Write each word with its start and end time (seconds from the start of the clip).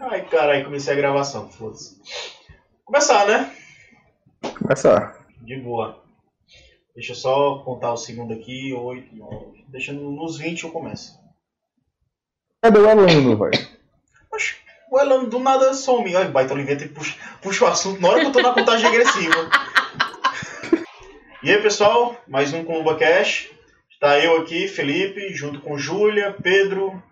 Ai, 0.00 0.26
caralho, 0.28 0.64
comecei 0.64 0.92
a 0.92 0.96
gravação, 0.96 1.50
foda-se. 1.50 2.00
Começar, 2.84 3.26
né? 3.26 3.54
Começar. 4.58 5.26
De 5.42 5.56
boa. 5.56 6.02
Deixa 6.94 7.12
eu 7.12 7.16
só 7.16 7.58
contar 7.58 7.92
o 7.92 7.96
segundo 7.96 8.32
aqui, 8.32 8.72
8, 8.72 9.14
9. 9.14 9.64
Deixa 9.68 9.92
nos 9.92 10.38
20 10.38 10.64
eu 10.64 10.70
começo. 10.70 11.18
Cadê 12.62 12.78
o 12.78 12.88
aluno, 12.88 13.36
velho? 13.38 13.68
Oxe, 14.32 14.56
o 14.90 14.98
Elano 14.98 15.28
do 15.28 15.38
nada 15.38 15.72
some. 15.74 16.14
Ai, 16.14 16.28
baita 16.28 16.54
Oliveira 16.54 16.88
puxa, 16.88 17.16
puxa 17.40 17.64
o 17.64 17.68
assunto 17.68 18.00
na 18.00 18.08
hora 18.08 18.20
que 18.20 18.26
eu 18.26 18.32
tô 18.32 18.42
na 18.42 18.54
contagem 18.54 18.90
regressiva. 18.90 19.50
e 21.42 21.50
aí, 21.50 21.62
pessoal, 21.62 22.16
mais 22.28 22.52
um 22.52 22.64
Comba 22.64 22.96
Cash. 22.96 23.50
Está 23.90 24.18
eu 24.18 24.38
aqui, 24.38 24.68
Felipe, 24.68 25.32
junto 25.34 25.60
com 25.60 25.78
Júlia, 25.78 26.36
Pedro 26.42 27.02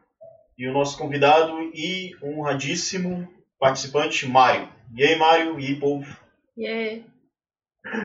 e 0.58 0.68
o 0.68 0.72
nosso 0.72 0.98
convidado 0.98 1.56
e 1.72 2.16
honradíssimo 2.20 3.28
participante, 3.60 4.26
Mário. 4.26 4.68
E 4.94 5.04
aí, 5.04 5.16
Mário? 5.16 5.60
E 5.60 5.66
aí, 5.66 5.76
povo? 5.76 6.16
E 6.56 6.66
aí? 6.66 7.06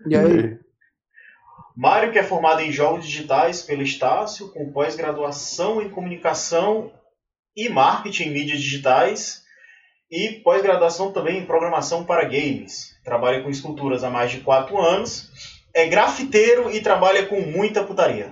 E 0.08 0.16
aí? 0.16 0.60
Mário, 1.76 2.12
que 2.12 2.20
é 2.20 2.24
formado 2.24 2.62
em 2.62 2.72
Jogos 2.72 3.08
Digitais 3.08 3.64
pelo 3.64 3.82
Estácio, 3.82 4.50
com 4.50 4.72
pós-graduação 4.72 5.82
em 5.82 5.90
Comunicação 5.90 6.94
e 7.56 7.68
Marketing 7.68 8.26
em 8.26 8.32
Mídias 8.32 8.62
Digitais 8.62 9.42
e 10.12 10.42
pós-graduação 10.44 11.12
também 11.12 11.40
em 11.40 11.46
Programação 11.46 12.06
para 12.06 12.26
Games. 12.26 12.96
Trabalha 13.04 13.42
com 13.42 13.50
esculturas 13.50 14.04
há 14.04 14.12
mais 14.12 14.30
de 14.30 14.42
4 14.42 14.80
anos, 14.80 15.32
é 15.74 15.88
grafiteiro 15.88 16.70
e 16.70 16.82
trabalha 16.82 17.26
com 17.26 17.42
muita 17.42 17.84
putaria. 17.84 18.32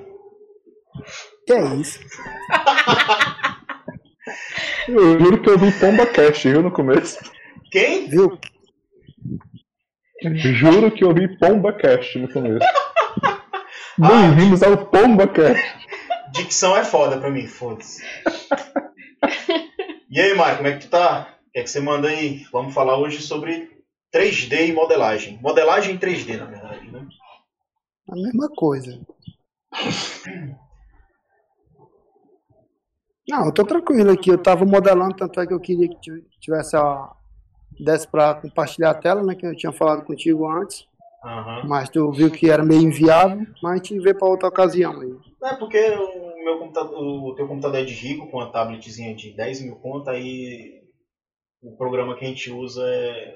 Que 1.47 1.53
é 1.53 1.75
isso? 1.75 1.99
Eu 4.87 5.19
juro 5.19 5.41
que 5.41 5.49
eu 5.49 5.59
vi 5.59 5.71
Pomba 5.79 6.05
Cash, 6.07 6.43
viu, 6.43 6.63
no 6.63 6.71
começo. 6.71 7.19
Quem? 7.71 8.07
Viu? 8.09 8.39
Juro 10.35 10.91
que 10.91 11.03
eu 11.03 11.13
vi 11.13 11.37
Pomba 11.37 11.71
Cash 11.73 12.15
no 12.15 12.31
começo. 12.31 12.65
Bem-vindos 13.97 14.63
ao 14.63 14.87
Pomba 14.87 15.27
Cash. 15.27 15.59
Dicção 16.31 16.75
é 16.75 16.83
foda 16.83 17.19
pra 17.19 17.29
mim, 17.29 17.45
foda-se. 17.45 18.03
E 20.09 20.19
aí, 20.19 20.33
Mário, 20.33 20.57
como 20.57 20.69
é 20.69 20.73
que 20.73 20.87
tu 20.87 20.89
tá? 20.89 21.37
O 21.47 21.51
que 21.51 21.59
é 21.59 21.63
que 21.63 21.69
você 21.69 21.79
manda 21.79 22.07
aí? 22.07 22.43
Vamos 22.51 22.73
falar 22.73 22.97
hoje 22.97 23.21
sobre 23.21 23.69
3D 24.13 24.69
e 24.69 24.73
modelagem. 24.73 25.39
Modelagem 25.41 25.95
em 25.95 25.99
3D, 25.99 26.37
na 26.37 26.45
verdade, 26.45 26.91
né? 26.91 27.07
A 28.09 28.15
mesma 28.15 28.49
coisa. 28.55 28.99
Não, 33.31 33.45
eu 33.45 33.51
tô 33.53 33.63
tranquilo 33.65 34.11
aqui. 34.11 34.29
Eu 34.29 34.37
tava 34.37 34.65
modelando, 34.65 35.15
tanto 35.15 35.39
é 35.39 35.47
que 35.47 35.53
eu 35.53 35.59
queria 35.59 35.87
que 35.87 35.99
tiv- 36.01 36.23
tivesse 36.39 36.75
a. 36.75 37.09
desse 37.79 38.07
pra 38.07 38.35
compartilhar 38.35 38.91
a 38.91 38.93
tela, 38.95 39.23
né? 39.23 39.33
Que 39.35 39.45
eu 39.45 39.55
tinha 39.55 39.71
falado 39.71 40.03
contigo 40.03 40.47
antes. 40.49 40.85
Aham. 41.23 41.63
Mas 41.67 41.89
tu 41.89 42.11
viu 42.11 42.29
que 42.31 42.49
era 42.49 42.63
meio 42.65 42.81
inviável, 42.81 43.45
mas 43.61 43.73
a 43.73 43.75
gente 43.75 43.99
vê 43.99 44.13
pra 44.13 44.27
outra 44.27 44.49
ocasião 44.49 44.99
aí. 44.99 45.15
É 45.43 45.55
porque 45.55 45.77
o 45.91 46.43
meu 46.43 46.59
computador, 46.59 46.99
o 46.99 47.35
teu 47.35 47.47
computador 47.47 47.79
é 47.79 47.83
de 47.85 47.93
rico 47.93 48.27
com 48.29 48.37
uma 48.37 48.51
tabletzinha 48.51 49.15
de 49.15 49.31
10 49.35 49.61
mil 49.61 49.75
conta 49.75 50.11
aí 50.11 50.81
o 51.63 51.75
programa 51.77 52.15
que 52.15 52.25
a 52.25 52.27
gente 52.27 52.51
usa 52.51 52.81
é... 52.83 53.35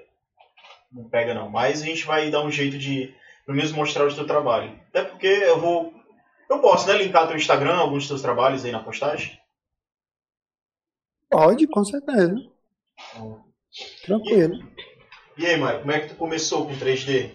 não 0.92 1.08
pega 1.10 1.34
não. 1.36 1.50
Mas 1.50 1.82
a 1.82 1.86
gente 1.86 2.06
vai 2.06 2.30
dar 2.32 2.44
um 2.44 2.50
jeito 2.52 2.78
de 2.78 3.14
pelo 3.46 3.56
menos 3.56 3.72
mostrar 3.72 4.08
o 4.08 4.14
teu 4.14 4.26
trabalho. 4.26 4.72
Até 4.90 5.04
porque 5.04 5.28
eu 5.28 5.60
vou. 5.60 5.94
Eu 6.50 6.60
posso, 6.60 6.88
né, 6.88 6.98
linkar 6.98 7.28
teu 7.28 7.38
Instagram, 7.38 7.76
alguns 7.78 8.00
dos 8.04 8.08
teus 8.08 8.22
trabalhos 8.24 8.66
aí 8.66 8.72
na 8.72 8.84
postagem. 8.84 9.38
Pode, 11.30 11.68
com 11.68 11.84
certeza. 11.84 12.36
Tranquilo. 14.06 14.64
E 15.38 15.46
aí, 15.46 15.58
Mário, 15.58 15.82
como 15.82 15.92
é 15.92 16.00
que 16.00 16.10
tu 16.10 16.16
começou 16.16 16.66
com 16.66 16.74
3D? 16.74 17.32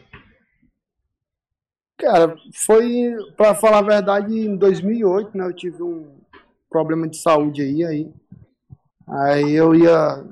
Cara, 1.98 2.34
foi, 2.55 3.15
pra 3.37 3.54
falar 3.54 3.78
a 3.78 3.82
verdade, 3.82 4.32
em 4.32 4.56
2008, 4.56 5.37
né? 5.37 5.47
Eu 5.47 5.53
tive 5.53 5.82
um 5.82 6.19
problema 6.70 7.06
de 7.06 7.19
saúde 7.19 7.60
aí, 7.60 7.84
aí. 7.84 8.12
Aí 9.06 9.53
eu 9.53 9.75
ia. 9.75 10.25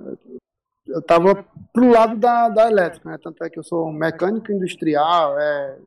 Eu 0.87 1.03
tava 1.03 1.45
pro 1.73 1.91
lado 1.91 2.17
da, 2.17 2.49
da 2.49 2.71
elétrica, 2.71 3.11
né? 3.11 3.19
Tanto 3.23 3.45
é 3.45 3.51
que 3.51 3.59
eu 3.59 3.63
sou 3.63 3.93
mecânico 3.93 4.51
industrial, 4.51 5.39
é, 5.39 5.79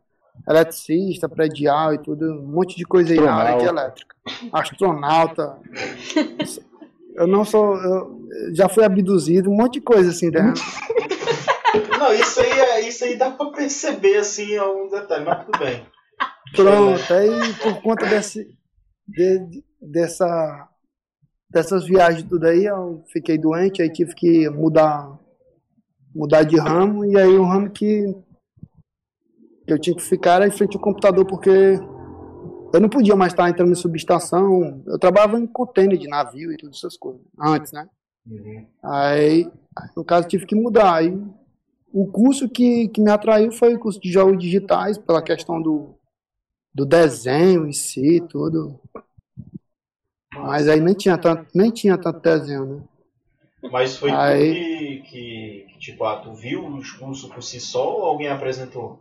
eletricista, 0.48 1.28
predial 1.28 1.96
e 1.96 1.98
tudo, 1.98 2.32
um 2.32 2.48
monte 2.48 2.76
de 2.76 2.86
coisa 2.86 3.14
aí 3.14 3.20
na 3.20 3.34
área 3.34 3.58
de 3.58 3.66
elétrica. 3.66 4.16
Astronauta. 4.52 5.58
Eu 7.16 7.28
não 7.28 7.44
sou. 7.44 7.76
Eu 7.78 8.20
já 8.54 8.68
fui 8.70 8.84
abduzido, 8.84 9.50
um 9.50 9.56
monte 9.56 9.74
de 9.74 9.82
coisa 9.82 10.10
assim, 10.10 10.30
né? 10.30 10.54
Não, 11.98 12.14
isso 12.14 12.42
aí, 12.42 12.52
é, 12.52 12.82
isso 12.82 13.04
aí 13.06 13.16
dá 13.16 13.32
pra 13.32 13.46
perceber 13.52 14.18
assim 14.18 14.58
algum 14.58 14.90
detalhe, 14.90 15.24
mas 15.24 15.46
tudo 15.46 15.58
bem. 15.60 15.86
Pronto, 16.54 17.14
aí 17.14 17.54
por 17.62 17.82
conta 17.82 18.06
desse, 18.08 18.46
de- 19.08 19.64
dessa, 19.82 20.68
dessas 21.50 21.86
viagens 21.86 22.28
tudo 22.28 22.46
aí, 22.46 22.66
eu 22.66 23.04
fiquei 23.14 23.38
doente, 23.38 23.82
aí 23.82 23.90
tive 23.90 24.14
que 24.16 24.50
mudar, 24.50 25.18
mudar 26.14 26.44
de 26.44 26.58
ramo, 26.58 27.06
e 27.06 27.18
aí 27.18 27.38
o 27.38 27.46
ramo 27.46 27.70
que, 27.70 28.14
que 29.66 29.72
eu 29.74 29.80
tinha 29.80 29.96
que 29.96 30.04
ficar 30.04 30.36
era 30.36 30.48
em 30.48 30.52
frente 30.52 30.76
ao 30.76 30.84
computador, 30.84 31.26
porque 31.26 31.80
eu 32.74 32.80
não 32.80 32.90
podia 32.90 33.16
mais 33.16 33.34
estar 33.34 33.50
entrando 33.50 33.72
em 33.72 33.76
subestação, 33.76 34.84
eu 34.86 35.00
trabalhava 35.00 35.40
em 35.40 35.48
container 35.48 35.98
de 35.98 36.08
navio 36.08 36.52
e 36.52 36.58
todas 36.58 36.78
essas 36.78 36.98
coisas, 36.98 37.22
antes, 37.40 37.72
né? 37.72 37.88
Uhum. 38.26 38.66
Aí, 38.84 39.50
no 39.96 40.04
caso, 40.04 40.28
tive 40.28 40.46
que 40.46 40.56
mudar. 40.56 40.96
Aí, 40.96 41.18
o 41.92 42.08
curso 42.08 42.48
que, 42.50 42.88
que 42.90 43.02
me 43.02 43.12
atraiu 43.12 43.52
foi 43.52 43.76
o 43.76 43.80
curso 43.80 44.00
de 44.00 44.12
jogos 44.12 44.38
digitais, 44.38 44.98
pela 44.98 45.22
questão 45.22 45.62
do, 45.62 45.96
do 46.74 46.86
desenho 46.86 47.68
em 47.68 47.74
si, 47.74 48.22
tudo. 48.30 48.80
Mas 50.34 50.68
aí 50.68 50.80
nem 50.80 50.94
tinha 50.94 51.18
tanto, 51.18 51.48
nem 51.54 51.70
tinha 51.72 51.98
tanto 51.98 52.20
desenho, 52.22 52.66
né? 52.66 52.84
Mas 53.70 53.98
foi 53.98 54.10
Aí- 54.12 54.48
tu 54.48 54.54
que, 54.54 55.12
que, 55.12 55.66
que, 55.74 55.80
tipo, 55.80 56.04
ah, 56.06 56.18
tu 56.18 56.34
viu 56.34 56.66
os 56.66 56.92
cursos 56.94 57.30
por 57.32 57.44
si 57.44 57.60
só 57.60 57.98
ou 57.98 58.06
alguém 58.06 58.30
apresentou? 58.30 59.00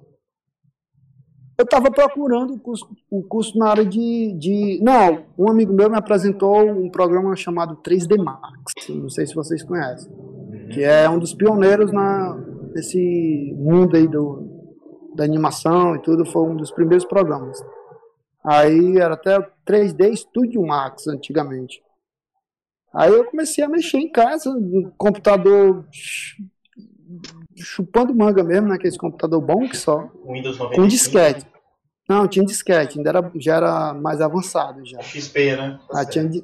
Eu 1.60 1.64
estava 1.64 1.90
procurando 1.90 2.54
o 2.54 2.58
curso, 2.58 2.88
o 3.10 3.22
curso 3.22 3.58
na 3.58 3.68
área 3.68 3.84
de, 3.84 4.32
de. 4.38 4.80
Não, 4.82 5.24
um 5.38 5.50
amigo 5.50 5.74
meu 5.74 5.90
me 5.90 5.96
apresentou 5.98 6.58
um 6.70 6.88
programa 6.88 7.36
chamado 7.36 7.76
3D 7.82 8.16
Max. 8.16 8.72
Não 8.88 9.10
sei 9.10 9.26
se 9.26 9.34
vocês 9.34 9.62
conhecem. 9.62 10.10
Que 10.72 10.82
é 10.82 11.06
um 11.10 11.18
dos 11.18 11.34
pioneiros 11.34 11.92
na, 11.92 12.34
nesse 12.74 13.54
mundo 13.58 13.94
aí 13.94 14.08
do, 14.08 14.48
da 15.14 15.22
animação 15.24 15.96
e 15.96 15.98
tudo. 16.00 16.24
Foi 16.24 16.48
um 16.48 16.56
dos 16.56 16.70
primeiros 16.70 17.04
programas. 17.04 17.62
Aí 18.42 18.96
era 18.96 19.12
até 19.12 19.38
o 19.38 19.44
3D 19.66 20.16
Studio 20.16 20.66
Max 20.66 21.06
antigamente. 21.08 21.82
Aí 22.94 23.12
eu 23.12 23.24
comecei 23.26 23.62
a 23.62 23.68
mexer 23.68 23.98
em 23.98 24.10
casa, 24.10 24.50
no 24.54 24.90
computador 24.96 25.84
ch- 25.92 26.42
chupando 27.54 28.14
manga 28.14 28.42
mesmo, 28.42 28.68
né? 28.68 28.76
Aquele 28.76 28.96
computador 28.96 29.42
bom 29.42 29.68
que 29.68 29.76
só. 29.76 30.08
Windows 30.26 30.56
95? 30.58 30.74
Com 30.74 30.88
disquete. 30.88 31.49
Não, 32.10 32.26
tinha 32.26 32.44
disquete, 32.44 32.98
ainda 32.98 33.10
era, 33.10 33.30
já 33.36 33.54
era 33.56 33.94
mais 33.94 34.20
avançado 34.20 34.84
já. 34.84 35.00
XP, 35.00 35.56
né? 35.56 35.78
Tinha, 36.10 36.42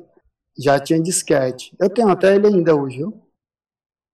já 0.57 0.79
tinha 0.79 1.03
disquete. 1.03 1.75
Eu 1.81 1.91
tenho 1.91 2.09
até 2.09 2.37
ele 2.37 2.47
ainda 2.47 2.77
hoje, 2.77 2.99
viu? 2.99 3.21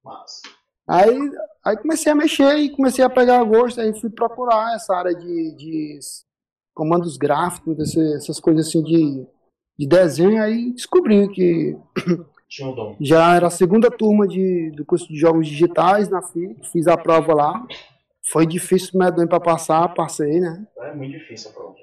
Massa. 0.02 0.40
Aí, 0.88 1.30
aí 1.62 1.76
comecei 1.76 2.10
a 2.10 2.14
mexer 2.14 2.56
e 2.56 2.70
comecei 2.70 3.04
a 3.04 3.10
pegar 3.10 3.44
gosto, 3.44 3.82
aí 3.82 3.92
fui 4.00 4.08
procurar 4.08 4.74
essa 4.74 4.96
área 4.96 5.14
de, 5.14 5.54
de 5.54 5.98
comandos 6.74 7.18
gráficos, 7.18 7.78
esse- 7.78 8.14
essas 8.14 8.40
coisas 8.40 8.66
assim 8.66 8.82
de, 8.82 9.26
de 9.78 9.86
desenho, 9.86 10.42
aí 10.42 10.72
descobri 10.72 11.28
que 11.28 11.76
já 12.98 13.36
era 13.36 13.46
a 13.48 13.50
segunda 13.50 13.90
turma 13.90 14.26
de, 14.26 14.70
do 14.74 14.86
curso 14.86 15.06
de 15.06 15.16
jogos 15.18 15.46
digitais 15.46 16.08
na 16.08 16.22
FIC, 16.22 16.66
fiz 16.72 16.86
a 16.86 16.96
prova 16.96 17.34
lá. 17.34 17.66
Foi 18.24 18.46
difícil 18.46 18.98
medonho 18.98 19.28
para 19.28 19.40
passar, 19.40 19.88
passei, 19.94 20.40
né? 20.40 20.64
É 20.78 20.94
muito 20.94 21.18
difícil 21.18 21.50
a 21.50 21.54
prova. 21.54 21.74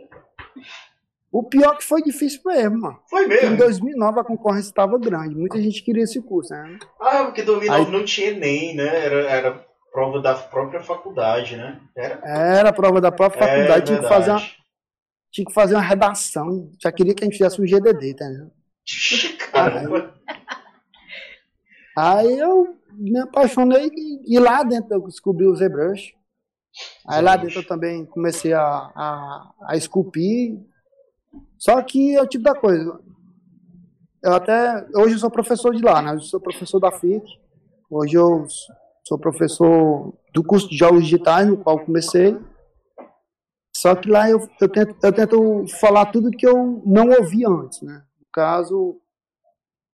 O 1.32 1.44
pior 1.44 1.78
que 1.78 1.84
foi 1.84 2.02
difícil 2.02 2.42
mesmo, 2.46 2.80
mano. 2.80 3.00
Foi 3.08 3.26
Em 3.26 3.28
mesmo? 3.28 3.58
2009 3.58 4.20
a 4.20 4.24
concorrência 4.24 4.70
estava 4.70 4.98
grande, 4.98 5.36
muita 5.36 5.62
gente 5.62 5.84
queria 5.84 6.04
esse 6.04 6.20
curso, 6.22 6.52
né? 6.54 6.80
Ah, 7.00 7.26
porque 7.26 7.44
2009 7.44 7.86
Aí- 7.86 7.92
não 7.92 8.04
tinha 8.04 8.30
Enem, 8.32 8.76
né? 8.76 9.06
Era, 9.06 9.30
era 9.30 9.66
prova 9.92 10.22
da 10.22 10.34
própria 10.34 10.82
faculdade, 10.82 11.56
né? 11.56 11.80
Era? 11.96 12.20
Era 12.24 12.74
prova 12.74 13.00
da 13.00 13.12
própria 13.12 13.46
faculdade, 13.46 13.84
é, 13.84 13.86
tinha, 13.86 14.00
que 14.00 14.08
fazer 14.08 14.32
uma, 14.32 14.42
tinha 15.32 15.46
que 15.46 15.54
fazer 15.54 15.76
uma 15.76 15.84
redação, 15.84 16.72
já 16.82 16.92
queria 16.92 17.14
que 17.14 17.24
a 17.24 17.26
gente 17.26 17.38
fizesse 17.38 17.62
um 17.62 17.66
GDD, 17.66 18.16
tá 18.16 18.26
entendendo? 18.26 18.52
Caramba. 19.52 20.16
Aí 21.96 22.40
eu 22.40 22.76
me 22.94 23.20
apaixonei 23.20 23.92
e, 23.94 24.36
e 24.36 24.40
lá 24.40 24.64
dentro 24.64 24.96
eu 24.96 25.02
descobri 25.02 25.46
o 25.46 25.56
ZBrush. 25.56 26.18
Aí 27.08 27.22
lá 27.22 27.36
dentro 27.36 27.60
eu 27.60 27.68
também 27.68 28.06
comecei 28.06 28.54
a, 28.54 28.64
a, 28.64 29.54
a 29.68 29.78
esculpir. 29.78 30.60
Só 31.58 31.82
que 31.82 32.16
é 32.16 32.22
o 32.22 32.28
tipo 32.28 32.44
da 32.44 32.56
coisa. 32.56 33.00
Eu 34.24 34.34
até. 34.34 34.88
Hoje 34.96 35.16
eu 35.16 35.20
sou 35.20 35.32
professor 35.32 35.76
de 35.76 35.82
lá, 35.82 36.02
né? 36.02 36.14
Eu 36.14 36.20
sou 36.22 36.40
professor 36.40 36.80
da 36.80 36.92
FIC. 36.92 37.24
Hoje 37.90 38.16
eu 38.16 38.46
sou 39.04 39.18
professor 39.18 40.14
do 40.34 40.44
curso 40.44 40.70
de 40.70 40.78
Jogos 40.78 41.04
Digitais, 41.04 41.48
no 41.48 41.58
qual 41.58 41.80
comecei. 41.80 42.38
Só 43.76 43.96
que 43.96 44.10
lá 44.10 44.30
eu, 44.30 44.48
eu, 44.62 44.70
tento, 44.70 44.96
eu 45.02 45.14
tento 45.14 45.66
falar 45.80 46.08
tudo 46.08 46.32
que 46.32 46.46
eu 46.46 46.82
não 46.86 47.10
ouvi 47.10 47.46
antes, 47.46 47.82
né? 47.82 48.04
No 48.20 48.28
caso, 48.32 49.00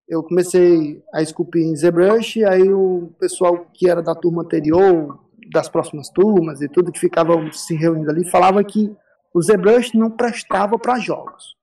eu 0.07 0.24
comecei 0.24 1.04
a 1.13 1.21
esculpir 1.21 1.63
em 1.63 1.75
ZBrush, 1.75 2.44
aí 2.45 2.71
o 2.71 3.13
pessoal 3.19 3.66
que 3.74 3.89
era 3.89 4.01
da 4.01 4.16
turma 4.16 4.44
anterior, 4.44 5.25
das 5.51 5.69
próximas 5.69 6.09
turmas 6.09 6.62
e 6.62 6.69
tudo 6.69 6.92
que 6.92 7.00
ficavam 7.00 7.51
se 7.51 7.75
reunindo 7.75 8.09
ali, 8.09 8.30
falava 8.30 8.63
que 8.63 8.95
o 9.33 9.42
ZBrush 9.42 9.94
não 9.95 10.09
prestava 10.09 10.77
para 10.77 11.00
jogos. 11.00 11.56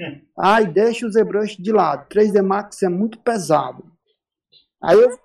Hum. 0.00 0.20
Ai, 0.38 0.66
deixa 0.66 1.06
o 1.06 1.10
ZBrush 1.10 1.56
de 1.60 1.72
lado. 1.72 2.08
3D 2.08 2.42
Max 2.42 2.82
é 2.82 2.88
muito 2.88 3.18
pesado. 3.18 3.84
Aí 4.82 4.98
eu, 4.98 5.18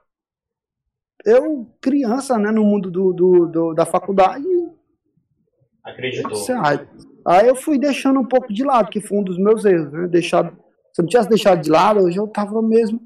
eu 1.26 1.76
criança, 1.82 2.38
né, 2.38 2.52
no 2.52 2.64
mundo 2.64 2.92
do, 2.92 3.14
do, 3.14 3.46
do 3.48 3.74
da 3.74 3.86
faculdade, 3.86 4.46
acreditou. 5.84 6.32
aí 7.26 7.48
eu 7.48 7.56
fui 7.56 7.80
deixando 7.80 8.20
um 8.20 8.26
pouco 8.26 8.52
de 8.52 8.64
lado, 8.64 8.90
que 8.90 9.00
foi 9.00 9.18
um 9.18 9.24
dos 9.24 9.38
meus 9.38 9.64
erros, 9.64 9.94
né? 9.94 10.08
Deixado, 10.08 10.52
se 10.94 11.02
eu 11.02 11.04
não 11.04 11.10
tivesse 11.10 11.30
deixado 11.30 11.62
de 11.62 11.70
lado, 11.70 12.02
hoje 12.02 12.18
eu 12.18 12.28
tava 12.28 12.62
mesmo. 12.62 13.00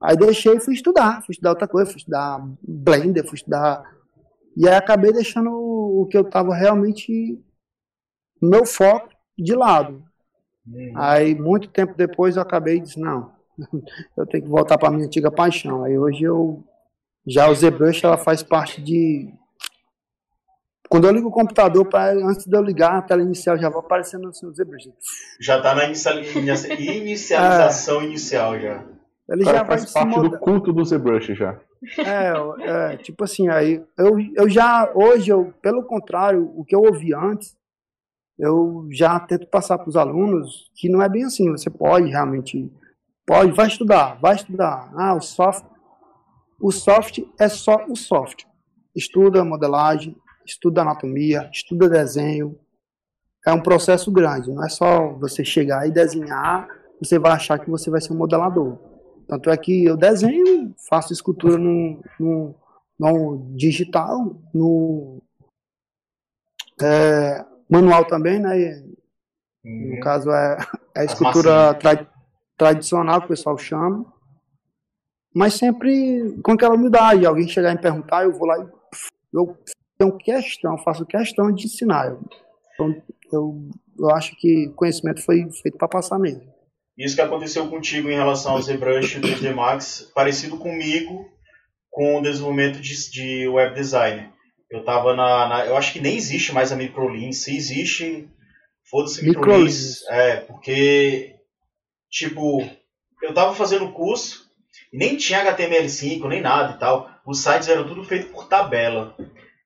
Aí 0.00 0.16
deixei 0.16 0.54
e 0.54 0.60
fui 0.60 0.74
estudar, 0.74 1.22
fui 1.24 1.32
estudar 1.32 1.50
outra 1.50 1.66
coisa, 1.66 1.90
fui 1.90 1.98
estudar 1.98 2.40
Blender, 2.62 3.26
fui 3.26 3.36
estudar. 3.36 3.95
E 4.56 4.66
aí 4.66 4.74
acabei 4.74 5.12
deixando 5.12 5.50
o 5.52 6.06
que 6.06 6.16
eu 6.16 6.24
tava 6.24 6.54
realmente 6.54 7.38
meu 8.40 8.64
foco 8.64 9.10
de 9.38 9.54
lado. 9.54 10.02
Hum. 10.66 10.92
Aí, 10.96 11.34
muito 11.34 11.68
tempo 11.68 11.94
depois, 11.94 12.36
eu 12.36 12.42
acabei 12.42 12.80
disse, 12.80 12.98
não, 12.98 13.32
eu 14.16 14.26
tenho 14.26 14.44
que 14.44 14.50
voltar 14.50 14.78
para 14.78 14.90
minha 14.90 15.06
antiga 15.06 15.30
paixão. 15.30 15.84
Aí 15.84 15.98
hoje 15.98 16.24
eu 16.24 16.64
já 17.26 17.48
o 17.50 17.54
ZBrush 17.54 18.04
ela 18.04 18.16
faz 18.16 18.42
parte 18.42 18.80
de 18.80 19.32
quando 20.88 21.08
eu 21.08 21.12
ligo 21.12 21.28
o 21.28 21.32
computador 21.32 21.84
para 21.84 22.12
antes 22.12 22.46
de 22.46 22.56
eu 22.56 22.62
ligar 22.62 22.96
a 22.96 23.02
tela 23.02 23.20
inicial 23.20 23.58
já 23.58 23.68
vai 23.68 23.80
aparecendo 23.80 24.28
assim 24.28 24.46
o 24.46 24.54
ZBrush. 24.54 24.88
Já 25.40 25.56
está 25.58 25.74
na 25.74 25.84
inicialização 26.78 28.00
é, 28.00 28.04
inicial 28.04 28.60
já. 28.60 28.84
Ele 29.28 29.44
já 29.44 29.64
faz 29.64 29.92
parte 29.92 30.20
do 30.20 30.38
culto 30.38 30.72
do 30.72 30.84
ZBrush 30.84 31.34
já. 31.34 31.58
É, 31.98 32.92
é, 32.92 32.96
tipo 32.96 33.24
assim, 33.24 33.48
aí 33.48 33.82
eu, 33.98 34.18
eu 34.34 34.48
já 34.48 34.90
hoje 34.94 35.30
eu, 35.30 35.52
pelo 35.60 35.82
contrário, 35.82 36.52
o 36.56 36.64
que 36.64 36.74
eu 36.74 36.80
ouvi 36.80 37.12
antes 37.12 37.56
eu 38.38 38.86
já 38.90 39.18
tento 39.18 39.46
passar 39.46 39.78
para 39.78 39.88
os 39.88 39.96
alunos 39.96 40.70
que 40.74 40.88
não 40.88 41.00
é 41.00 41.08
bem 41.08 41.24
assim. 41.24 41.50
Você 41.50 41.70
pode 41.70 42.08
realmente, 42.08 42.70
pode, 43.26 43.52
vai 43.52 43.66
estudar, 43.66 44.18
vai 44.20 44.34
estudar. 44.34 44.92
Ah, 44.94 45.14
o 45.14 45.20
soft, 45.20 45.64
o 46.60 46.70
soft 46.70 47.20
é 47.40 47.48
só 47.48 47.84
o 47.88 47.96
soft. 47.96 48.44
Estuda 48.94 49.44
modelagem, 49.44 50.16
estuda 50.44 50.82
anatomia, 50.82 51.48
estuda 51.52 51.88
desenho. 51.88 52.58
É 53.46 53.52
um 53.52 53.62
processo 53.62 54.10
grande. 54.12 54.50
Não 54.50 54.64
é 54.64 54.68
só 54.68 55.12
você 55.14 55.44
chegar 55.44 55.86
e 55.86 55.90
desenhar, 55.90 56.68
você 57.00 57.18
vai 57.18 57.32
achar 57.32 57.58
que 57.58 57.70
você 57.70 57.90
vai 57.90 58.00
ser 58.00 58.12
um 58.12 58.16
modelador. 58.16 58.78
Tanto 59.28 59.50
é 59.50 59.56
que 59.56 59.84
eu 59.84 59.96
desenho, 59.96 60.74
faço 60.88 61.12
escultura 61.12 61.58
no, 61.58 62.00
no, 62.18 62.54
no 62.98 63.54
digital, 63.56 64.40
no 64.54 65.20
é, 66.80 67.44
manual 67.68 68.04
também, 68.04 68.38
né? 68.38 68.56
Uhum. 69.64 69.94
No 69.94 70.00
caso 70.00 70.30
é, 70.30 70.58
é 70.94 71.00
a 71.00 71.04
escultura 71.04 71.74
tra 71.74 72.06
tradicional 72.56 73.20
que 73.20 73.26
o 73.26 73.30
pessoal 73.30 73.58
chama. 73.58 74.06
Mas 75.34 75.54
sempre 75.54 76.40
com 76.42 76.52
aquela 76.52 76.74
humildade. 76.74 77.26
Alguém 77.26 77.46
chegar 77.46 77.74
e 77.74 77.78
perguntar, 77.78 78.24
eu 78.24 78.32
vou 78.32 78.46
lá 78.46 78.58
e 78.58 78.66
eu 79.34 79.56
tenho 79.98 80.16
questão, 80.16 80.78
faço 80.78 81.04
questão 81.04 81.52
de 81.52 81.66
ensinar. 81.66 82.16
Então, 82.72 83.02
eu, 83.30 83.68
eu 83.98 84.10
acho 84.10 84.34
que 84.36 84.68
conhecimento 84.70 85.22
foi 85.22 85.50
feito 85.62 85.76
para 85.76 85.88
passar 85.88 86.18
mesmo. 86.18 86.55
Isso 86.96 87.14
que 87.14 87.20
aconteceu 87.20 87.68
contigo 87.68 88.10
em 88.10 88.14
relação 88.14 88.52
ao 88.52 88.62
ZBrush 88.62 89.16
e 89.16 89.20
3D 89.20 89.54
Max, 89.54 90.10
parecido 90.14 90.56
comigo 90.56 91.28
com 91.90 92.18
o 92.18 92.22
desenvolvimento 92.22 92.80
de, 92.80 93.10
de 93.10 93.48
web 93.48 93.74
design. 93.74 94.30
Eu 94.70 94.82
tava 94.84 95.14
na, 95.14 95.48
na, 95.48 95.66
Eu 95.66 95.76
acho 95.76 95.92
que 95.92 96.00
nem 96.00 96.16
existe 96.16 96.52
mais 96.52 96.72
a 96.72 96.76
Microlins. 96.76 97.42
Se 97.42 97.56
existe, 97.56 98.28
foda-se 98.90 99.24
Microlins. 99.24 100.02
É, 100.08 100.36
porque. 100.36 101.34
Tipo, 102.10 102.66
eu 103.22 103.34
tava 103.34 103.54
fazendo 103.54 103.92
curso 103.92 104.46
nem 104.92 105.16
tinha 105.16 105.44
HTML5, 105.44 106.28
nem 106.28 106.40
nada 106.40 106.74
e 106.74 106.78
tal. 106.78 107.10
Os 107.26 107.40
sites 107.40 107.68
eram 107.68 107.86
tudo 107.86 108.04
feito 108.04 108.32
por 108.32 108.48
tabela. 108.48 109.16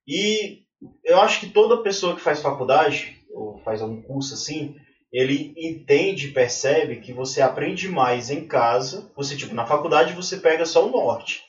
E 0.06 0.62
eu 1.05 1.21
acho 1.21 1.41
que 1.41 1.50
toda 1.50 1.83
pessoa 1.83 2.17
que 2.17 2.21
faz 2.21 2.41
faculdade, 2.41 3.17
ou 3.33 3.59
faz 3.59 3.83
algum 3.83 4.00
curso 4.03 4.35
assim, 4.35 4.75
ele 5.12 5.53
entende, 5.57 6.29
percebe 6.29 7.01
que 7.01 7.12
você 7.12 7.43
aprende 7.43 7.89
mais 7.89 8.31
em 8.31 8.47
casa. 8.47 9.11
Você, 9.17 9.37
tipo, 9.37 9.55
na 9.55 9.67
faculdade 9.67 10.15
você 10.15 10.37
pega 10.37 10.65
só 10.65 10.87
o 10.87 10.91
norte. 10.91 11.43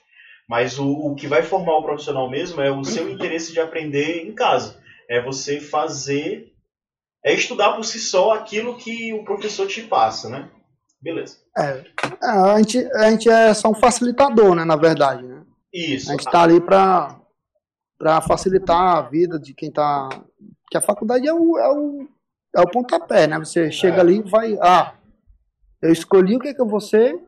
Mas 0.50 0.80
o, 0.80 0.90
o 0.90 1.16
que 1.16 1.28
vai 1.28 1.44
formar 1.44 1.78
o 1.78 1.84
profissional 1.84 2.30
mesmo 2.30 2.62
é 2.62 2.72
o 2.72 2.84
seu 2.84 3.10
interesse 3.10 3.54
de 3.54 3.60
aprender 3.60 4.26
em 4.26 4.34
casa. 4.34 4.82
É 5.10 5.22
você 5.22 5.60
fazer, 5.60 6.52
é 7.24 7.34
estudar 7.34 7.74
por 7.74 7.86
si 7.86 8.00
só 8.00 8.34
aquilo 8.34 8.78
que 8.78 9.14
o 9.14 9.24
professor 9.24 9.68
te 9.68 9.84
passa, 9.84 10.28
né? 10.28 10.50
Beleza. 11.00 11.38
É, 11.58 11.84
é 12.24 12.28
a, 12.28 12.58
gente, 12.58 12.86
a 12.94 13.10
gente 13.12 13.30
é 13.30 13.54
só 13.54 13.70
um 13.70 13.76
facilitador, 13.76 14.56
né, 14.56 14.66
na 14.66 14.76
verdade, 14.76 15.24
né? 15.24 15.44
Isso. 15.74 16.10
A 16.10 16.12
gente 16.14 16.26
está 16.26 16.44
ali 16.44 16.60
para 16.60 17.18
para 17.98 18.20
facilitar 18.20 18.98
a 18.98 19.02
vida 19.04 19.40
de 19.40 19.54
quem 19.54 19.70
está 19.70 20.10
que 20.72 20.78
a 20.78 20.82
faculdade 20.82 21.28
é 21.28 21.34
o, 21.34 21.58
é 21.60 21.70
o, 21.70 22.08
é 22.56 22.62
o 22.62 22.70
pontapé, 22.70 23.28
né? 23.28 23.40
Você 23.40 23.72
chega 23.72 23.98
é. 23.98 24.00
ali 24.00 24.18
e 24.18 24.30
vai, 24.30 24.58
ah, 24.62 24.94
eu 25.82 25.92
escolhi 25.92 26.36
o 26.36 26.40
que 26.40 26.50
é 26.50 26.54
que 26.54 26.62
eu 26.62 26.68
vou 26.68 26.82
ser 26.82 27.20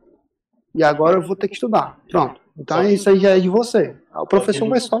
e 0.74 0.82
agora 0.82 1.16
eu 1.16 1.22
vou 1.22 1.36
ter 1.36 1.48
que 1.48 1.54
estudar. 1.54 1.98
Pronto. 2.10 2.40
Então 2.56 2.82
que, 2.82 2.92
isso 2.92 3.08
aí 3.08 3.18
já 3.18 3.30
é 3.30 3.40
de 3.40 3.48
você. 3.48 3.96
O 4.14 4.26
professor 4.26 4.68
vai 4.68 4.80
só 4.80 5.00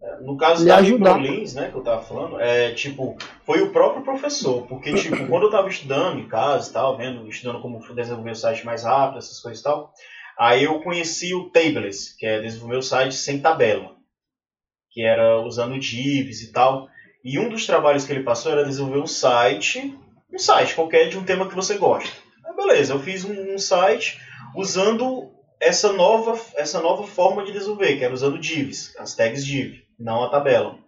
é, 0.00 0.20
no 0.20 0.36
caso 0.36 0.64
da 0.64 0.80
Microlins, 0.80 1.54
né, 1.54 1.70
que 1.70 1.76
eu 1.76 1.82
tava 1.82 2.02
falando, 2.02 2.40
é 2.40 2.72
tipo, 2.72 3.16
foi 3.44 3.62
o 3.62 3.72
próprio 3.72 4.04
professor, 4.04 4.66
porque 4.66 4.94
tipo, 4.94 5.26
quando 5.26 5.44
eu 5.44 5.50
tava 5.50 5.68
estudando 5.68 6.20
em 6.20 6.28
casa 6.28 6.70
e 6.70 6.72
tal, 6.72 6.96
vendo, 6.96 7.28
estudando 7.28 7.60
como 7.60 7.80
desenvolver 7.94 8.30
o 8.30 8.36
site 8.36 8.64
mais 8.64 8.84
rápido, 8.84 9.18
essas 9.18 9.40
coisas 9.40 9.60
e 9.60 9.64
tal, 9.64 9.92
aí 10.38 10.64
eu 10.64 10.80
conheci 10.80 11.34
o 11.34 11.50
Tableless, 11.50 12.16
que 12.16 12.24
é 12.24 12.40
desenvolver 12.40 12.76
o 12.76 12.82
site 12.82 13.14
sem 13.14 13.40
tabela, 13.40 13.96
que 14.90 15.02
era 15.02 15.40
usando 15.42 15.78
divs 15.78 16.42
e 16.42 16.52
tal. 16.52 16.88
E 17.30 17.38
um 17.38 17.50
dos 17.50 17.66
trabalhos 17.66 18.06
que 18.06 18.12
ele 18.14 18.22
passou 18.22 18.52
era 18.52 18.64
desenvolver 18.64 19.00
um 19.00 19.06
site, 19.06 19.94
um 20.32 20.38
site 20.38 20.74
qualquer 20.74 21.10
de 21.10 21.18
um 21.18 21.24
tema 21.24 21.46
que 21.46 21.54
você 21.54 21.76
gosta. 21.76 22.10
Aí, 22.42 22.56
beleza, 22.56 22.94
eu 22.94 23.00
fiz 23.00 23.22
um, 23.22 23.52
um 23.52 23.58
site 23.58 24.18
usando 24.56 25.30
essa 25.60 25.92
nova, 25.92 26.40
essa 26.54 26.80
nova 26.80 27.06
forma 27.06 27.44
de 27.44 27.52
desenvolver, 27.52 27.98
que 27.98 28.04
era 28.04 28.14
usando 28.14 28.38
divs, 28.38 28.96
as 28.98 29.14
tags 29.14 29.44
div, 29.44 29.74
não 30.00 30.24
a 30.24 30.30
tabela. 30.30 30.78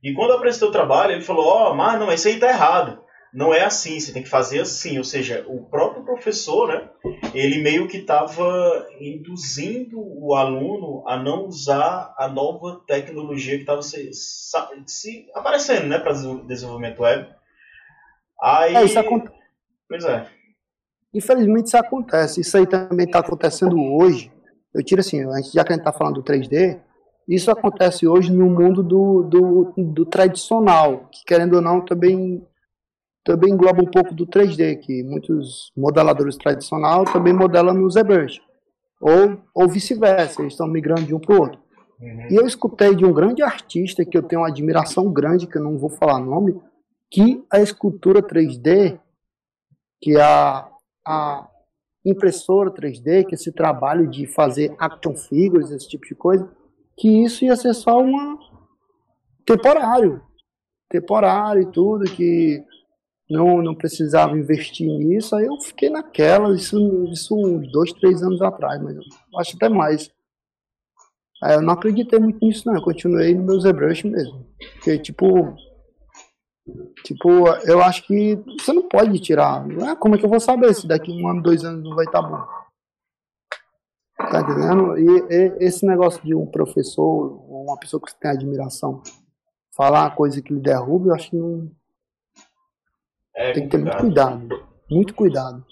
E 0.00 0.14
quando 0.14 0.30
eu 0.30 0.36
apresentei 0.36 0.68
o 0.68 0.72
trabalho, 0.72 1.14
ele 1.14 1.20
falou: 1.20 1.46
Ó, 1.46 1.72
oh, 1.72 1.74
mas 1.74 1.98
não, 1.98 2.12
isso 2.12 2.28
aí 2.28 2.38
tá 2.38 2.50
errado. 2.50 3.01
Não 3.32 3.54
é 3.54 3.64
assim, 3.64 3.98
você 3.98 4.12
tem 4.12 4.22
que 4.22 4.28
fazer 4.28 4.60
assim. 4.60 4.98
Ou 4.98 5.04
seja, 5.04 5.44
o 5.48 5.64
próprio 5.64 6.04
professor, 6.04 6.68
né, 6.68 6.90
ele 7.32 7.62
meio 7.62 7.88
que 7.88 7.98
estava 7.98 8.86
induzindo 9.00 9.98
o 9.98 10.34
aluno 10.34 11.02
a 11.08 11.16
não 11.16 11.46
usar 11.46 12.14
a 12.18 12.28
nova 12.28 12.82
tecnologia 12.86 13.54
que 13.54 13.62
estava 13.62 13.82
se, 13.82 14.10
se, 14.12 15.26
aparecendo 15.34 15.86
né, 15.88 15.98
para 15.98 16.12
desenvolvimento 16.46 17.00
web. 17.00 17.26
Aí, 18.42 18.76
é, 18.76 18.84
isso 18.84 18.98
acontece. 18.98 19.34
Pois 19.88 20.04
é. 20.04 20.26
Infelizmente 21.14 21.66
isso 21.66 21.76
acontece. 21.76 22.40
Isso 22.40 22.56
aí 22.56 22.66
também 22.66 23.06
está 23.06 23.18
acontecendo 23.18 23.76
hoje. 23.78 24.32
Eu 24.74 24.82
tiro 24.82 25.00
assim, 25.00 25.22
já 25.52 25.64
que 25.64 25.72
a 25.72 25.76
gente 25.76 25.86
está 25.86 25.92
falando 25.92 26.22
do 26.22 26.22
3D, 26.22 26.80
isso 27.28 27.50
acontece 27.50 28.06
hoje 28.06 28.32
no 28.32 28.48
mundo 28.48 28.82
do, 28.82 29.22
do, 29.22 29.74
do, 29.76 30.06
tradicional, 30.06 31.08
que 31.12 31.24
querendo 31.24 31.54
ou 31.54 31.60
não 31.62 31.84
também, 31.84 32.46
também 33.24 33.52
engloba 33.52 33.82
um 33.82 33.90
pouco 33.90 34.14
do 34.14 34.26
3D, 34.26 34.78
que 34.80 35.02
muitos 35.02 35.72
modeladores 35.76 36.36
tradicionais 36.36 37.12
também 37.12 37.32
modelam 37.32 37.74
no 37.74 37.90
ZBrush. 37.90 38.40
Ou, 39.00 39.38
ou 39.54 39.68
vice-versa, 39.68 40.42
eles 40.42 40.52
estão 40.52 40.66
migrando 40.66 41.02
de 41.02 41.14
um 41.14 41.20
para 41.20 41.34
o 41.34 41.40
outro. 41.40 41.60
Uhum. 42.00 42.28
E 42.30 42.34
eu 42.34 42.46
escutei 42.46 42.94
de 42.94 43.04
um 43.04 43.12
grande 43.12 43.42
artista, 43.42 44.04
que 44.04 44.16
eu 44.16 44.22
tenho 44.22 44.42
uma 44.42 44.48
admiração 44.48 45.12
grande, 45.12 45.46
que 45.46 45.56
eu 45.56 45.62
não 45.62 45.78
vou 45.78 45.90
falar 45.90 46.18
nome, 46.18 46.60
que 47.10 47.44
a 47.50 47.60
escultura 47.60 48.22
3D, 48.22 48.98
que 50.00 50.16
é 50.16 50.22
a, 50.22 50.68
a 51.06 51.48
impressora 52.04 52.70
3D, 52.72 53.24
que 53.24 53.34
esse 53.34 53.52
trabalho 53.52 54.08
de 54.08 54.26
fazer 54.26 54.74
action 54.78 55.14
figures, 55.14 55.70
esse 55.70 55.88
tipo 55.88 56.06
de 56.06 56.14
coisa, 56.14 56.48
que 56.96 57.24
isso 57.24 57.44
ia 57.44 57.54
ser 57.54 57.74
só 57.74 58.00
uma 58.00 58.38
temporário, 59.44 60.22
temporário 60.88 61.62
e 61.62 61.66
tudo, 61.66 62.04
que 62.04 62.64
não, 63.32 63.62
não 63.62 63.74
precisava 63.74 64.38
investir 64.38 64.86
nisso, 64.86 65.34
aí 65.34 65.46
eu 65.46 65.58
fiquei 65.60 65.88
naquela, 65.88 66.54
isso, 66.54 66.76
isso 67.10 67.34
dois, 67.72 67.92
três 67.94 68.22
anos 68.22 68.42
atrás, 68.42 68.80
mas 68.82 68.96
acho 69.38 69.56
até 69.56 69.68
mais. 69.68 70.10
Aí 71.42 71.54
eu 71.54 71.62
não 71.62 71.74
acreditei 71.74 72.18
muito 72.20 72.38
nisso, 72.44 72.68
não. 72.68 72.76
Eu 72.76 72.82
continuei 72.82 73.34
no 73.34 73.42
meu 73.42 73.58
ZBrush 73.58 74.04
mesmo. 74.06 74.46
Porque, 74.74 74.98
tipo. 74.98 75.56
Tipo, 77.04 77.48
eu 77.66 77.82
acho 77.82 78.06
que 78.06 78.36
você 78.60 78.72
não 78.72 78.88
pode 78.88 79.18
tirar. 79.18 79.66
Ah, 79.84 79.96
como 79.96 80.14
é 80.14 80.18
que 80.18 80.24
eu 80.24 80.30
vou 80.30 80.38
saber 80.38 80.72
se 80.72 80.86
daqui 80.86 81.10
um 81.10 81.26
ano, 81.26 81.42
dois 81.42 81.64
anos 81.64 81.82
não 81.82 81.96
vai 81.96 82.04
estar 82.04 82.22
tá 82.22 82.28
bom? 82.28 82.46
Tá 84.30 84.40
entendendo? 84.42 84.96
E, 84.96 85.04
e, 85.28 85.56
esse 85.66 85.84
negócio 85.84 86.22
de 86.22 86.32
um 86.32 86.46
professor, 86.46 87.44
uma 87.48 87.76
pessoa 87.76 88.00
que 88.00 88.14
tem 88.20 88.30
admiração, 88.30 89.02
falar 89.74 90.02
uma 90.02 90.14
coisa 90.14 90.40
que 90.40 90.54
lhe 90.54 90.60
derruba, 90.60 91.08
eu 91.08 91.14
acho 91.14 91.30
que 91.30 91.36
não. 91.36 91.68
É 93.34 93.52
tem 93.52 93.64
que 93.64 93.70
ter 93.70 93.78
muito 93.78 93.96
cuidado. 93.98 94.48
Muito 94.90 95.14
cuidado. 95.14 95.64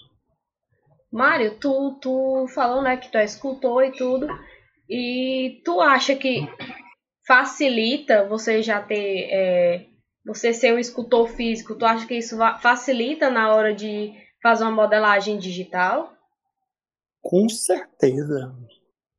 Mário, 1.11 1.57
tu, 1.59 1.99
tu 2.01 2.47
falou, 2.53 2.81
né, 2.81 2.97
que 2.97 3.11
tu 3.11 3.17
é 3.17 3.25
escultor 3.25 3.83
e 3.83 3.91
tudo. 3.91 4.27
E 4.89 5.61
tu 5.63 5.79
acha 5.81 6.15
que 6.15 6.47
facilita 7.27 8.27
você 8.27 8.61
já 8.61 8.81
ter. 8.81 9.27
é, 9.31 9.85
você 10.25 10.53
ser 10.53 10.73
um 10.73 10.79
escultor 10.79 11.27
físico? 11.29 11.75
Tu 11.75 11.85
acha 11.85 12.05
que 12.07 12.15
isso 12.15 12.37
facilita 12.61 13.29
na 13.29 13.53
hora 13.53 13.73
de 13.73 14.13
fazer 14.41 14.63
uma 14.63 14.71
modelagem 14.71 15.37
digital? 15.37 16.13
Com 17.21 17.47
certeza. 17.49 18.53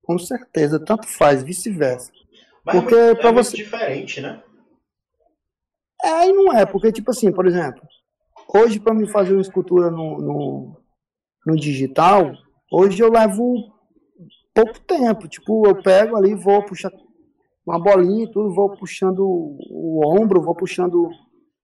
Com 0.03 0.19
certeza. 0.19 0.85
Tanto 0.85 1.07
faz, 1.07 1.43
vice-versa. 1.43 2.11
Mas 2.65 2.77
Porque 2.81 2.95
é, 2.95 3.07
muito, 3.07 3.21
pra 3.21 3.31
é 3.31 3.33
você- 3.33 3.57
diferente, 3.57 4.21
né? 4.21 4.43
É 6.05 6.27
e 6.29 6.33
não 6.33 6.53
é, 6.53 6.67
porque, 6.67 6.91
tipo 6.91 7.11
assim, 7.13 7.31
por 7.33 7.47
exemplo, 7.47 7.81
hoje 8.55 8.81
para 8.81 8.95
me 8.95 9.09
fazer 9.09 9.33
uma 9.33 9.43
escultura 9.43 9.91
no, 9.91 10.19
no, 10.19 10.77
no 11.47 11.57
digital, 11.57 12.33
hoje 12.71 13.03
eu 13.03 13.11
levo 13.11 13.73
pouco 14.55 14.81
tempo. 14.81 15.29
Tipo, 15.29 15.67
eu 15.67 15.83
pego 15.83 16.17
ali, 16.17 16.35
vou 16.35 16.65
puxar 16.65 16.91
uma 17.67 17.79
bolinha 17.79 18.25
e 18.25 18.31
tudo, 18.31 18.55
vou 18.55 18.71
puxando 18.77 19.21
o 19.21 20.01
ombro, 20.05 20.43
vou 20.43 20.55
puxando 20.55 21.11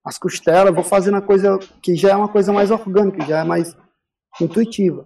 as 0.04 0.18
costelas, 0.18 0.74
vou 0.74 0.84
fazendo 0.84 1.16
a 1.16 1.22
coisa 1.22 1.58
que 1.82 1.94
já 1.94 2.10
é 2.10 2.16
uma 2.16 2.28
coisa 2.28 2.52
mais 2.52 2.70
orgânica, 2.70 3.24
já 3.24 3.40
é 3.40 3.44
mais 3.44 3.76
intuitiva. 4.40 5.04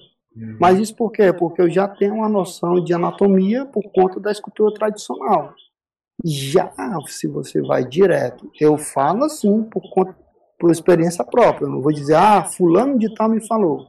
Mas 0.58 0.78
isso 0.78 0.96
por 0.96 1.10
quê? 1.10 1.32
Porque 1.32 1.60
eu 1.60 1.70
já 1.70 1.86
tenho 1.86 2.14
uma 2.14 2.28
noção 2.28 2.82
de 2.82 2.94
anatomia 2.94 3.66
por 3.66 3.82
conta 3.92 4.18
da 4.18 4.30
escultura 4.30 4.72
tradicional. 4.72 5.54
Já 6.24 6.72
se 7.06 7.26
você 7.26 7.60
vai 7.60 7.84
direto, 7.84 8.50
eu 8.60 8.78
falo 8.78 9.24
assim 9.24 9.62
por 9.64 9.82
conta 9.92 10.16
por 10.62 10.70
experiência 10.70 11.24
própria. 11.24 11.66
Eu 11.66 11.70
não 11.70 11.82
vou 11.82 11.92
dizer, 11.92 12.14
ah, 12.14 12.44
fulano 12.44 12.96
de 12.96 13.12
tal 13.16 13.28
me 13.28 13.44
falou. 13.44 13.88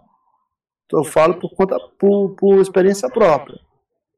Eu 0.92 1.04
falo 1.04 1.36
por 1.36 1.54
conta 1.54 1.78
por, 2.00 2.32
por 2.32 2.60
experiência 2.60 3.08
própria. 3.12 3.60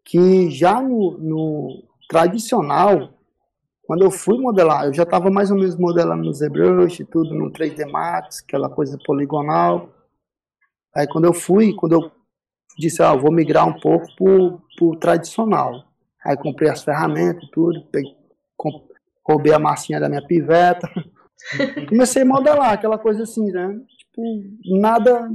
Que 0.05 0.49
já 0.49 0.81
no, 0.81 1.17
no 1.17 1.83
tradicional, 2.07 3.09
quando 3.85 4.05
eu 4.05 4.11
fui 4.11 4.39
modelar, 4.39 4.85
eu 4.85 4.93
já 4.93 5.03
estava 5.03 5.29
mais 5.29 5.51
ou 5.51 5.57
menos 5.57 5.75
modelando 5.75 6.23
no 6.23 6.33
ZBrush, 6.33 7.03
tudo 7.11 7.35
no 7.35 7.51
3D 7.51 7.91
Max, 7.91 8.41
aquela 8.41 8.69
coisa 8.69 8.97
poligonal. 9.05 9.89
Aí 10.95 11.05
quando 11.07 11.25
eu 11.25 11.33
fui, 11.33 11.73
quando 11.73 11.91
eu 11.91 12.11
disse, 12.77 13.03
ah, 13.03 13.13
vou 13.13 13.33
migrar 13.33 13.67
um 13.67 13.77
pouco 13.81 14.07
pro, 14.15 14.61
pro 14.77 14.95
tradicional. 14.95 15.83
Aí 16.23 16.37
comprei 16.37 16.69
as 16.69 16.85
ferramentas 16.85 17.43
e 17.43 17.51
tudo, 17.51 17.81
peguei, 17.91 18.15
roubei 19.27 19.51
a 19.51 19.59
massinha 19.59 19.99
da 19.99 20.07
minha 20.07 20.25
piveta. 20.25 20.89
Comecei 21.89 22.21
a 22.21 22.25
modelar, 22.25 22.73
aquela 22.73 22.97
coisa 22.97 23.23
assim, 23.23 23.51
né? 23.51 23.79
Tipo, 23.97 24.21
nada. 24.79 25.29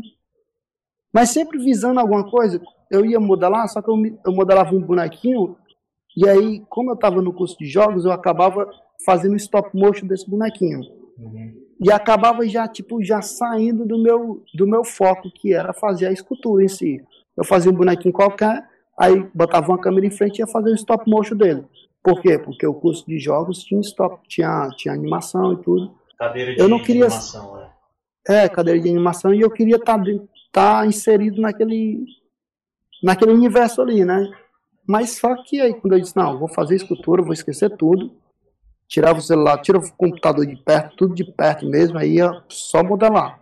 Mas 1.12 1.30
sempre 1.30 1.58
visando 1.58 2.00
alguma 2.00 2.28
coisa. 2.30 2.60
Eu 2.90 3.04
ia 3.04 3.20
modelar, 3.20 3.68
só 3.68 3.80
que 3.80 3.90
eu, 3.90 3.96
eu 4.24 4.32
modelava 4.32 4.74
um 4.74 4.80
bonequinho. 4.80 5.56
E 6.16 6.28
aí, 6.28 6.60
como 6.68 6.90
eu 6.90 6.94
estava 6.94 7.22
no 7.22 7.32
curso 7.32 7.56
de 7.58 7.66
jogos, 7.66 8.04
eu 8.04 8.12
acabava 8.12 8.68
fazendo 9.04 9.36
stop 9.36 9.70
motion 9.76 10.06
desse 10.06 10.28
bonequinho 10.28 10.80
Uhum. 11.20 11.52
e 11.78 11.92
acabava 11.92 12.48
já 12.48 12.66
tipo 12.66 13.02
já 13.04 13.20
saindo 13.20 13.84
do 13.84 14.02
meu 14.02 14.42
do 14.54 14.66
meu 14.66 14.82
foco 14.82 15.30
que 15.30 15.52
era 15.52 15.72
fazer 15.74 16.06
a 16.06 16.12
escultura 16.12 16.64
em 16.64 16.68
si 16.68 17.02
eu 17.36 17.44
fazia 17.44 17.70
um 17.70 17.74
bonequinho 17.74 18.14
qualquer 18.14 18.66
aí 18.98 19.22
botava 19.34 19.68
uma 19.68 19.78
câmera 19.78 20.06
em 20.06 20.10
frente 20.10 20.38
e 20.38 20.40
ia 20.40 20.46
fazer 20.46 20.70
o 20.70 20.74
stop 20.74 21.08
motion 21.10 21.36
dele 21.36 21.62
por 22.02 22.20
quê 22.20 22.38
porque 22.38 22.66
o 22.66 22.74
curso 22.74 23.04
de 23.06 23.18
jogos 23.18 23.62
tinha 23.62 23.80
stop 23.80 24.26
tinha 24.28 24.68
tinha 24.76 24.94
animação 24.94 25.52
e 25.52 25.56
tudo 25.62 25.94
Cadeira 26.18 26.54
de 26.54 26.60
Eu 26.60 26.68
não 26.68 26.82
queria- 26.82 27.06
animação, 27.06 27.70
é. 28.28 28.44
é 28.44 28.48
cadeira 28.48 28.80
de 28.80 28.88
animação 28.88 29.32
e 29.32 29.40
eu 29.40 29.50
queria 29.50 29.76
estar 29.76 30.02
tá, 30.52 30.86
inserido 30.86 31.40
naquele 31.40 32.04
naquele 33.02 33.32
universo 33.32 33.80
ali 33.82 34.04
né 34.04 34.30
mas 34.86 35.18
só 35.18 35.34
que 35.42 35.60
aí 35.60 35.74
quando 35.74 35.94
eu 35.94 36.00
disse 36.00 36.16
não 36.16 36.38
vou 36.38 36.48
fazer 36.48 36.76
escultura 36.76 37.22
vou 37.22 37.32
esquecer 37.32 37.76
tudo 37.76 38.20
tirava 38.90 39.20
o 39.20 39.22
celular, 39.22 39.58
tira 39.58 39.78
o 39.78 39.92
computador 39.92 40.44
de 40.44 40.56
perto, 40.56 40.96
tudo 40.96 41.14
de 41.14 41.24
perto 41.24 41.64
mesmo, 41.64 41.96
aí 41.96 42.16
ia 42.16 42.42
só 42.48 42.82
modelar. 42.82 43.40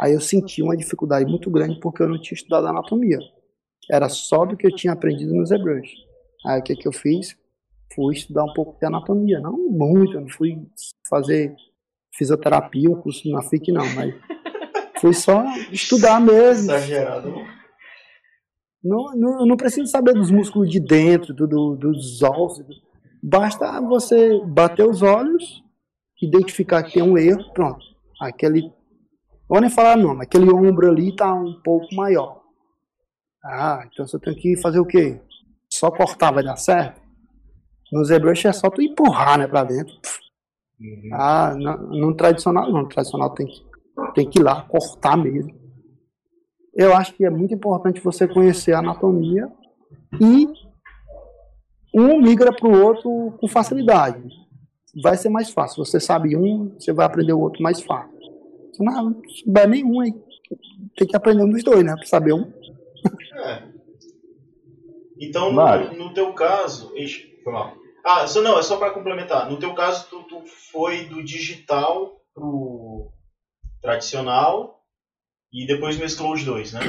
Aí 0.00 0.12
eu 0.12 0.20
senti 0.20 0.60
uma 0.60 0.76
dificuldade 0.76 1.30
muito 1.30 1.48
grande 1.48 1.78
porque 1.78 2.02
eu 2.02 2.08
não 2.08 2.20
tinha 2.20 2.34
estudado 2.34 2.66
anatomia. 2.66 3.20
Era 3.88 4.08
só 4.08 4.44
do 4.44 4.56
que 4.56 4.66
eu 4.66 4.74
tinha 4.74 4.92
aprendido 4.92 5.32
no 5.32 5.46
ZBrush. 5.46 5.94
Aí 6.44 6.58
o 6.58 6.62
que, 6.64 6.74
que 6.74 6.88
eu 6.88 6.92
fiz? 6.92 7.36
Fui 7.92 8.14
estudar 8.14 8.44
um 8.44 8.52
pouco 8.52 8.78
de 8.78 8.86
anatomia. 8.86 9.40
Não 9.40 9.52
muito, 9.56 10.20
não 10.20 10.28
fui 10.28 10.66
fazer 11.08 11.54
fisioterapia, 12.16 12.88
um 12.90 13.00
curso 13.00 13.28
na 13.30 13.42
FIC, 13.42 13.72
não, 13.72 13.84
mas 13.94 14.14
fui 15.00 15.12
só 15.12 15.44
estudar 15.72 16.20
mesmo. 16.20 16.70
Exagerado. 16.72 17.34
Não, 18.82 19.14
não, 19.16 19.46
não 19.46 19.56
preciso 19.56 19.86
saber 19.90 20.12
dos 20.14 20.30
músculos 20.30 20.70
de 20.70 20.78
dentro, 20.78 21.32
do, 21.32 21.46
do- 21.46 21.76
dos 21.76 22.22
ossos. 22.22 22.82
Basta 23.22 23.80
você 23.80 24.38
bater 24.44 24.86
os 24.86 25.00
olhos, 25.02 25.62
identificar 26.20 26.82
que 26.82 26.92
tem 26.94 27.02
um 27.02 27.16
erro, 27.16 27.50
pronto. 27.54 27.84
Aquele. 28.20 28.70
Vou 29.48 29.60
nem 29.60 29.70
falar 29.70 29.96
não, 29.96 30.14
mas 30.14 30.26
aquele 30.26 30.50
ombro 30.52 30.88
ali 30.90 31.08
está 31.10 31.32
um 31.34 31.60
pouco 31.62 31.94
maior. 31.94 32.42
Ah, 33.42 33.86
então 33.90 34.06
você 34.06 34.18
tem 34.18 34.34
que 34.34 34.56
fazer 34.60 34.78
o 34.80 34.86
quê? 34.86 35.20
Só 35.70 35.90
cortar 35.90 36.30
vai 36.32 36.42
dar 36.44 36.56
certo? 36.56 37.00
No 37.94 38.04
ZBrush 38.04 38.48
é 38.48 38.52
só 38.52 38.68
tu 38.68 38.82
empurrar, 38.82 39.38
né, 39.38 39.46
pra 39.46 39.62
dentro. 39.62 39.94
Uhum. 40.80 41.10
Ah, 41.12 41.54
no, 41.56 42.08
no 42.08 42.16
tradicional 42.16 42.68
não, 42.68 42.82
no 42.82 42.88
tradicional 42.88 43.30
tem 43.30 43.46
que, 43.46 43.64
tem 44.16 44.28
que 44.28 44.40
ir 44.40 44.42
lá, 44.42 44.62
cortar 44.62 45.16
mesmo. 45.16 45.54
Eu 46.74 46.92
acho 46.92 47.14
que 47.14 47.24
é 47.24 47.30
muito 47.30 47.54
importante 47.54 48.00
você 48.00 48.26
conhecer 48.26 48.72
a 48.72 48.80
anatomia 48.80 49.48
e 50.20 50.48
um 51.94 52.20
migra 52.20 52.52
para 52.52 52.68
o 52.68 52.82
outro 52.82 53.38
com 53.38 53.46
facilidade. 53.46 54.28
Vai 55.00 55.16
ser 55.16 55.28
mais 55.28 55.50
fácil. 55.50 55.84
Você 55.84 56.00
sabe 56.00 56.36
um, 56.36 56.74
você 56.76 56.92
vai 56.92 57.06
aprender 57.06 57.32
o 57.32 57.40
outro 57.40 57.62
mais 57.62 57.80
fácil. 57.80 58.18
Se 58.72 58.82
não 58.82 59.22
souber 59.44 59.68
nenhum, 59.68 60.00
aí 60.00 60.12
tem 60.96 61.06
que 61.06 61.16
aprender 61.16 61.44
um 61.44 61.50
dos 61.50 61.62
dois, 61.62 61.84
né? 61.84 61.94
Para 61.94 62.06
saber 62.06 62.32
um. 62.32 62.52
É. 63.36 63.62
Então, 65.20 65.52
no, 65.52 65.92
no 65.92 66.12
teu 66.12 66.32
caso. 66.32 66.92
Ixi, 66.96 67.40
foi 67.44 67.52
mal. 67.52 67.83
Ah, 68.04 68.26
só, 68.26 68.42
não, 68.42 68.58
é 68.58 68.62
só 68.62 68.76
para 68.76 68.92
complementar. 68.92 69.50
No 69.50 69.58
teu 69.58 69.74
caso, 69.74 70.06
tu, 70.10 70.22
tu 70.24 70.42
foi 70.70 71.06
do 71.06 71.24
digital 71.24 72.20
pro 72.34 73.10
tradicional 73.80 74.82
e 75.50 75.66
depois 75.66 75.96
mesclou 75.96 76.34
os 76.34 76.44
dois, 76.44 76.72
né? 76.72 76.80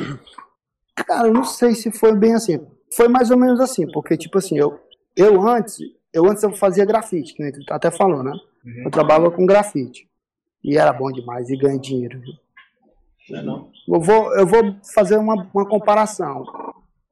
Cara, 0.96 1.28
eu 1.28 1.34
não 1.34 1.46
sei 1.46 1.74
se 1.74 1.90
foi 1.92 2.14
bem 2.16 2.34
assim. 2.34 2.60
Foi 2.94 3.08
mais 3.08 3.32
ou 3.32 3.38
menos 3.38 3.62
assim, 3.62 3.90
porque, 3.92 4.18
tipo 4.18 4.38
assim, 4.38 4.58
eu, 4.58 4.80
eu 5.16 5.42
antes, 5.48 5.78
eu 6.14 6.26
antes 6.26 6.44
eu 6.44 6.52
fazia 6.54 6.86
grafite, 6.86 7.34
que 7.34 7.52
tu 7.52 7.74
até 7.74 7.90
falou, 7.90 8.22
né? 8.22 8.34
Eu 8.84 8.92
trabalhava 8.92 9.32
com 9.32 9.46
grafite. 9.46 10.10
E 10.64 10.78
era 10.78 10.92
bom 10.92 11.12
demais 11.12 11.50
e 11.50 11.56
ganha 11.56 11.80
dinheiro. 11.80 12.20
Não 13.30 13.40
é 13.40 13.44
não? 13.44 13.72
Eu 13.88 14.02
vou, 14.02 14.36
eu 14.36 14.48
vou 14.48 14.76
fazer 14.94 15.18
uma, 15.18 15.48
uma 15.54 15.68
comparação. 15.68 16.44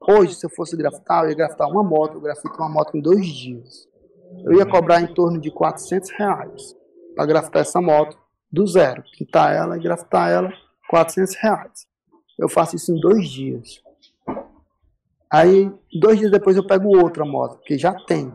Hoje, 0.00 0.34
se 0.34 0.44
eu 0.44 0.50
fosse 0.50 0.76
grafitar, 0.76 1.24
eu 1.24 1.30
ia 1.30 1.36
grafitar 1.36 1.70
uma 1.70 1.82
moto. 1.82 2.14
Eu 2.14 2.20
grafito 2.20 2.54
uma 2.58 2.68
moto 2.68 2.96
em 2.96 3.00
dois 3.00 3.26
dias. 3.26 3.88
Eu 4.44 4.52
ia 4.52 4.66
cobrar 4.66 5.00
em 5.00 5.12
torno 5.14 5.40
de 5.40 5.50
400 5.50 6.10
reais 6.10 6.76
para 7.14 7.26
grafitar 7.26 7.62
essa 7.62 7.80
moto 7.80 8.16
do 8.50 8.66
zero. 8.66 9.02
Pintar 9.16 9.54
ela 9.54 9.76
e 9.76 9.82
grafitar 9.82 10.30
ela, 10.30 10.52
400 10.88 11.34
reais. 11.36 11.86
Eu 12.38 12.48
faço 12.48 12.76
isso 12.76 12.92
em 12.92 13.00
dois 13.00 13.28
dias. 13.28 13.82
Aí, 15.30 15.72
dois 16.00 16.18
dias 16.18 16.30
depois 16.30 16.56
eu 16.56 16.66
pego 16.66 16.96
outra 16.96 17.24
moto, 17.24 17.60
que 17.64 17.76
já 17.76 17.92
tem. 17.92 18.32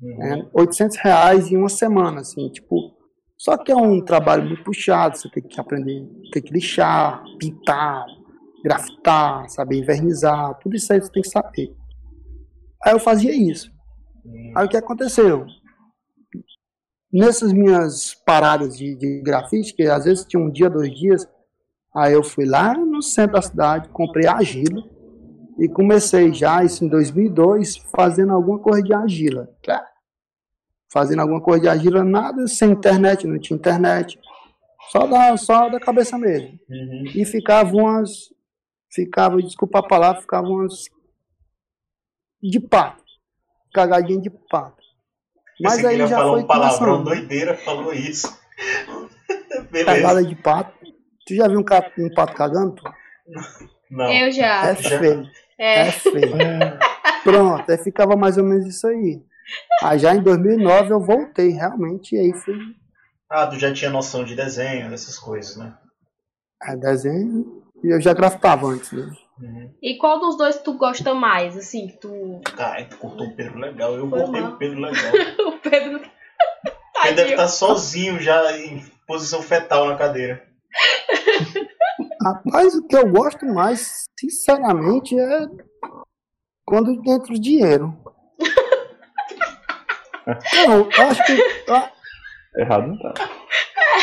né? 0.00 0.48
800 0.52 0.96
reais 0.96 1.50
em 1.50 1.56
uma 1.56 1.68
semana, 1.68 2.20
assim, 2.20 2.48
tipo... 2.48 2.96
Só 3.36 3.56
que 3.56 3.70
é 3.70 3.76
um 3.76 4.00
trabalho 4.04 4.44
muito 4.44 4.64
puxado, 4.64 5.16
você 5.16 5.28
tem 5.30 5.42
que 5.42 5.60
aprender, 5.60 6.08
tem 6.32 6.42
que 6.42 6.52
lixar, 6.52 7.22
pintar, 7.38 8.04
grafitar, 8.64 9.48
saber 9.48 9.78
invernizar, 9.78 10.58
tudo 10.58 10.74
isso 10.74 10.92
aí 10.92 11.00
você 11.00 11.12
tem 11.12 11.22
que 11.22 11.28
saber. 11.28 11.76
Aí 12.84 12.92
eu 12.92 12.98
fazia 12.98 13.32
isso. 13.32 13.70
Aí 14.54 14.66
o 14.66 14.68
que 14.68 14.76
aconteceu? 14.76 15.46
Nessas 17.12 17.52
minhas 17.52 18.14
paradas 18.14 18.76
de, 18.76 18.94
de 18.94 19.20
grafite, 19.22 19.74
que 19.74 19.84
às 19.84 20.04
vezes 20.04 20.24
tinha 20.24 20.42
um 20.42 20.50
dia, 20.50 20.68
dois 20.68 20.90
dias, 20.94 21.26
aí 21.94 22.12
eu 22.12 22.22
fui 22.22 22.44
lá 22.44 22.74
no 22.74 23.02
centro 23.02 23.34
da 23.34 23.42
cidade, 23.42 23.88
comprei 23.88 24.26
argila, 24.26 24.82
E 25.58 25.68
comecei 25.68 26.32
já, 26.32 26.62
isso 26.62 26.84
em 26.84 26.88
2002, 26.88 27.78
fazendo 27.94 28.32
alguma 28.32 28.58
coisa 28.58 28.82
de 28.82 28.94
argila. 28.94 29.48
Fazendo 30.90 31.20
alguma 31.20 31.40
coisa 31.40 31.62
de 31.62 31.68
argila, 31.68 32.04
nada 32.04 32.46
sem 32.46 32.70
internet, 32.70 33.26
não 33.26 33.38
tinha 33.38 33.56
internet. 33.56 34.18
Só 34.90 35.06
da, 35.06 35.36
só 35.36 35.68
da 35.68 35.78
cabeça 35.78 36.16
mesmo. 36.16 36.58
Uhum. 36.68 37.04
E 37.14 37.24
ficava 37.24 37.76
umas. 37.76 38.32
Ficava, 38.90 39.42
desculpa 39.42 39.80
a 39.80 39.86
palavra, 39.86 40.22
ficava 40.22 40.48
umas. 40.48 40.88
De 42.42 42.60
pato. 42.60 43.07
Cagadinha 43.78 44.20
de 44.20 44.28
pato. 44.30 44.82
Mas 45.60 45.84
aí 45.84 45.98
já 46.06 46.18
foi 46.18 46.40
um 46.40 46.46
palavrão 46.46 47.04
doideira, 47.04 47.56
falou 47.56 47.92
isso. 47.92 48.36
Beleza. 49.70 49.84
Cagada 50.02 50.24
de 50.24 50.34
pato. 50.34 50.72
Tu 51.26 51.34
já 51.36 51.46
viu 51.46 51.60
um, 51.60 51.62
ca- 51.64 51.92
um 51.98 52.12
pato 52.12 52.34
cagando? 52.34 52.74
Não. 53.88 54.10
Eu 54.12 54.32
já. 54.32 54.68
É 54.70 54.74
feio. 54.74 55.28
É. 55.58 55.88
É 55.88 55.92
feio. 55.92 56.32
Pronto, 57.22 57.70
aí 57.70 57.78
ficava 57.78 58.16
mais 58.16 58.36
ou 58.36 58.44
menos 58.44 58.66
isso 58.66 58.86
aí. 58.88 59.22
Aí 59.82 59.98
já 59.98 60.14
em 60.14 60.22
2009 60.22 60.92
eu 60.92 61.00
voltei 61.00 61.50
realmente, 61.50 62.14
e 62.16 62.18
aí 62.18 62.32
fui 62.32 62.58
Ah, 63.30 63.46
tu 63.46 63.58
já 63.58 63.72
tinha 63.72 63.90
noção 63.90 64.24
de 64.24 64.34
desenho, 64.34 64.90
dessas 64.90 65.18
coisas, 65.18 65.56
né? 65.56 65.72
a 66.60 66.74
desenho 66.74 67.62
e 67.84 67.88
eu 67.94 68.00
já 68.00 68.12
grafitava 68.12 68.66
antes. 68.66 68.90
Né? 68.92 69.08
Uhum. 69.40 69.72
E 69.80 69.96
qual 69.96 70.18
dos 70.18 70.36
dois 70.36 70.60
tu 70.62 70.74
gosta 70.74 71.14
mais? 71.14 71.56
Assim, 71.56 71.88
que 71.88 71.98
tu. 71.98 72.40
Cara, 72.56 72.84
tu 72.84 72.96
cortou 72.98 73.26
o 73.26 73.36
Pedro 73.36 73.58
legal. 73.58 73.94
Eu 73.94 74.08
Foi 74.08 74.20
cortei 74.20 74.40
mal. 74.40 74.52
o 74.52 74.56
Pedro 74.58 74.80
legal. 74.80 75.12
O 75.46 75.52
Pedro. 75.58 76.00
Ele 77.04 77.14
deve 77.14 77.30
estar 77.30 77.48
sozinho 77.48 78.20
já 78.20 78.56
em 78.56 78.84
posição 79.06 79.40
fetal 79.40 79.86
na 79.86 79.96
cadeira. 79.96 80.42
Rapaz, 82.22 82.74
o 82.74 82.86
que 82.86 82.96
eu 82.96 83.08
gosto 83.10 83.46
mais, 83.46 84.04
sinceramente, 84.18 85.18
é 85.18 85.46
quando 86.66 86.90
entra 87.06 87.32
o 87.32 87.40
dinheiro. 87.40 87.96
Não, 90.66 90.90
eu 90.90 91.02
acho 91.08 91.24
que. 91.24 91.40
ah, 91.70 91.90
Errado 92.56 92.88
não 92.88 92.98
tá. 92.98 93.14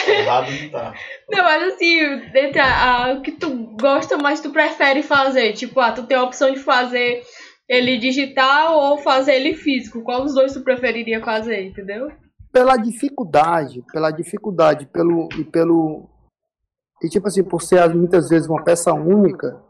Errado 0.07 0.51
não 0.51 0.69
tá. 0.69 0.93
Não, 1.29 1.43
mas 1.43 1.73
assim, 1.73 1.99
entre 2.35 2.59
a, 2.59 3.05
a- 3.07 3.13
o 3.13 3.21
que 3.21 3.31
tu 3.31 3.49
gosta 3.79 4.17
mais, 4.17 4.39
tu 4.41 4.49
prefere 4.51 5.01
fazer? 5.03 5.53
Tipo, 5.53 5.79
ah, 5.79 5.91
tu 5.91 6.03
tem 6.03 6.17
a 6.17 6.23
opção 6.23 6.51
de 6.51 6.59
fazer 6.59 7.23
ele 7.67 7.97
digital 7.97 8.77
ou 8.79 8.97
fazer 8.99 9.35
ele 9.35 9.55
físico. 9.55 10.03
Qual 10.03 10.23
dos 10.23 10.35
dois 10.35 10.53
tu 10.53 10.61
preferiria 10.61 11.21
fazer, 11.23 11.63
entendeu? 11.63 12.11
pela 12.51 12.77
dificuldade, 12.77 13.83
pela 13.91 14.11
dificuldade, 14.11 14.85
pelo 14.85 15.27
e 15.37 15.43
pelo 15.43 16.07
e 17.03 17.09
tipo 17.09 17.27
assim, 17.27 17.43
por 17.43 17.61
ser 17.61 17.93
muitas 17.93 18.29
vezes 18.29 18.47
uma 18.47 18.63
peça 18.63 18.93
única, 18.93 19.61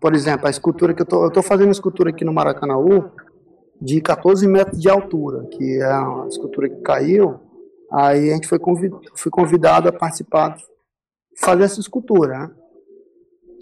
por 0.00 0.14
exemplo, 0.14 0.46
a 0.46 0.50
escultura 0.50 0.94
que 0.94 1.02
eu 1.02 1.06
tô, 1.06 1.22
eu 1.26 1.30
tô 1.30 1.42
fazendo 1.42 1.66
uma 1.66 1.72
escultura 1.72 2.08
aqui 2.08 2.24
no 2.24 2.32
Maracanãú 2.32 3.10
de 3.78 4.00
14 4.00 4.48
metros 4.48 4.80
de 4.80 4.88
altura, 4.88 5.46
que 5.50 5.82
é 5.82 5.92
uma 5.98 6.26
escultura 6.28 6.66
que 6.70 6.80
caiu, 6.80 7.38
aí 7.92 8.30
a 8.30 8.34
gente 8.34 8.48
foi 8.48 8.58
convidado, 8.58 9.02
fui 9.14 9.30
convidado 9.30 9.88
a 9.88 9.92
participar, 9.92 10.56
fazer 11.40 11.64
essa 11.64 11.80
escultura, 11.80 12.38
né? 12.38 12.50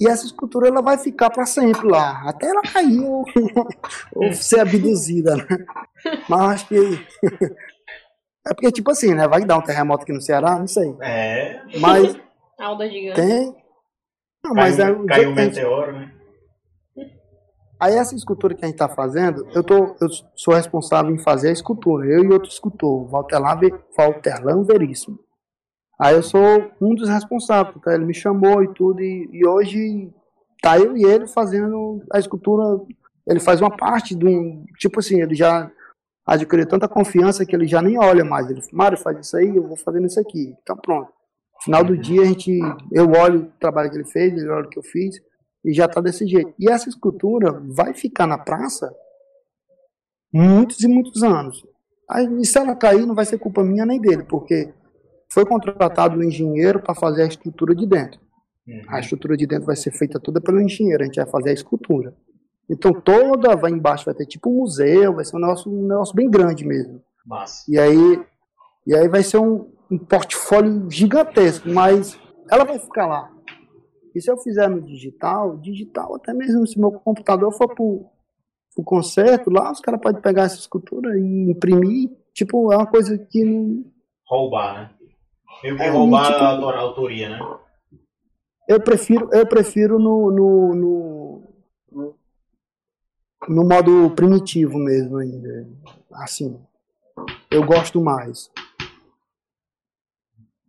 E 0.00 0.08
essa 0.08 0.24
escultura 0.24 0.68
ela 0.68 0.82
vai 0.82 0.98
ficar 0.98 1.30
para 1.30 1.46
sempre 1.46 1.86
lá, 1.86 2.22
até 2.28 2.48
ela 2.48 2.62
cair 2.62 3.00
ou, 3.00 3.24
ou 4.16 4.32
ser 4.32 4.60
abduzida, 4.60 5.36
né? 5.36 5.46
Mas 6.28 6.40
acho 6.40 6.68
que 6.68 6.76
é 8.46 8.54
porque, 8.54 8.72
tipo 8.72 8.90
assim, 8.90 9.14
né? 9.14 9.28
Vai 9.28 9.44
dar 9.44 9.58
um 9.58 9.62
terremoto 9.62 10.02
aqui 10.02 10.12
no 10.12 10.20
Ceará, 10.20 10.58
não 10.58 10.66
sei. 10.66 10.96
É. 11.00 11.62
Mas 11.78 12.16
A 12.58 12.72
onda 12.72 12.88
gigante. 12.88 13.20
tem. 13.20 13.56
Não, 14.44 14.54
mas 14.54 14.78
é, 14.78 14.84
Caiu, 14.84 15.02
o 15.02 15.06
caiu 15.06 15.30
um 15.30 15.34
meteoro, 15.34 15.92
né? 15.92 16.14
Aí 17.82 17.94
essa 17.96 18.14
escultura 18.14 18.54
que 18.54 18.64
a 18.64 18.68
gente 18.68 18.76
está 18.76 18.88
fazendo, 18.88 19.44
eu, 19.52 19.64
tô, 19.64 19.96
eu 20.00 20.08
sou 20.36 20.54
responsável 20.54 21.12
em 21.12 21.18
fazer 21.18 21.48
a 21.48 21.52
escultura. 21.52 22.06
Eu 22.06 22.22
e 22.24 22.32
outro 22.32 22.48
escultor, 22.48 23.08
Valterlan, 23.08 23.56
Ve- 23.58 23.74
Valterlan 23.96 24.62
Veríssimo. 24.62 25.18
Aí 26.00 26.14
eu 26.14 26.22
sou 26.22 26.40
um 26.80 26.94
dos 26.94 27.08
responsáveis, 27.08 27.76
tá? 27.82 27.92
ele 27.92 28.04
me 28.04 28.14
chamou 28.14 28.62
e 28.62 28.72
tudo, 28.72 29.00
e, 29.00 29.28
e 29.32 29.46
hoje 29.46 30.12
tá 30.62 30.78
eu 30.78 30.96
e 30.96 31.04
ele 31.04 31.26
fazendo 31.26 32.02
a 32.12 32.18
escultura. 32.20 32.80
Ele 33.26 33.40
faz 33.40 33.60
uma 33.60 33.76
parte 33.76 34.14
de 34.14 34.26
um. 34.26 34.64
Tipo 34.78 35.00
assim, 35.00 35.20
ele 35.20 35.34
já 35.34 35.68
adquiriu 36.24 36.68
tanta 36.68 36.86
confiança 36.88 37.44
que 37.44 37.54
ele 37.54 37.66
já 37.66 37.82
nem 37.82 37.98
olha 37.98 38.24
mais. 38.24 38.48
Ele 38.48 38.60
fala, 38.62 38.72
Mário, 38.74 38.98
faz 38.98 39.18
isso 39.18 39.36
aí, 39.36 39.54
eu 39.56 39.66
vou 39.66 39.76
fazendo 39.76 40.06
isso 40.06 40.20
aqui. 40.20 40.54
Então 40.62 40.76
pronto. 40.76 41.10
Final 41.62 41.82
do 41.84 41.96
dia 41.96 42.22
a 42.22 42.24
gente. 42.26 42.60
Eu 42.92 43.10
olho 43.10 43.40
o 43.40 43.52
trabalho 43.58 43.90
que 43.90 43.96
ele 43.96 44.04
fez, 44.08 44.32
ele 44.34 44.48
olha 44.50 44.66
o 44.66 44.70
que 44.70 44.78
eu 44.78 44.82
fiz, 44.84 45.20
e 45.64 45.72
já 45.72 45.88
tá 45.88 46.00
desse 46.00 46.26
jeito. 46.26 46.52
E 46.58 46.70
essa 46.70 46.88
escultura 46.88 47.62
vai 47.68 47.94
ficar 47.94 48.26
na 48.26 48.38
praça 48.38 48.94
muitos 50.32 50.80
e 50.80 50.88
muitos 50.88 51.22
anos. 51.22 51.64
Aí, 52.08 52.26
e 52.40 52.44
se 52.44 52.58
ela 52.58 52.74
cair, 52.74 53.06
não 53.06 53.14
vai 53.14 53.24
ser 53.24 53.38
culpa 53.38 53.62
minha 53.62 53.86
nem 53.86 54.00
dele, 54.00 54.24
porque 54.24 54.72
foi 55.32 55.46
contratado 55.46 56.18
um 56.18 56.22
engenheiro 56.22 56.80
para 56.80 56.94
fazer 56.94 57.22
a 57.22 57.26
estrutura 57.26 57.74
de 57.74 57.86
dentro. 57.86 58.20
Uhum. 58.66 58.82
A 58.88 59.00
estrutura 59.00 59.36
de 59.36 59.46
dentro 59.46 59.66
vai 59.66 59.76
ser 59.76 59.90
feita 59.92 60.20
toda 60.20 60.40
pelo 60.40 60.60
engenheiro, 60.60 61.02
a 61.02 61.06
gente 61.06 61.16
vai 61.16 61.26
fazer 61.26 61.50
a 61.50 61.54
escultura. 61.54 62.14
Então 62.68 62.92
toda 62.92 63.56
vai 63.56 63.70
embaixo, 63.70 64.04
vai 64.04 64.14
ter 64.14 64.26
tipo 64.26 64.50
um 64.50 64.60
museu, 64.60 65.14
vai 65.14 65.24
ser 65.24 65.36
um 65.36 65.40
negócio, 65.40 65.72
um 65.72 65.86
negócio 65.86 66.14
bem 66.14 66.30
grande 66.30 66.66
mesmo. 66.66 67.02
Massa. 67.26 67.64
E 67.68 67.78
aí, 67.78 68.22
e 68.86 68.94
aí 68.94 69.08
vai 69.08 69.22
ser 69.22 69.38
um, 69.38 69.70
um 69.90 69.98
portfólio 69.98 70.90
gigantesco, 70.90 71.68
mas 71.68 72.18
ela 72.50 72.64
vai 72.64 72.78
ficar 72.78 73.06
lá. 73.06 73.31
E 74.14 74.20
se 74.20 74.30
eu 74.30 74.36
fizer 74.38 74.68
no 74.68 74.80
digital, 74.82 75.56
digital, 75.58 76.14
até 76.16 76.32
mesmo 76.34 76.66
se 76.66 76.78
meu 76.78 76.92
computador 76.92 77.52
for 77.52 77.74
pro, 77.74 78.06
pro 78.74 78.84
concerto, 78.84 79.50
lá 79.50 79.70
os 79.72 79.80
caras 79.80 80.00
podem 80.00 80.20
pegar 80.20 80.44
essa 80.44 80.56
escultura 80.58 81.18
e 81.18 81.50
imprimir. 81.50 82.10
Tipo, 82.34 82.72
é 82.72 82.76
uma 82.76 82.86
coisa 82.86 83.16
que 83.18 83.44
não, 83.44 83.84
Roubar, 84.26 84.74
né? 84.74 84.90
Meio 85.62 85.76
que 85.76 85.82
É, 85.82 85.88
roubar 85.90 86.26
tipo- 86.32 86.38
a 86.44 86.48
autor- 86.48 86.74
a 86.74 86.80
autoria, 86.80 87.28
né? 87.28 87.38
Eu 88.68 88.80
prefiro, 88.80 89.28
eu 89.32 89.46
prefiro 89.46 89.98
no, 89.98 90.30
no, 90.30 90.74
no, 91.90 92.14
no 93.48 93.68
modo 93.68 94.10
primitivo 94.14 94.78
mesmo 94.78 95.18
ainda. 95.18 95.68
Assim. 96.12 96.58
Eu 97.50 97.64
gosto 97.66 98.00
mais. 98.00 98.50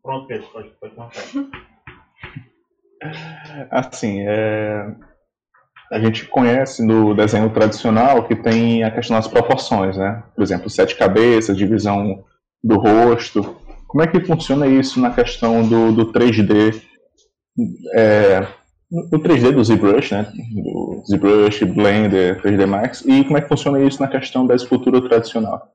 Pronto, 0.02 0.28
Pedro, 0.28 0.48
pode, 0.52 0.70
pode 0.72 0.96
contar. 0.96 1.12
Assim, 3.72 4.22
é, 4.28 4.88
a 5.92 6.00
gente 6.00 6.26
conhece 6.26 6.84
no 6.84 7.14
desenho 7.14 7.50
tradicional 7.52 8.28
que 8.28 8.36
tem 8.36 8.84
a 8.84 8.92
questão 8.92 9.16
das 9.16 9.28
proporções, 9.28 9.96
né? 9.96 10.24
Por 10.36 10.42
exemplo, 10.42 10.70
sete 10.70 10.96
cabeças, 10.96 11.58
divisão 11.58 12.24
do 12.64 12.78
rosto. 12.78 13.58
Como 13.88 14.04
é 14.04 14.08
que 14.08 14.20
funciona 14.22 14.66
isso 14.66 15.00
na 15.00 15.12
questão 15.12 15.68
do, 15.68 15.92
do 15.92 16.12
3D? 16.12 16.82
É, 17.96 18.48
no 18.92 19.20
3D 19.20 19.52
do 19.52 19.64
ZBrush, 19.64 20.12
né? 20.14 20.32
Do 20.54 21.04
ZBrush, 21.10 21.64
Blender, 21.66 22.42
3D 22.42 22.66
Max. 22.66 23.04
E 23.06 23.24
como 23.24 23.38
é 23.38 23.42
que 23.42 23.48
funciona 23.48 23.80
isso 23.82 24.02
na 24.02 24.08
questão 24.08 24.48
da 24.48 24.56
escultura 24.56 25.02
tradicional? 25.02 25.74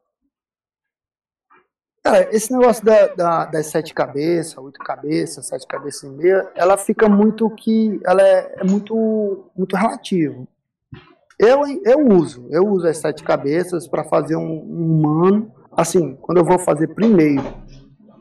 Cara, 2.08 2.34
esse 2.34 2.50
negócio 2.50 2.82
da, 2.82 3.06
da- 3.08 3.44
das 3.44 3.66
sete 3.66 3.92
cabeças, 3.92 4.56
oito 4.56 4.78
cabeças, 4.78 5.46
sete 5.46 5.66
cabeças 5.66 6.04
e 6.04 6.08
meia, 6.08 6.50
ela 6.54 6.78
fica 6.78 7.06
muito 7.06 7.50
que. 7.50 8.00
Ela 8.02 8.22
é, 8.22 8.54
é 8.60 8.64
muito, 8.64 9.50
muito 9.54 9.76
relativo. 9.76 10.48
Eu, 11.38 11.60
eu 11.84 12.08
uso, 12.08 12.48
eu 12.50 12.66
uso 12.66 12.86
as 12.86 12.96
sete 12.96 13.22
cabeças 13.22 13.86
para 13.86 14.04
fazer 14.04 14.36
um, 14.36 14.40
um 14.40 14.98
humano. 15.00 15.52
Assim, 15.70 16.16
quando 16.16 16.38
eu 16.38 16.44
vou 16.46 16.58
fazer 16.58 16.88
primeiro 16.94 17.44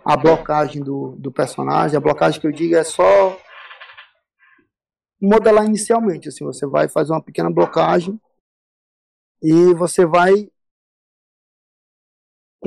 a 0.03 0.17
blocagem 0.17 0.83
do, 0.83 1.15
do 1.17 1.31
personagem, 1.31 1.95
a 1.95 2.01
blocagem 2.01 2.41
que 2.41 2.47
eu 2.47 2.51
digo 2.51 2.75
é 2.75 2.83
só 2.83 3.39
modelar 5.21 5.65
inicialmente. 5.65 6.27
Assim, 6.27 6.43
você 6.43 6.67
vai 6.67 6.89
fazer 6.89 7.13
uma 7.13 7.23
pequena 7.23 7.49
blocagem 7.49 8.19
e 9.41 9.73
você 9.75 10.05
vai 10.05 10.49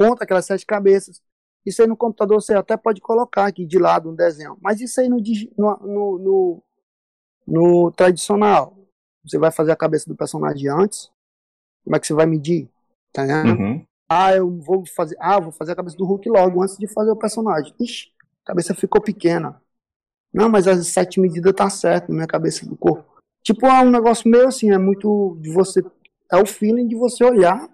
conta 0.00 0.24
aquelas 0.24 0.46
sete 0.46 0.64
cabeças. 0.64 1.22
Isso 1.64 1.82
aí 1.82 1.88
no 1.88 1.96
computador 1.96 2.40
você 2.40 2.54
até 2.54 2.76
pode 2.76 3.00
colocar 3.00 3.46
aqui 3.46 3.66
de 3.66 3.78
lado 3.78 4.10
um 4.10 4.14
desenho. 4.14 4.56
Mas 4.62 4.80
isso 4.80 5.00
aí 5.00 5.08
no, 5.08 5.18
no, 5.58 5.78
no, 5.86 6.18
no- 6.18 6.62
no 7.46 7.92
tradicional. 7.92 8.76
Você 9.24 9.38
vai 9.38 9.50
fazer 9.50 9.72
a 9.72 9.76
cabeça 9.76 10.08
do 10.08 10.16
personagem 10.16 10.68
antes. 10.68 11.10
Como 11.84 11.96
é 11.96 12.00
que 12.00 12.06
você 12.06 12.14
vai 12.14 12.26
medir? 12.26 12.68
Tá 13.12 13.24
entendendo? 13.24 13.60
Uhum. 13.60 13.86
Ah, 14.08 14.34
eu 14.34 14.50
vou 14.58 14.84
fazer. 14.86 15.16
Ah, 15.20 15.38
vou 15.40 15.52
fazer 15.52 15.72
a 15.72 15.76
cabeça 15.76 15.96
do 15.96 16.04
Hulk 16.06 16.28
logo 16.28 16.62
antes 16.62 16.78
de 16.78 16.86
fazer 16.88 17.10
o 17.10 17.16
personagem. 17.16 17.74
Ixi, 17.78 18.08
a 18.44 18.46
cabeça 18.48 18.74
ficou 18.74 19.00
pequena. 19.00 19.60
Não, 20.32 20.48
mas 20.48 20.66
as 20.68 20.86
sete 20.88 21.20
medidas 21.20 21.52
tá 21.54 21.68
certo 21.70 22.08
na 22.08 22.14
minha 22.16 22.26
cabeça 22.26 22.66
do 22.66 22.76
corpo. 22.76 23.04
Tipo, 23.42 23.66
é 23.66 23.82
um 23.82 23.90
negócio 23.90 24.30
meio 24.30 24.48
assim, 24.48 24.70
é 24.70 24.78
muito 24.78 25.36
de 25.40 25.52
você. 25.52 25.82
É 26.32 26.36
o 26.36 26.46
feeling 26.46 26.86
de 26.86 26.96
você 26.96 27.24
olhar 27.24 27.68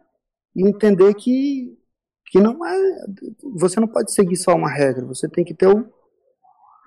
e 0.55 0.67
entender 0.67 1.15
que, 1.15 1.79
que 2.27 2.41
não 2.41 2.65
é. 2.67 3.07
Você 3.55 3.81
não 3.81 3.89
pode 3.89 4.13
seguir 4.13 4.37
só 4.37 4.55
uma 4.55 4.71
regra, 4.71 5.07
você 5.07 5.29
tem 5.29 5.45
que 5.45 5.55
ter 5.55 5.69
o, 5.69 5.89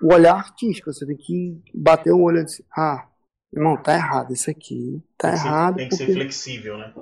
o 0.02 0.12
olhar 0.12 0.34
artístico, 0.34 0.92
você 0.92 1.06
tem 1.06 1.16
que 1.16 1.62
bater 1.74 2.12
o 2.12 2.20
olho 2.20 2.40
e 2.40 2.44
dizer, 2.44 2.64
ah, 2.76 3.10
Irmão, 3.52 3.76
tá 3.76 3.94
errado 3.94 4.32
isso 4.32 4.50
aqui. 4.50 5.02
Tá 5.18 5.36
ser- 5.36 5.46
errado. 5.46 5.76
Tem 5.76 5.88
que 5.88 5.96
ser 5.96 6.06
porque... 6.06 6.20
flexível, 6.20 6.78
né? 6.78 6.94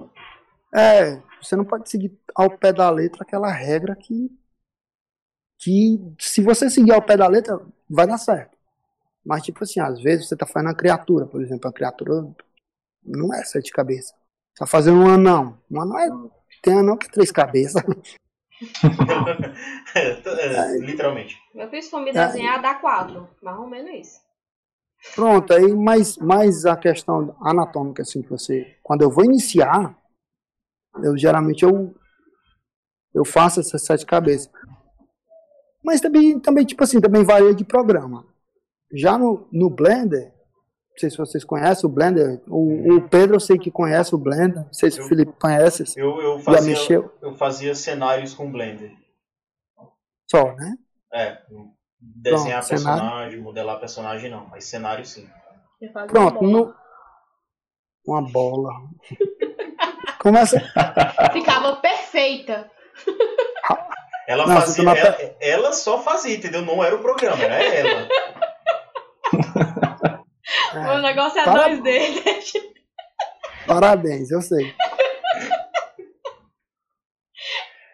É, 0.75 1.23
você 1.43 1.57
não 1.57 1.65
pode 1.65 1.89
seguir 1.91 2.19
ao 2.35 2.51
pé 2.57 2.73
da 2.73 2.91
letra 2.91 3.23
aquela 3.23 3.51
regra 3.51 3.95
que. 3.95 4.31
que 5.59 6.01
se 6.19 6.43
você 6.43 6.71
seguir 6.71 6.93
ao 6.93 7.03
pé 7.03 7.17
da 7.17 7.27
letra, 7.27 7.61
vai 7.89 8.07
dar 8.07 8.19
certo. 8.19 8.57
Mas, 9.25 9.43
tipo 9.43 9.63
assim, 9.63 9.81
às 9.81 10.01
vezes 10.01 10.27
você 10.27 10.37
tá 10.37 10.47
fazendo 10.47 10.69
uma 10.69 10.75
criatura, 10.75 11.27
por 11.27 11.43
exemplo, 11.43 11.69
a 11.69 11.73
criatura 11.73 12.35
não 13.05 13.33
é 13.35 13.45
sete 13.45 13.71
cabeças. 13.71 14.15
Tá 14.57 14.67
fazendo 14.67 15.01
um 15.01 15.09
anão. 15.09 15.61
Um 15.71 15.81
anão 15.81 15.99
é. 15.99 16.09
Tem 16.63 16.79
anão 16.79 16.97
que 16.97 17.07
é 17.07 17.11
três 17.11 17.31
cabeças. 17.31 17.83
É, 19.95 20.11
é, 20.11 20.79
literalmente. 20.79 21.37
Meu 21.55 21.69
filho, 21.69 21.83
se 21.83 21.91
for 21.91 22.01
me 22.01 22.13
desenhar, 22.13 22.61
dá 22.61 22.75
quatro. 22.75 23.29
Mais 23.43 23.59
ou 23.59 23.67
menos 23.67 23.91
isso. 24.07 24.21
Pronto, 25.15 25.53
aí 25.53 25.75
mais, 25.75 26.17
mais 26.19 26.67
a 26.67 26.77
questão 26.77 27.37
anatômica, 27.41 28.03
assim, 28.03 28.21
que 28.21 28.31
você. 28.31 28.77
Quando 28.83 29.03
eu 29.03 29.11
vou 29.11 29.25
iniciar, 29.25 29.97
eu 31.03 31.17
geralmente 31.17 31.65
eu, 31.65 31.95
eu 33.15 33.25
faço 33.25 33.61
essas 33.61 33.85
sete 33.85 34.05
cabeças. 34.05 34.51
Mas 35.83 36.01
também, 36.01 36.39
também, 36.39 36.65
tipo 36.65 36.83
assim, 36.83 37.01
também 37.01 37.25
varia 37.25 37.55
de 37.55 37.65
programa. 37.65 38.27
Já 38.93 39.17
no, 39.17 39.49
no 39.53 39.71
Blender, 39.71 40.33
não 40.99 41.01
sei 41.01 41.11
se 41.11 41.17
vocês 41.17 41.45
conhecem 41.45 41.89
o 41.89 41.93
Blender, 41.93 42.41
o, 42.49 42.97
o 42.97 43.09
Pedro 43.09 43.37
eu 43.37 43.41
sei 43.41 43.57
que 43.57 43.71
conhece 43.71 44.13
o 44.15 44.19
Blender, 44.19 44.65
não 44.65 44.73
sei 44.73 44.91
se 44.91 44.99
o 44.99 45.03
Eu- 45.05 45.09
Felipe 45.09 45.33
conhece, 45.41 45.85
Eu, 45.97 46.21
eu, 46.21 46.39
já 46.41 46.45
fazia, 46.45 46.71
mexeu 46.75 47.15
eu 47.23 47.35
fazia 47.37 47.75
cenários 47.75 48.35
com 48.35 48.51
Blender. 48.51 48.93
só, 50.29 50.53
né? 50.57 50.75
É, 51.15 51.39
desenhar 52.01 52.65
Pronto, 52.67 52.81
cenário. 52.81 53.01
personagem, 53.01 53.41
modelar 53.41 53.79
personagem 53.81 54.31
não, 54.31 54.47
mas 54.49 54.65
cenário 54.65 55.05
sim. 55.07 55.29
Pronto, 56.09 56.41
bola. 56.41 56.51
no, 56.53 56.75
uma 58.07 58.23
bola. 58.23 58.73
Começa, 60.21 60.61
Ficava 61.33 61.77
perfeita. 61.77 62.69
Ela 64.27 64.47
Não, 64.47 64.61
fazia, 64.61 64.91
ela, 64.91 65.17
ela 65.41 65.73
só 65.73 66.03
fazia, 66.03 66.37
entendeu? 66.37 66.61
Não 66.63 66.83
era 66.85 66.95
o 66.97 67.01
programa, 67.01 67.43
era 67.45 67.63
ela. 67.65 68.09
é, 70.75 70.99
o 70.99 71.03
negócio 71.03 71.39
é 71.39 71.45
para- 71.45 71.69
2D. 71.69 72.53
Parabéns, 73.67 74.31
eu 74.31 74.41
sei. 74.41 74.75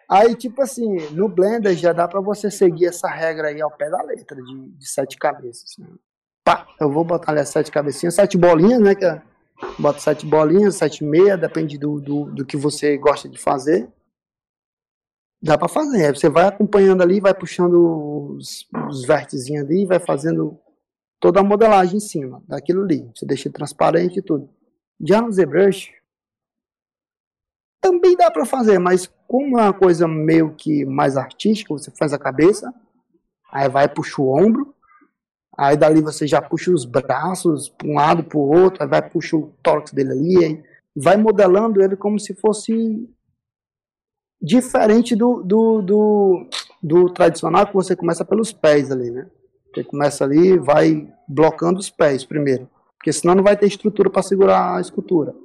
Aí, 0.09 0.35
tipo 0.35 0.61
assim, 0.61 0.95
no 1.11 1.27
Blender 1.27 1.75
já 1.75 1.91
dá 1.91 2.07
pra 2.07 2.21
você 2.21 2.51
seguir 2.51 2.85
essa 2.87 3.07
regra 3.09 3.47
aí 3.47 3.59
ao 3.61 3.71
pé 3.71 3.89
da 3.89 4.01
letra, 4.03 4.39
de, 4.41 4.69
de 4.69 4.87
sete 4.87 5.17
cabeças. 5.17 5.75
né? 5.79 5.87
Pá, 6.43 6.67
eu 6.79 6.91
vou 6.91 7.03
botar 7.03 7.31
ali 7.31 7.41
as 7.41 7.49
sete 7.49 7.71
cabecinhas, 7.71 8.13
sete 8.13 8.37
bolinhas, 8.37 8.79
né? 8.79 8.93
Que 8.93 9.03
é- 9.05 9.21
bota 9.79 9.99
sete 9.99 10.25
bolinhas, 10.25 10.75
sete 10.75 11.03
e 11.03 11.07
meia, 11.07 11.35
depende 11.35 11.77
do, 11.77 11.99
do, 11.99 12.25
do 12.25 12.45
que 12.45 12.55
você 12.55 12.97
gosta 12.97 13.27
de 13.27 13.39
fazer. 13.39 13.91
Dá 15.41 15.57
pra 15.57 15.67
fazer. 15.67 16.05
Aí 16.05 16.15
você 16.15 16.29
vai 16.29 16.45
acompanhando 16.47 17.01
ali, 17.01 17.19
vai 17.19 17.33
puxando 17.33 18.35
os, 18.37 18.67
os 18.87 19.05
vértices 19.05 19.49
ali, 19.59 19.85
vai 19.87 19.99
fazendo 19.99 20.59
toda 21.25 21.39
a 21.39 21.43
modelagem 21.43 21.97
em 21.97 21.99
cima 21.99 22.43
daquilo 22.47 22.83
ali. 22.83 23.09
Você 23.15 23.25
deixa 23.25 23.49
transparente 23.49 24.19
e 24.19 24.21
tudo. 24.21 24.47
Já 25.01 25.19
no 25.19 25.31
ZBrush 25.31 25.91
também 27.81 28.15
dá 28.15 28.29
para 28.29 28.45
fazer, 28.45 28.77
mas 28.77 29.11
como 29.27 29.57
é 29.57 29.63
uma 29.63 29.73
coisa 29.73 30.07
meio 30.07 30.53
que 30.53 30.85
mais 30.85 31.17
artística, 31.17 31.73
você 31.73 31.89
faz 31.89 32.13
a 32.13 32.19
cabeça, 32.19 32.71
aí 33.51 33.67
vai 33.67 33.89
puxa 33.89 34.21
o 34.21 34.29
ombro, 34.29 34.71
aí 35.57 35.75
dali 35.75 35.99
você 35.99 36.27
já 36.27 36.39
puxa 36.39 36.71
os 36.71 36.85
braços 36.85 37.69
para 37.69 37.87
um 37.87 37.95
lado 37.95 38.23
para 38.23 38.37
o 38.37 38.47
outro, 38.47 38.83
aí 38.83 38.89
vai 38.89 39.09
puxa 39.09 39.35
o 39.35 39.51
tórax 39.63 39.91
dele 39.91 40.11
ali, 40.11 40.45
aí 40.45 40.63
vai 40.95 41.17
modelando 41.17 41.81
ele 41.81 41.95
como 41.95 42.19
se 42.19 42.35
fosse 42.35 43.09
diferente 44.39 45.15
do, 45.15 45.41
do, 45.41 45.81
do, 45.81 46.49
do 46.83 47.09
tradicional 47.09 47.65
que 47.65 47.73
você 47.73 47.95
começa 47.95 48.23
pelos 48.23 48.53
pés 48.53 48.91
ali, 48.91 49.09
né? 49.09 49.27
Você 49.75 49.83
começa 49.83 50.23
ali, 50.23 50.57
vai 50.57 51.13
blocando 51.27 51.79
os 51.79 51.89
pés 51.89 52.23
primeiro. 52.23 52.69
Porque 52.97 53.11
senão 53.11 53.35
não 53.35 53.43
vai 53.43 53.57
ter 53.57 53.67
estrutura 53.67 54.09
para 54.09 54.23
segurar 54.23 54.77
a 54.77 54.81
escultura. 54.81 55.35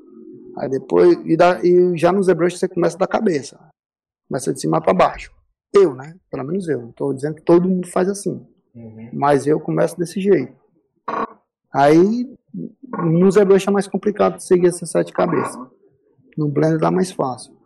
Aí 0.56 0.68
depois, 0.68 1.18
e, 1.24 1.36
dá, 1.36 1.60
e 1.64 1.96
já 1.98 2.12
no 2.12 2.22
ZBrush 2.22 2.58
você 2.58 2.68
começa 2.68 2.96
da 2.96 3.08
cabeça. 3.08 3.58
Começa 4.28 4.52
de 4.52 4.60
cima 4.60 4.80
para 4.80 4.94
baixo. 4.94 5.32
Eu, 5.72 5.94
né? 5.94 6.14
Pelo 6.30 6.44
menos 6.44 6.68
eu. 6.68 6.80
Não 6.80 6.90
estou 6.90 7.12
dizendo 7.12 7.34
que 7.34 7.42
todo 7.42 7.68
mundo 7.68 7.88
faz 7.88 8.08
assim. 8.08 8.46
Uhum. 8.72 9.10
Mas 9.12 9.48
eu 9.48 9.58
começo 9.58 9.98
desse 9.98 10.20
jeito. 10.20 10.54
Aí 11.72 12.32
no 12.98 13.30
ZBrush 13.30 13.68
é 13.68 13.72
mais 13.72 13.88
complicado 13.88 14.40
seguir 14.40 14.68
essas 14.68 14.90
sete 14.90 15.12
cabeças. 15.12 15.58
No 16.36 16.48
Blender 16.48 16.78
dá 16.78 16.90
mais 16.90 17.10
fácil. 17.10 17.56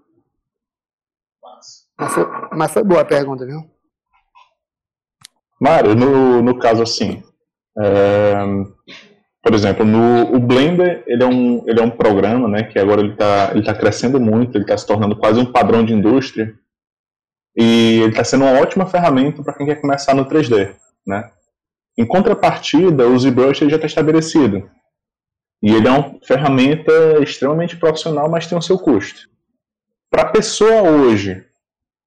Mas, 1.43 1.89
Mas 1.99 2.15
foi, 2.15 2.25
mas 2.53 2.73
foi 2.73 2.85
boa 2.85 3.03
a 3.03 3.05
pergunta, 3.05 3.45
viu? 3.45 3.74
Mário, 5.65 5.95
no, 5.95 6.43
no 6.43 6.59
caso 6.59 6.83
assim, 6.83 7.23
é, 7.79 8.35
por 9.43 9.55
exemplo, 9.55 9.83
no, 9.83 10.35
o 10.35 10.39
Blender 10.39 11.03
ele 11.07 11.23
é, 11.23 11.27
um, 11.27 11.65
ele 11.67 11.81
é 11.81 11.83
um 11.83 11.89
programa 11.91 12.47
né, 12.47 12.65
que 12.65 12.79
agora 12.79 13.01
ele 13.01 13.13
está 13.13 13.51
ele 13.55 13.65
tá 13.65 13.73
crescendo 13.73 14.21
muito, 14.21 14.59
ele 14.59 14.65
está 14.65 14.77
se 14.77 14.87
tornando 14.87 15.17
quase 15.17 15.41
um 15.41 15.51
padrão 15.51 15.83
de 15.83 15.95
indústria 15.95 16.55
e 17.57 18.01
ele 18.03 18.11
está 18.11 18.23
sendo 18.23 18.45
uma 18.45 18.61
ótima 18.61 18.85
ferramenta 18.85 19.43
para 19.43 19.55
quem 19.55 19.65
quer 19.65 19.81
começar 19.81 20.15
no 20.15 20.27
3D. 20.27 20.75
Né? 21.07 21.31
Em 21.97 22.07
contrapartida, 22.07 23.09
o 23.09 23.19
ZBrush 23.19 23.63
ele 23.63 23.71
já 23.71 23.77
está 23.77 23.87
estabelecido 23.87 24.69
e 25.63 25.73
ele 25.73 25.89
é 25.89 25.91
uma 25.91 26.19
ferramenta 26.23 26.93
extremamente 27.23 27.79
profissional, 27.79 28.29
mas 28.29 28.47
tem 28.47 28.59
o 28.59 28.63
seu 28.63 28.79
custo. 28.79 29.31
Para 30.11 30.25
a 30.25 30.31
pessoa 30.31 30.83
hoje 30.83 31.43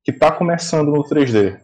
que 0.04 0.12
está 0.12 0.32
começando 0.32 0.91
no 0.91 1.04
3D, 1.04 1.60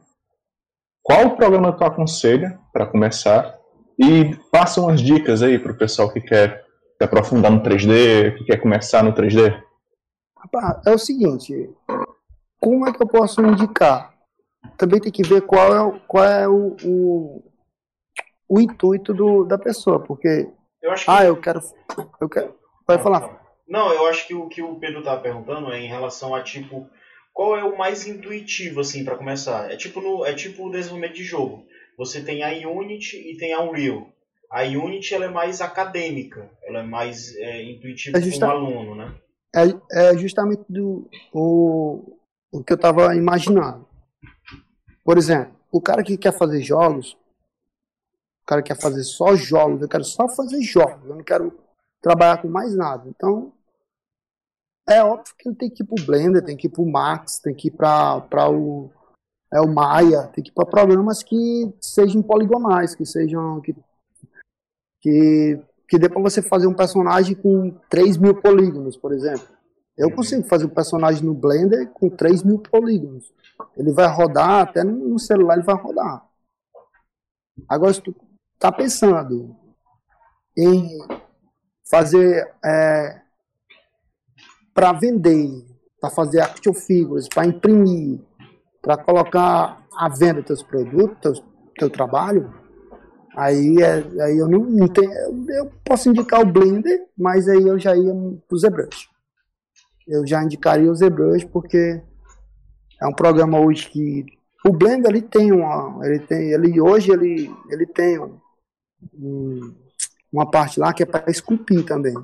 qual 1.03 1.27
o 1.27 1.35
programa 1.35 1.71
tu 1.73 1.83
aconselha 1.83 2.57
para 2.71 2.85
começar 2.87 3.57
e 3.99 4.35
passa 4.51 4.81
umas 4.81 5.01
dicas 5.01 5.43
aí 5.43 5.59
para 5.59 5.71
o 5.71 5.77
pessoal 5.77 6.11
que 6.11 6.21
quer 6.21 6.63
se 6.97 7.03
aprofundar 7.03 7.51
no 7.51 7.61
3D, 7.61 8.37
que 8.37 8.45
quer 8.45 8.57
começar 8.57 9.03
no 9.03 9.13
3D. 9.13 9.61
Rapaz, 10.37 10.81
é 10.87 10.91
o 10.91 10.97
seguinte, 10.97 11.69
como 12.59 12.87
é 12.87 12.93
que 12.93 13.01
eu 13.03 13.07
posso 13.07 13.41
indicar? 13.41 14.13
Também 14.77 14.99
tem 14.99 15.11
que 15.11 15.23
ver 15.23 15.41
qual 15.41 15.73
é, 15.75 15.81
o- 15.81 15.99
qual 16.07 16.23
é 16.25 16.47
o, 16.47 16.75
o, 16.83 17.43
o 18.47 18.59
intuito 18.61 19.13
do, 19.13 19.43
da 19.45 19.57
pessoa, 19.57 19.99
porque, 19.99 20.49
eu 20.81 20.91
acho 20.91 21.05
que. 21.05 21.11
ah, 21.11 21.25
eu 21.25 21.35
quero, 21.39 21.61
eu 22.21 22.29
quero, 22.29 22.55
vai 22.87 22.97
falar, 22.97 23.41
Não, 23.67 23.91
eu 23.93 24.07
acho 24.07 24.27
que 24.27 24.33
o 24.33 24.47
que 24.47 24.61
o 24.61 24.75
Pedro 24.75 25.03
tava 25.03 25.21
perguntando 25.21 25.71
é 25.71 25.79
em 25.79 25.87
relação 25.87 26.33
a 26.33 26.41
tipo 26.41 26.89
qual 27.33 27.57
é 27.57 27.63
o 27.63 27.77
mais 27.77 28.05
intuitivo 28.07 28.79
assim 28.81 29.03
para 29.03 29.17
começar. 29.17 29.71
É 29.71 29.75
tipo 29.75 29.99
no 29.99 30.25
é 30.25 30.33
tipo 30.33 30.67
o 30.67 30.71
desenvolvimento 30.71 31.15
de 31.15 31.23
jogo. 31.23 31.65
Você 31.97 32.23
tem 32.23 32.43
a 32.43 32.69
Unity 32.69 33.17
e 33.17 33.37
tem 33.37 33.53
a 33.53 33.61
Unreal. 33.61 34.07
A 34.49 34.63
Unity 34.63 35.15
ela 35.15 35.25
é 35.25 35.29
mais 35.29 35.61
acadêmica, 35.61 36.49
ela 36.63 36.79
é 36.79 36.83
mais 36.83 37.35
é, 37.37 37.63
intuitiva 37.63 38.17
É 38.17 38.21
para 38.21 38.29
justa- 38.29 38.47
um 38.47 38.51
aluno, 38.51 38.95
né? 38.95 39.15
é, 39.55 40.09
é 40.09 40.17
justamente 40.17 40.63
do, 40.69 41.09
o, 41.33 42.17
o 42.51 42.63
que 42.63 42.73
eu 42.73 42.75
estava 42.75 43.15
imaginando. 43.15 43.87
Por 45.03 45.17
exemplo, 45.17 45.53
o 45.71 45.81
cara 45.81 46.03
que 46.03 46.17
quer 46.17 46.35
fazer 46.37 46.61
jogos, 46.61 47.13
o 48.43 48.45
cara 48.45 48.61
que 48.61 48.73
quer 48.73 48.79
fazer 48.81 49.03
só 49.03 49.35
jogos, 49.35 49.81
eu 49.81 49.89
quero 49.89 50.03
só 50.03 50.27
fazer 50.29 50.61
jogos, 50.61 51.07
eu 51.09 51.15
não 51.15 51.23
quero 51.23 51.57
trabalhar 52.01 52.41
com 52.41 52.47
mais 52.47 52.75
nada. 52.75 53.07
Então, 53.09 53.52
é 54.87 55.03
óbvio 55.03 55.33
que 55.37 55.49
ele 55.49 55.55
tem 55.55 55.69
que 55.69 55.83
ir 55.83 55.85
pro 55.85 56.05
Blender, 56.05 56.43
tem 56.43 56.57
que 56.57 56.67
ir 56.67 56.69
pro 56.69 56.85
Max, 56.85 57.39
tem 57.39 57.53
que 57.53 57.67
ir 57.67 57.71
para 57.71 58.49
o 58.49 58.89
é 59.51 59.61
o 59.61 59.67
Maya, 59.67 60.27
tem 60.33 60.43
que 60.43 60.49
ir 60.49 60.53
para 60.53 60.65
programas 60.65 61.21
que 61.21 61.71
sejam 61.79 62.23
poligonais, 62.23 62.95
que 62.95 63.05
sejam 63.05 63.61
que 63.61 63.75
que, 64.99 65.61
que 65.87 65.99
dê 65.99 66.07
para 66.07 66.21
você 66.21 66.41
fazer 66.41 66.65
um 66.65 66.73
personagem 66.73 67.35
com 67.35 67.71
3 67.89 68.17
mil 68.17 68.41
polígonos, 68.41 68.95
por 68.95 69.11
exemplo. 69.11 69.47
Eu 69.97 70.07
Uhum. 70.07 70.15
consigo 70.15 70.47
fazer 70.47 70.65
um 70.65 70.69
personagem 70.69 71.23
no 71.23 71.33
Blender 71.33 71.89
com 71.91 72.09
3 72.09 72.41
mil 72.41 72.57
polígonos. 72.59 73.31
Ele 73.77 73.91
vai 73.91 74.07
rodar, 74.07 74.61
até 74.61 74.83
no 74.83 75.19
celular 75.19 75.55
ele 75.55 75.65
vai 75.65 75.75
rodar. 75.75 76.25
Agora, 77.67 77.93
se 77.93 78.01
tu 78.01 78.15
tá 78.57 78.71
pensando 78.71 79.55
em 80.57 80.99
fazer 81.89 82.51
para 84.73 84.91
vender, 84.93 85.65
para 85.99 86.09
fazer 86.09 86.41
action 86.41 86.73
figures, 86.73 87.27
para 87.27 87.45
imprimir, 87.45 88.19
para 88.81 88.97
colocar 88.97 89.85
à 89.95 90.09
venda 90.09 90.43
teus 90.43 90.63
produtos, 90.63 91.17
teus, 91.21 91.43
teu 91.77 91.89
trabalho, 91.89 92.53
aí, 93.35 93.77
é, 93.81 94.23
aí 94.23 94.37
eu 94.37 94.47
não, 94.47 94.59
não 94.59 94.87
tenho. 94.87 95.11
Eu, 95.49 95.71
posso 95.85 96.09
indicar 96.09 96.41
o 96.41 96.45
Blender, 96.45 97.07
mas 97.17 97.47
aí 97.47 97.65
eu 97.67 97.79
já 97.79 97.95
ia 97.95 98.13
pro 98.47 98.57
ZBrush. 98.57 99.09
Eu 100.07 100.25
já 100.27 100.43
indicaria 100.43 100.91
o 100.91 100.95
ZBrush 100.95 101.45
porque 101.45 102.01
é 103.01 103.07
um 103.07 103.13
programa 103.13 103.59
hoje 103.59 103.89
que 103.89 104.25
o 104.65 104.71
Blender 104.71 105.11
ele 105.11 105.21
tem 105.21 105.51
uma, 105.51 106.05
ele 106.05 106.19
tem, 106.19 106.51
ele 106.51 106.81
hoje 106.81 107.11
ele 107.11 107.49
ele 107.69 107.85
tem 107.85 108.19
um- 109.13 109.73
uma 110.31 110.49
parte 110.49 110.79
lá 110.79 110.93
que 110.93 111.03
é 111.03 111.05
para 111.05 111.29
esculpir 111.29 111.85
também. 111.85 112.15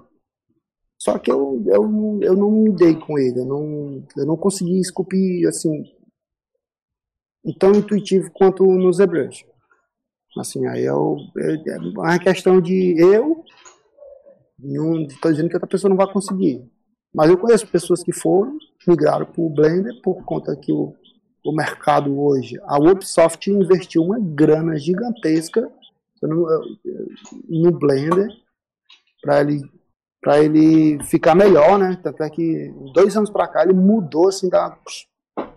Só 0.99 1.17
que 1.17 1.31
eu, 1.31 1.63
eu, 1.65 2.19
eu 2.21 2.35
não 2.35 2.51
me 2.51 2.71
dei 2.75 2.93
com 2.93 3.17
ele, 3.17 3.39
eu 3.39 3.45
não, 3.45 4.05
eu 4.17 4.25
não 4.25 4.35
consegui 4.35 4.79
esculpir 4.79 5.47
assim 5.47 5.85
tão 7.57 7.71
intuitivo 7.71 8.29
quanto 8.31 8.65
no 8.65 8.91
ZBrush. 8.91 9.45
Assim, 10.38 10.67
aí 10.67 10.83
eu, 10.83 11.17
é 11.38 11.77
uma 11.77 12.19
questão 12.19 12.62
de 12.62 12.95
eu, 12.99 13.43
estou 15.07 15.31
dizendo 15.31 15.49
que 15.49 15.55
outra 15.55 15.69
pessoa 15.69 15.89
não 15.89 15.97
vai 15.97 16.12
conseguir, 16.12 16.69
mas 17.13 17.29
eu 17.29 17.38
conheço 17.38 17.65
pessoas 17.65 18.03
que 18.03 18.12
foram, 18.12 18.57
migraram 18.85 19.25
para 19.25 19.41
o 19.41 19.49
Blender 19.49 20.01
por 20.01 20.23
conta 20.25 20.55
que 20.55 20.71
o, 20.71 20.93
o 21.45 21.55
mercado 21.55 22.19
hoje, 22.19 22.59
a 22.63 22.77
Ubisoft 22.77 23.49
investiu 23.49 24.03
uma 24.03 24.19
grana 24.19 24.77
gigantesca 24.77 25.71
no, 26.21 26.45
no 27.47 27.71
Blender 27.71 28.27
para 29.21 29.41
ele 29.41 29.62
para 30.21 30.39
ele 30.39 31.01
ficar 31.03 31.36
melhor, 31.36 31.79
né? 31.79 31.97
Tanto 32.01 32.23
é 32.23 32.29
que 32.29 32.73
dois 32.93 33.15
anos 33.15 33.29
para 33.29 33.47
cá 33.47 33.63
ele 33.63 33.73
mudou 33.73 34.27
assim 34.27 34.49
da 34.49 34.77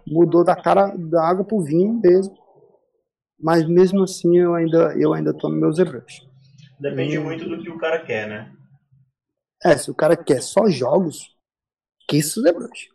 mudou 0.06 0.44
da 0.44 0.54
cara 0.54 0.94
da 0.96 1.26
água 1.26 1.44
pro 1.44 1.62
vinho 1.62 2.00
mesmo. 2.02 2.36
Mas 3.40 3.66
mesmo 3.66 4.04
assim 4.04 4.38
eu 4.38 4.54
ainda 4.54 4.94
eu 4.96 5.12
ainda 5.12 5.34
tô 5.34 5.48
no 5.48 5.56
meu 5.56 5.72
ZBrush. 5.72 6.22
Depende 6.78 7.16
e... 7.16 7.18
muito 7.18 7.48
do 7.48 7.60
que 7.60 7.70
o 7.70 7.78
cara 7.78 8.04
quer, 8.04 8.28
né? 8.28 8.52
É, 9.64 9.76
se 9.76 9.90
o 9.90 9.94
cara 9.94 10.16
quer 10.16 10.42
só 10.42 10.68
jogos, 10.68 11.36
que 12.08 12.16
isso 12.16 12.40
ZBrush. 12.40 12.88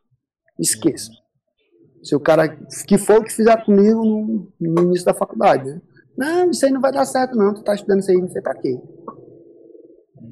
Esqueça. 0.60 1.12
Se 2.04 2.16
o 2.16 2.20
cara 2.20 2.48
que 2.88 2.98
for 2.98 3.20
o 3.20 3.24
que 3.24 3.34
fizer 3.34 3.66
comigo 3.66 4.04
no, 4.06 4.54
no 4.60 4.84
início 4.84 5.06
da 5.06 5.14
faculdade, 5.14 5.66
né? 5.66 5.82
Não, 6.18 6.50
isso 6.50 6.66
aí 6.66 6.72
não 6.72 6.82
vai 6.82 6.92
dar 6.92 7.06
certo 7.06 7.36
não, 7.36 7.54
tu 7.54 7.64
tá 7.64 7.76
estudando 7.76 8.00
isso 8.00 8.10
aí, 8.10 8.18
não 8.18 8.30
sei 8.30 8.42
pra 8.42 8.56
quê. 8.56 8.80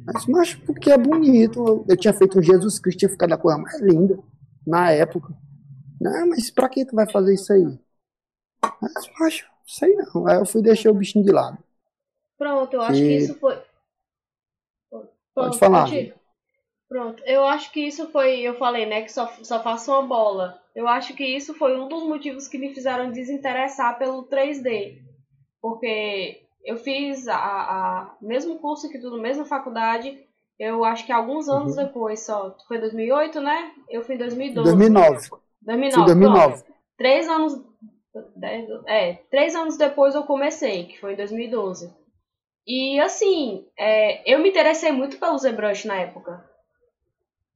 Mas, 0.05 0.25
mas 0.27 0.55
porque 0.55 0.91
é 0.91 0.97
bonito. 0.97 1.85
Eu 1.87 1.97
tinha 1.97 2.13
feito 2.13 2.39
um 2.39 2.41
Jesus 2.41 2.79
Cristo, 2.79 2.99
tinha 2.99 3.09
ficado 3.09 3.33
a 3.33 3.37
coisa 3.37 3.57
mais 3.57 3.79
linda 3.81 4.19
na 4.65 4.91
época. 4.91 5.33
Não, 5.99 6.29
mas 6.29 6.49
pra 6.49 6.69
que 6.69 6.85
tu 6.85 6.95
vai 6.95 7.09
fazer 7.09 7.33
isso 7.33 7.53
aí? 7.53 7.79
Mas, 8.81 9.09
mas 9.19 9.45
sei 9.65 9.95
não. 9.95 10.27
Aí 10.27 10.37
eu 10.37 10.45
fui 10.45 10.61
deixar 10.61 10.91
o 10.91 10.95
bichinho 10.95 11.25
de 11.25 11.31
lado. 11.31 11.57
Pronto, 12.37 12.73
eu 12.73 12.81
acho 12.81 13.01
e... 13.01 13.07
que 13.07 13.17
isso 13.17 13.35
foi. 13.35 13.61
Pronto, 14.89 15.09
pode 15.33 15.59
falar. 15.59 15.87
Pronto, 16.87 17.23
eu 17.25 17.45
acho 17.45 17.71
que 17.71 17.81
isso 17.81 18.09
foi. 18.11 18.41
Eu 18.41 18.55
falei, 18.57 18.85
né, 18.85 19.01
que 19.01 19.11
só, 19.11 19.27
só 19.43 19.61
faço 19.61 19.91
uma 19.91 20.03
bola. 20.03 20.61
Eu 20.75 20.87
acho 20.87 21.15
que 21.15 21.25
isso 21.25 21.53
foi 21.53 21.79
um 21.79 21.87
dos 21.87 22.03
motivos 22.03 22.47
que 22.47 22.57
me 22.57 22.73
fizeram 22.73 23.11
desinteressar 23.11 23.97
pelo 23.97 24.27
3D. 24.27 25.01
Porque 25.61 26.44
eu 26.65 26.77
fiz 26.77 27.27
a, 27.27 27.35
a 27.35 28.17
mesmo 28.19 28.57
curso 28.57 28.89
que 28.89 28.99
tudo, 28.99 29.21
mesma 29.21 29.45
faculdade. 29.45 30.19
Eu 30.57 30.83
acho 30.83 31.05
que 31.05 31.11
alguns 31.11 31.47
anos 31.47 31.77
uhum. 31.77 31.85
depois 31.85 32.25
só. 32.25 32.55
Foi 32.67 32.79
2008, 32.79 33.39
né? 33.39 33.71
Eu 33.89 34.01
fui 34.01 34.15
em 34.15 34.17
2012. 34.17 34.69
2009. 34.69 35.29
2009. 35.61 36.05
2009. 36.05 36.63
Três 36.97 37.29
anos. 37.29 37.61
Dez, 38.37 38.65
é, 38.87 39.13
três 39.29 39.53
anos 39.55 39.77
depois 39.77 40.15
eu 40.15 40.23
comecei, 40.23 40.85
que 40.85 40.99
foi 40.99 41.13
em 41.13 41.17
2012. 41.17 41.93
E 42.65 42.99
assim, 42.99 43.67
é, 43.77 44.33
eu 44.33 44.39
me 44.39 44.49
interessei 44.49 44.91
muito 44.91 45.19
pelo 45.19 45.37
ZBrush 45.37 45.85
na 45.85 45.97
época. 45.97 46.43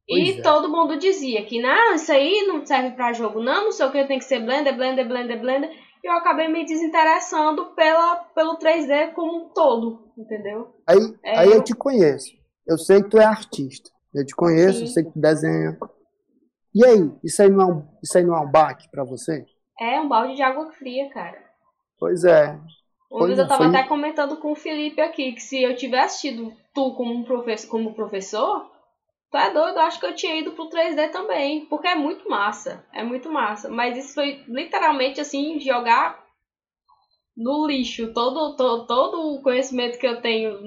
Pois 0.08 0.28
e 0.28 0.40
é. 0.40 0.42
todo 0.42 0.70
mundo 0.70 0.98
dizia 0.98 1.46
que 1.46 1.62
não, 1.62 1.96
isso 1.96 2.12
aí 2.12 2.46
não 2.46 2.66
serve 2.66 2.92
para 2.92 3.14
jogo, 3.14 3.42
não, 3.42 3.66
não 3.66 3.72
sei 3.72 3.86
o 3.86 3.92
que, 3.92 4.04
tem 4.06 4.20
que 4.20 4.26
ser 4.26 4.40
Blender, 4.40 4.76
Blender, 4.76 5.08
Blender, 5.08 5.40
Blender. 5.40 5.72
E 6.04 6.08
eu 6.08 6.14
acabei 6.14 6.48
me 6.48 6.66
desinteressando 6.66 7.74
pela, 7.76 8.16
pelo 8.34 8.58
3D 8.58 9.14
como 9.14 9.46
um 9.46 9.50
todo, 9.50 10.12
entendeu? 10.18 10.74
Aí, 10.88 11.16
é, 11.24 11.40
aí 11.40 11.48
eu... 11.50 11.56
eu 11.56 11.64
te 11.64 11.76
conheço. 11.76 12.32
Eu 12.68 12.78
sei 12.78 13.04
que 13.04 13.10
tu 13.10 13.18
é 13.20 13.26
artista. 13.26 13.90
Eu 14.14 14.26
te 14.26 14.36
conheço, 14.36 14.80
Sim. 14.80 14.86
eu 14.86 14.88
sei 14.88 15.04
que 15.04 15.12
tu 15.12 15.20
desenha. 15.20 15.78
E 16.74 16.86
aí, 16.86 17.12
isso 17.24 17.42
aí 17.42 17.50
não 17.50 17.62
é 17.62 17.74
um, 17.74 17.88
isso 18.02 18.18
aí 18.18 18.24
não 18.24 18.36
é 18.36 18.40
um 18.40 18.52
baque 18.52 18.90
pra 18.90 19.04
você? 19.04 19.46
É 19.80 20.00
um 20.00 20.08
balde 20.08 20.36
de 20.36 20.42
água 20.42 20.72
fria, 20.72 21.10
cara. 21.10 21.38
Pois 22.00 22.24
é. 22.24 22.60
Vez 23.12 23.40
eu 23.40 23.48
tava 23.48 23.64
foi... 23.64 23.68
até 23.68 23.88
comentando 23.88 24.38
com 24.38 24.52
o 24.52 24.56
Felipe 24.56 25.02
aqui 25.02 25.34
que 25.34 25.42
se 25.42 25.62
eu 25.62 25.76
tivesse 25.76 26.22
tido 26.22 26.54
tu 26.74 26.94
como, 26.94 27.26
professor, 27.26 27.70
como 27.70 27.94
professor, 27.96 28.70
tu 29.32 29.38
é 29.38 29.54
doido, 29.54 29.78
eu 29.78 29.84
acho 29.84 30.00
que 30.00 30.06
eu 30.06 30.16
tinha 30.16 30.36
ido 30.40 30.52
pro 30.52 30.70
3D 30.70 31.12
também. 31.12 31.66
Porque 31.66 31.88
é 31.88 31.96
muito 31.96 32.30
massa. 32.30 32.84
É 32.94 33.04
muito 33.04 33.32
massa. 33.32 33.70
Mas 33.70 33.98
isso 33.98 34.14
foi 34.14 34.44
literalmente 34.48 35.22
assim, 35.22 35.60
jogar 35.60 36.20
no 37.40 37.66
lixo 37.66 38.14
todo, 38.14 38.56
todo, 38.58 38.86
todo 38.86 39.36
o 39.36 39.42
conhecimento 39.42 39.98
que 39.98 40.06
eu 40.06 40.22
tenho 40.22 40.60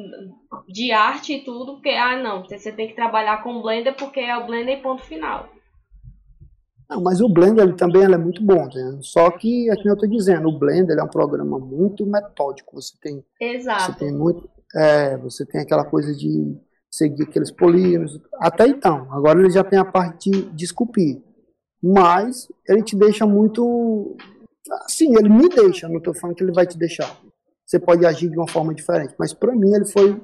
de 0.66 0.90
arte 0.90 1.34
e 1.34 1.44
tudo, 1.44 1.74
porque, 1.74 1.90
ah, 1.90 2.16
não, 2.16 2.42
você 2.42 2.72
tem 2.72 2.88
que 2.88 2.94
trabalhar 2.94 3.42
com 3.42 3.60
Blender 3.60 3.94
porque 3.94 4.20
é 4.20 4.34
o 4.38 4.46
Blender 4.46 4.80
ponto 4.80 5.04
final. 5.04 5.50
Não, 6.88 7.02
mas 7.02 7.20
o 7.20 7.28
Blender 7.28 7.64
ele 7.64 7.76
também 7.76 8.02
ele 8.02 8.14
é 8.14 8.18
muito 8.18 8.42
bom, 8.42 8.64
né? 8.66 8.98
só 9.02 9.30
que, 9.30 9.70
é 9.70 9.76
que 9.76 9.86
eu 9.86 9.92
estou 9.92 10.08
dizendo, 10.08 10.48
o 10.48 10.58
Blender 10.58 10.98
é 10.98 11.02
um 11.02 11.08
programa 11.08 11.58
muito 11.58 12.06
metódico. 12.06 12.80
Você 12.80 12.96
tem, 13.00 13.22
Exato. 13.38 13.92
Você 13.92 13.98
tem 13.98 14.12
muito, 14.12 14.48
é, 14.74 15.18
você 15.18 15.44
tem 15.44 15.60
aquela 15.60 15.84
coisa 15.84 16.14
de 16.14 16.56
seguir 16.92 17.22
aqueles 17.22 17.50
polígonos. 17.50 18.20
Até 18.34 18.66
então, 18.66 19.10
agora 19.10 19.40
ele 19.40 19.50
já 19.50 19.64
tem 19.64 19.78
a 19.78 19.84
parte 19.84 20.30
de, 20.30 20.64
esculpir, 20.64 21.22
mas 21.82 22.46
ele 22.68 22.82
te 22.82 22.94
deixa 22.94 23.26
muito, 23.26 24.16
assim, 24.84 25.16
ele 25.16 25.30
me 25.30 25.48
deixa. 25.48 25.88
Não 25.88 25.96
estou 25.96 26.14
falando 26.14 26.36
que 26.36 26.44
ele 26.44 26.52
vai 26.52 26.66
te 26.66 26.76
deixar. 26.76 27.18
Você 27.66 27.80
pode 27.80 28.04
agir 28.04 28.28
de 28.28 28.36
uma 28.36 28.48
forma 28.48 28.74
diferente, 28.74 29.14
mas 29.18 29.32
para 29.32 29.54
mim 29.54 29.72
ele 29.74 29.86
foi 29.86 30.20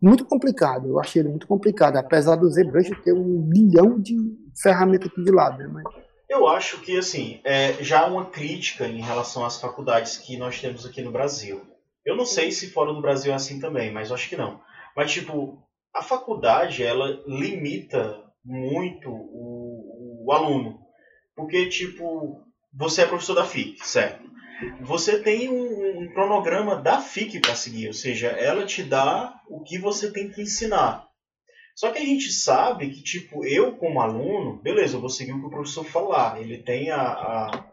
muito 0.00 0.24
complicado. 0.24 0.88
Eu 0.88 1.00
achei 1.00 1.20
ele 1.20 1.30
muito 1.30 1.48
complicado, 1.48 1.96
apesar 1.96 2.36
do 2.36 2.48
ZBrush 2.48 2.90
ter 3.02 3.12
um 3.12 3.44
milhão 3.48 3.98
de 3.98 4.16
ferramentas 4.62 5.10
aqui 5.10 5.24
de 5.24 5.32
lado. 5.32 5.58
Né? 5.58 5.66
Mas... 5.66 5.84
Eu 6.28 6.46
acho 6.46 6.80
que 6.82 6.96
assim 6.96 7.40
é, 7.42 7.72
já 7.82 8.06
uma 8.06 8.26
crítica 8.26 8.86
em 8.86 9.00
relação 9.00 9.44
às 9.44 9.60
faculdades 9.60 10.18
que 10.18 10.36
nós 10.36 10.60
temos 10.60 10.86
aqui 10.86 11.02
no 11.02 11.10
Brasil. 11.10 11.60
Eu 12.06 12.16
não 12.16 12.24
sei 12.24 12.52
se 12.52 12.70
fora 12.70 12.92
do 12.92 13.02
Brasil 13.02 13.32
é 13.32 13.34
assim 13.34 13.58
também, 13.58 13.92
mas 13.92 14.12
acho 14.12 14.28
que 14.28 14.36
não. 14.36 14.60
Mas 14.98 15.12
tipo, 15.12 15.62
a 15.94 16.02
faculdade 16.02 16.82
ela 16.82 17.22
limita 17.24 18.20
muito 18.44 19.08
o, 19.08 20.24
o 20.26 20.32
aluno, 20.32 20.80
porque 21.36 21.68
tipo 21.68 22.44
você 22.74 23.02
é 23.02 23.06
professor 23.06 23.34
da 23.34 23.44
FIC, 23.44 23.86
certo? 23.86 24.28
você 24.80 25.20
tem 25.22 25.48
um, 25.48 26.00
um 26.00 26.12
cronograma 26.12 26.74
da 26.74 27.00
FIC 27.00 27.38
para 27.38 27.54
seguir, 27.54 27.86
ou 27.86 27.94
seja, 27.94 28.26
ela 28.26 28.66
te 28.66 28.82
dá 28.82 29.40
o 29.48 29.62
que 29.62 29.78
você 29.78 30.10
tem 30.10 30.28
que 30.30 30.42
ensinar. 30.42 31.06
Só 31.76 31.92
que 31.92 31.98
a 31.98 32.04
gente 32.04 32.32
sabe 32.32 32.90
que, 32.90 33.00
tipo, 33.00 33.46
eu 33.46 33.76
como 33.76 34.00
aluno, 34.00 34.60
beleza, 34.60 34.96
eu 34.96 35.00
vou 35.00 35.08
seguir 35.08 35.30
o 35.30 35.38
que 35.38 35.46
o 35.46 35.50
professor 35.50 35.84
falar. 35.84 36.40
Ele 36.40 36.58
tem 36.58 36.90
a, 36.90 37.02
a 37.02 37.64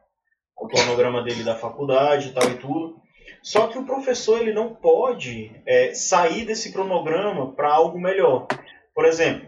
o 0.56 0.68
cronograma 0.68 1.24
dele 1.24 1.44
da 1.44 1.56
faculdade 1.56 2.28
e 2.28 2.34
tal 2.34 2.48
e 2.52 2.58
tudo. 2.60 3.02
Só 3.46 3.68
que 3.68 3.78
o 3.78 3.86
professor 3.86 4.42
ele 4.42 4.52
não 4.54 4.74
pode 4.74 5.52
é, 5.66 5.94
sair 5.94 6.46
desse 6.46 6.74
cronograma 6.74 7.54
para 7.54 7.72
algo 7.72 8.00
melhor. 8.00 8.48
Por 8.94 9.06
exemplo, 9.06 9.48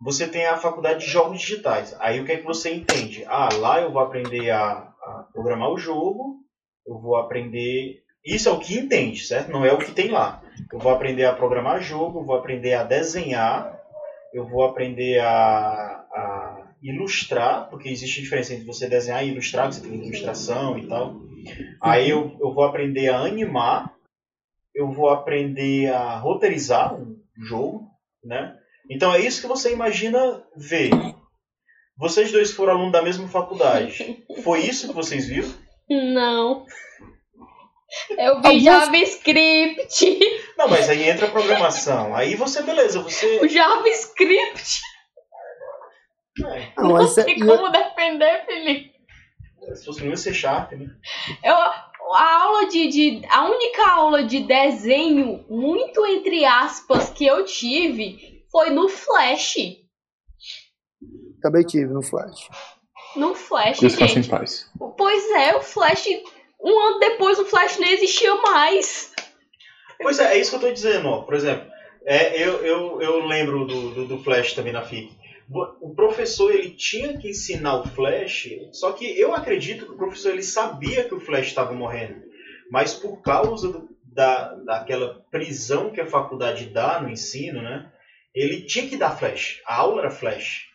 você 0.00 0.28
tem 0.28 0.46
a 0.46 0.56
faculdade 0.56 1.04
de 1.04 1.10
jogos 1.10 1.40
digitais. 1.40 1.96
Aí 1.98 2.20
o 2.20 2.24
que 2.24 2.32
é 2.32 2.36
que 2.36 2.44
você 2.44 2.72
entende? 2.72 3.24
Ah, 3.26 3.48
lá 3.58 3.80
eu 3.80 3.92
vou 3.92 4.00
aprender 4.00 4.50
a, 4.50 4.70
a 5.02 5.26
programar 5.32 5.70
o 5.70 5.78
jogo 5.78 6.44
eu 6.86 6.98
vou 6.98 7.16
aprender. 7.16 8.02
Isso 8.24 8.48
é 8.48 8.52
o 8.52 8.58
que 8.58 8.78
entende, 8.78 9.24
certo? 9.24 9.50
Não 9.50 9.64
é 9.64 9.72
o 9.72 9.78
que 9.78 9.92
tem 9.92 10.10
lá. 10.10 10.42
Eu 10.72 10.78
vou 10.78 10.92
aprender 10.92 11.24
a 11.24 11.32
programar 11.32 11.82
jogo, 11.82 12.24
vou 12.24 12.36
aprender 12.36 12.74
a 12.74 12.82
desenhar, 12.82 13.78
eu 14.32 14.46
vou 14.46 14.64
aprender 14.64 15.18
a, 15.20 15.28
a 15.30 16.72
ilustrar, 16.82 17.68
porque 17.68 17.88
existe 17.88 18.22
diferença 18.22 18.54
entre 18.54 18.66
você 18.66 18.88
desenhar 18.88 19.24
e 19.24 19.30
ilustrar, 19.30 19.72
você 19.72 19.80
tem 19.80 19.94
ilustração 19.94 20.78
e 20.78 20.86
tal. 20.86 21.16
Aí 21.80 22.10
eu, 22.10 22.36
eu 22.40 22.52
vou 22.52 22.64
aprender 22.64 23.08
a 23.08 23.20
animar, 23.20 23.94
eu 24.74 24.90
vou 24.90 25.10
aprender 25.10 25.92
a 25.92 26.18
roteirizar 26.18 26.94
um 26.94 27.20
jogo, 27.36 27.88
né? 28.22 28.56
Então 28.90 29.14
é 29.14 29.20
isso 29.20 29.40
que 29.40 29.46
você 29.46 29.72
imagina 29.72 30.44
ver. 30.56 30.90
Vocês 31.96 32.32
dois 32.32 32.52
foram 32.52 32.72
alunos 32.72 32.92
da 32.92 33.02
mesma 33.02 33.28
faculdade. 33.28 34.24
Foi 34.42 34.60
isso 34.60 34.88
que 34.88 34.94
vocês 34.94 35.28
viram? 35.28 35.52
Não. 35.88 36.66
Eu 38.10 38.40
vi 38.40 38.46
Alguns... 38.46 38.62
JavaScript. 38.62 40.20
Não, 40.58 40.68
mas 40.68 40.88
aí 40.88 41.08
entra 41.08 41.26
a 41.26 41.30
programação. 41.30 42.14
Aí 42.14 42.34
você, 42.34 42.62
beleza, 42.62 43.00
você. 43.00 43.38
O 43.40 43.48
JavaScript. 43.48 44.80
É. 46.44 46.72
Não, 46.76 46.94
não 46.94 47.14
tem 47.14 47.42
é... 47.42 47.46
como 47.46 47.70
defender, 47.70 48.44
Felipe. 48.46 48.93
Se 49.74 49.84
fosse 49.84 50.04
no 50.04 50.16
ser 50.16 50.34
Sharp, 50.34 50.72
né? 50.72 50.86
Eu, 51.42 51.54
a 51.54 52.42
aula 52.42 52.68
de, 52.68 52.88
de. 52.88 53.22
A 53.28 53.44
única 53.46 53.88
aula 53.90 54.24
de 54.24 54.40
desenho, 54.40 55.44
muito 55.48 56.04
entre 56.06 56.44
aspas, 56.44 57.10
que 57.10 57.26
eu 57.26 57.44
tive 57.44 58.44
foi 58.50 58.70
no 58.70 58.88
Flash. 58.88 59.56
Também 61.42 61.64
tive 61.64 61.92
no 61.92 62.02
Flash. 62.02 62.48
No 63.16 63.34
Flash, 63.34 63.78
gente. 63.78 64.28
paz. 64.28 64.70
Pois 64.96 65.30
é, 65.30 65.56
o 65.56 65.60
Flash. 65.62 66.06
Um 66.60 66.78
ano 66.80 66.98
depois 66.98 67.38
o 67.38 67.44
Flash 67.44 67.78
nem 67.78 67.92
existia 67.92 68.34
mais. 68.36 69.12
Pois 70.00 70.18
é, 70.18 70.34
é 70.34 70.38
isso 70.38 70.50
que 70.50 70.56
eu 70.56 70.68
tô 70.68 70.72
dizendo, 70.72 71.08
ó. 71.08 71.22
Por 71.22 71.34
exemplo, 71.34 71.70
É, 72.06 72.42
eu, 72.42 72.64
eu, 72.64 73.02
eu 73.02 73.26
lembro 73.26 73.66
do, 73.66 73.90
do, 73.90 74.06
do 74.06 74.18
Flash 74.18 74.52
também 74.52 74.72
na 74.72 74.82
FIC. 74.82 75.10
O 75.48 75.94
professor 75.94 76.54
ele 76.54 76.70
tinha 76.70 77.18
que 77.18 77.28
ensinar 77.28 77.76
o 77.76 77.88
Flash, 77.88 78.48
só 78.72 78.92
que 78.92 79.04
eu 79.18 79.34
acredito 79.34 79.84
que 79.84 79.92
o 79.92 79.96
professor 79.96 80.32
ele 80.32 80.42
sabia 80.42 81.04
que 81.04 81.14
o 81.14 81.20
Flash 81.20 81.48
estava 81.48 81.72
morrendo, 81.72 82.22
mas 82.70 82.94
por 82.94 83.20
causa 83.20 83.70
do, 83.70 83.88
da, 84.02 84.54
daquela 84.54 85.22
prisão 85.30 85.90
que 85.90 86.00
a 86.00 86.06
faculdade 86.06 86.66
dá 86.66 87.00
no 87.00 87.10
ensino, 87.10 87.60
né? 87.60 87.92
Ele 88.34 88.62
tinha 88.62 88.88
que 88.88 88.96
dar 88.96 89.16
Flash. 89.16 89.60
A 89.66 89.76
aula 89.76 90.00
era 90.00 90.10
Flash. 90.10 90.70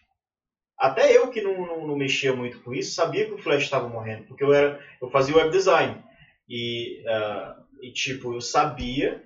Até 0.77 1.15
eu 1.17 1.29
que 1.29 1.41
não, 1.41 1.65
não, 1.65 1.87
não 1.87 1.97
mexia 1.97 2.33
muito 2.33 2.61
com 2.61 2.73
isso 2.73 2.93
sabia 2.93 3.25
que 3.25 3.33
o 3.33 3.37
Flash 3.37 3.63
estava 3.63 3.89
morrendo, 3.89 4.25
porque 4.25 4.43
eu 4.43 4.53
era 4.53 4.79
eu 5.01 5.09
fazia 5.09 5.35
web 5.35 5.49
design 5.49 6.01
e, 6.47 7.03
uh, 7.05 7.63
e 7.81 7.91
tipo 7.91 8.33
eu 8.33 8.39
sabia 8.39 9.23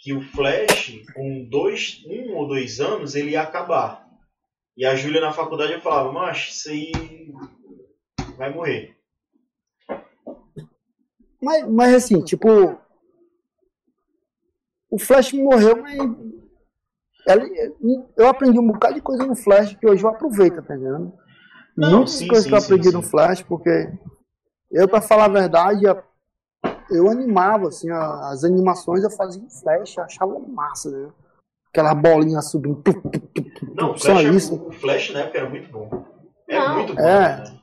que 0.00 0.14
o 0.14 0.20
Flash, 0.22 1.02
com 1.14 1.44
dois, 1.44 2.02
um 2.06 2.34
ou 2.34 2.48
dois 2.48 2.80
anos, 2.80 3.14
ele 3.14 3.32
ia 3.32 3.42
acabar. 3.42 4.09
E 4.80 4.86
a 4.86 4.96
Júlia 4.96 5.20
na 5.20 5.30
faculdade 5.30 5.74
eu 5.74 5.80
falava, 5.82 6.10
mas 6.10 6.38
isso 6.38 6.70
aí 6.70 6.90
vai 8.38 8.50
morrer. 8.50 8.96
Mas, 11.38 11.68
mas 11.68 11.94
assim, 11.94 12.24
tipo, 12.24 12.48
o 14.90 14.98
Flash 14.98 15.34
morreu, 15.34 15.82
mas 15.82 15.98
eu 18.16 18.26
aprendi 18.26 18.58
um 18.58 18.68
bocado 18.68 18.94
de 18.94 19.02
coisa 19.02 19.26
no 19.26 19.36
Flash 19.36 19.74
que 19.74 19.86
hoje 19.86 20.02
eu 20.02 20.08
aproveito, 20.08 20.62
tá 20.62 20.74
entendendo? 20.74 21.12
Não, 21.76 21.96
Muitas 21.98 22.14
sim, 22.14 22.26
coisas 22.26 22.44
sim, 22.44 22.48
que 22.48 22.54
eu 22.54 22.60
aprendi 22.60 22.88
sim, 22.88 22.96
no 22.96 23.02
Flash, 23.02 23.42
porque 23.42 23.92
eu, 24.72 24.88
para 24.88 25.02
falar 25.02 25.26
a 25.26 25.28
verdade, 25.28 25.84
eu 26.90 27.10
animava, 27.10 27.68
assim, 27.68 27.90
as 27.90 28.44
animações 28.44 29.04
eu 29.04 29.10
fazia 29.10 29.42
em 29.42 29.50
flash, 29.50 29.98
eu 29.98 30.04
achava 30.04 30.38
massa, 30.38 30.90
né? 30.90 31.12
Aquela 31.70 31.94
bolinha 31.94 32.42
subindo. 32.42 32.82
Não, 33.74 33.96
só 33.96 34.10
flash, 34.10 34.24
é 34.24 34.28
isso. 34.30 34.54
O 34.54 34.72
flash 34.72 35.10
na 35.10 35.20
época 35.20 35.38
era 35.38 35.48
muito 35.48 35.70
bom. 35.70 36.04
É 36.48 36.58
Não. 36.58 36.74
muito 36.74 36.94
bom. 36.94 37.00
É. 37.00 37.36
Né? 37.36 37.60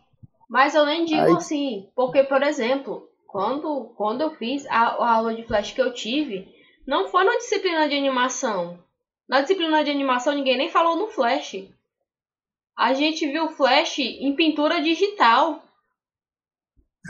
Mas 0.50 0.76
eu 0.76 0.86
nem 0.86 1.04
digo 1.04 1.22
Aí... 1.22 1.34
assim, 1.34 1.90
porque, 1.94 2.24
por 2.24 2.42
exemplo, 2.42 3.10
quando, 3.28 3.94
quando 3.98 4.22
eu 4.22 4.32
fiz 4.36 4.66
a, 4.68 4.78
a 4.78 5.16
aula 5.16 5.36
de 5.36 5.44
flash 5.44 5.74
que 5.74 5.82
eu 5.82 5.94
tive, 5.94 6.48
não 6.88 7.10
foi 7.10 7.26
na 7.26 7.36
disciplina 7.38 7.88
de 7.90 7.98
animação. 7.98 8.80
Na 9.28 9.42
disciplina 9.42 9.84
de 9.84 9.92
animação 9.92 10.34
ninguém 10.34 10.58
nem 10.58 10.70
falou 10.70 10.96
no 10.96 11.10
flash. 11.10 11.68
A 12.78 12.94
gente 12.94 13.28
viu 13.28 13.50
flash 13.50 14.00
em 14.00 14.34
pintura 14.36 14.82
digital. 14.82 15.62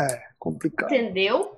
É, 0.01 0.21
complicado. 0.39 0.91
Entendeu? 0.91 1.56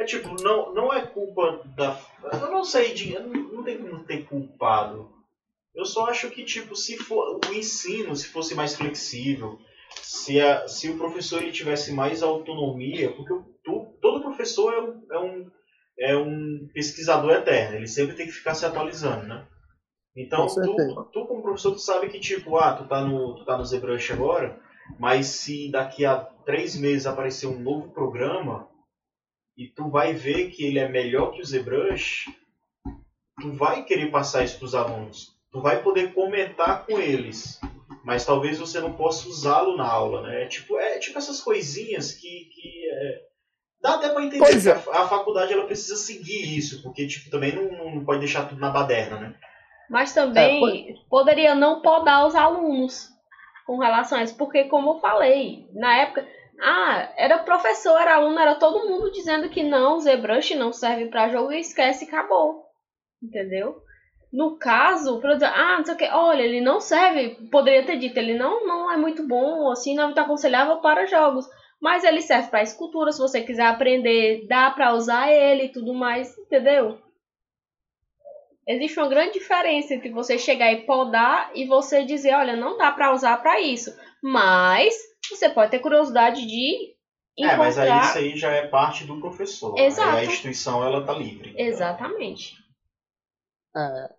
É 0.00 0.04
tipo, 0.04 0.42
não, 0.42 0.72
não 0.72 0.90
é 0.90 1.06
culpa 1.06 1.62
da. 1.76 2.00
Eu 2.32 2.50
não 2.50 2.64
sei, 2.64 2.94
de, 2.94 3.18
não 3.18 3.62
tem 3.62 3.76
como 3.76 4.02
ter 4.02 4.24
culpado. 4.24 5.10
Eu 5.74 5.84
só 5.84 6.06
acho 6.06 6.30
que, 6.30 6.42
tipo, 6.42 6.74
se 6.74 6.96
for 6.96 7.38
o 7.46 7.52
ensino, 7.52 8.16
se 8.16 8.28
fosse 8.28 8.54
mais 8.54 8.74
flexível, 8.74 9.58
se, 10.00 10.40
a, 10.40 10.66
se 10.66 10.88
o 10.88 10.96
professor 10.96 11.42
ele 11.42 11.52
tivesse 11.52 11.92
mais 11.92 12.22
autonomia, 12.22 13.12
porque 13.12 13.34
tu, 13.62 13.98
todo 14.00 14.22
professor 14.22 14.72
é 14.72 14.80
um, 14.80 15.06
é, 15.12 15.18
um, 15.18 15.50
é 15.98 16.16
um 16.16 16.68
pesquisador 16.72 17.32
eterno, 17.32 17.76
ele 17.76 17.86
sempre 17.86 18.16
tem 18.16 18.24
que 18.24 18.32
ficar 18.32 18.54
se 18.54 18.64
atualizando, 18.64 19.26
né? 19.26 19.46
Então, 20.16 20.46
tu, 20.46 21.10
tu 21.12 21.26
como 21.26 21.42
professor, 21.42 21.72
tu 21.72 21.78
sabe 21.78 22.08
que, 22.08 22.18
tipo, 22.18 22.56
ah, 22.56 22.72
tu 22.72 22.88
tá 22.88 23.04
no, 23.04 23.34
tu 23.34 23.44
tá 23.44 23.58
no 23.58 23.66
ZBrush 23.66 24.14
agora, 24.14 24.58
mas 24.98 25.26
se 25.26 25.70
daqui 25.70 26.06
a 26.06 26.16
três 26.46 26.74
meses 26.74 27.06
aparecer 27.06 27.48
um 27.48 27.60
novo 27.60 27.90
programa, 27.90 28.69
e 29.60 29.68
tu 29.68 29.90
vai 29.90 30.14
ver 30.14 30.50
que 30.50 30.64
ele 30.64 30.78
é 30.78 30.88
melhor 30.88 31.32
que 31.32 31.42
o 31.42 31.44
ZBrush, 31.44 32.34
tu 33.38 33.52
vai 33.52 33.84
querer 33.84 34.10
passar 34.10 34.42
isso 34.42 34.56
para 34.56 34.64
os 34.64 34.74
alunos. 34.74 35.36
Tu 35.52 35.60
vai 35.60 35.82
poder 35.82 36.14
comentar 36.14 36.86
com 36.86 36.98
eles, 36.98 37.60
mas 38.02 38.24
talvez 38.24 38.58
você 38.58 38.80
não 38.80 38.94
possa 38.94 39.28
usá-lo 39.28 39.76
na 39.76 39.86
aula, 39.86 40.22
né? 40.22 40.44
É 40.44 40.46
tipo, 40.46 40.78
é 40.78 40.98
tipo 40.98 41.18
essas 41.18 41.42
coisinhas 41.42 42.12
que, 42.12 42.48
que 42.54 42.90
é... 42.90 43.20
dá 43.82 43.96
até 43.96 44.08
para 44.08 44.24
entender 44.24 44.38
pois 44.38 44.62
que 44.62 44.70
é. 44.70 44.72
a, 44.72 45.02
a, 45.02 45.08
faculdade 45.08 45.52
ela 45.52 45.66
precisa 45.66 45.96
seguir 45.96 46.56
isso, 46.56 46.82
porque 46.82 47.06
tipo 47.06 47.28
também 47.28 47.54
não, 47.54 47.96
não 47.96 48.02
pode 48.02 48.20
deixar 48.20 48.48
tudo 48.48 48.62
na 48.62 48.70
baderna, 48.70 49.20
né? 49.20 49.34
Mas 49.90 50.14
também 50.14 50.92
é, 50.92 50.94
poderia 51.10 51.54
não 51.54 51.82
podar 51.82 52.26
os 52.26 52.34
alunos 52.34 53.10
com 53.66 53.76
relação 53.76 54.16
a 54.16 54.22
isso, 54.22 54.38
porque 54.38 54.64
como 54.64 54.92
eu 54.92 55.00
falei, 55.00 55.68
na 55.74 55.98
época 55.98 56.26
ah, 56.62 57.12
era 57.16 57.38
professor, 57.38 57.98
era 58.00 58.16
aluno, 58.16 58.38
era 58.38 58.54
todo 58.54 58.86
mundo 58.88 59.10
dizendo 59.10 59.48
que 59.48 59.62
não, 59.62 59.98
ZBrush 59.98 60.54
não 60.54 60.72
serve 60.72 61.06
para 61.06 61.28
jogo 61.28 61.52
e 61.52 61.60
esquece 61.60 62.04
acabou. 62.04 62.64
Entendeu? 63.22 63.76
No 64.32 64.58
caso, 64.58 65.20
para 65.20 65.34
dizer, 65.34 65.46
ah, 65.46 65.78
não 65.78 65.84
sei 65.84 65.94
o 65.94 65.96
que, 65.96 66.08
olha, 66.08 66.42
ele 66.42 66.60
não 66.60 66.80
serve, 66.80 67.48
poderia 67.50 67.84
ter 67.84 67.96
dito, 67.98 68.16
ele 68.16 68.34
não, 68.34 68.66
não 68.66 68.90
é 68.90 68.96
muito 68.96 69.26
bom, 69.26 69.70
assim, 69.70 69.94
não 69.94 70.04
é 70.04 70.06
muito 70.06 70.20
aconselhável 70.20 70.76
para 70.78 71.06
jogos. 71.06 71.46
Mas 71.80 72.04
ele 72.04 72.20
serve 72.20 72.50
para 72.50 72.62
escultura, 72.62 73.10
se 73.10 73.18
você 73.18 73.40
quiser 73.40 73.66
aprender, 73.66 74.46
dá 74.46 74.70
para 74.70 74.92
usar 74.92 75.32
ele 75.32 75.64
e 75.64 75.72
tudo 75.72 75.94
mais, 75.94 76.36
entendeu? 76.38 76.98
Existe 78.68 79.00
uma 79.00 79.08
grande 79.08 79.32
diferença 79.32 79.94
entre 79.94 80.10
você 80.10 80.38
chegar 80.38 80.70
e 80.72 80.82
podar 80.82 81.50
e 81.54 81.66
você 81.66 82.04
dizer, 82.04 82.34
olha, 82.34 82.54
não 82.54 82.76
dá 82.76 82.92
para 82.92 83.12
usar 83.12 83.36
para 83.38 83.60
isso. 83.60 83.90
Mas 84.22 84.94
você 85.28 85.48
pode 85.48 85.70
ter 85.70 85.78
curiosidade 85.78 86.46
de 86.46 86.94
encontrar... 87.36 87.54
É, 87.54 87.56
mas 87.56 87.78
aí 87.78 88.00
isso 88.00 88.18
aí 88.18 88.36
já 88.36 88.50
é 88.50 88.66
parte 88.66 89.04
do 89.04 89.20
professor. 89.20 89.78
Exato. 89.78 90.16
Aí 90.16 90.26
a 90.26 90.30
instituição, 90.30 90.84
ela 90.84 91.04
tá 91.04 91.12
livre. 91.12 91.54
Exatamente. 91.56 92.56
É. 93.76 94.14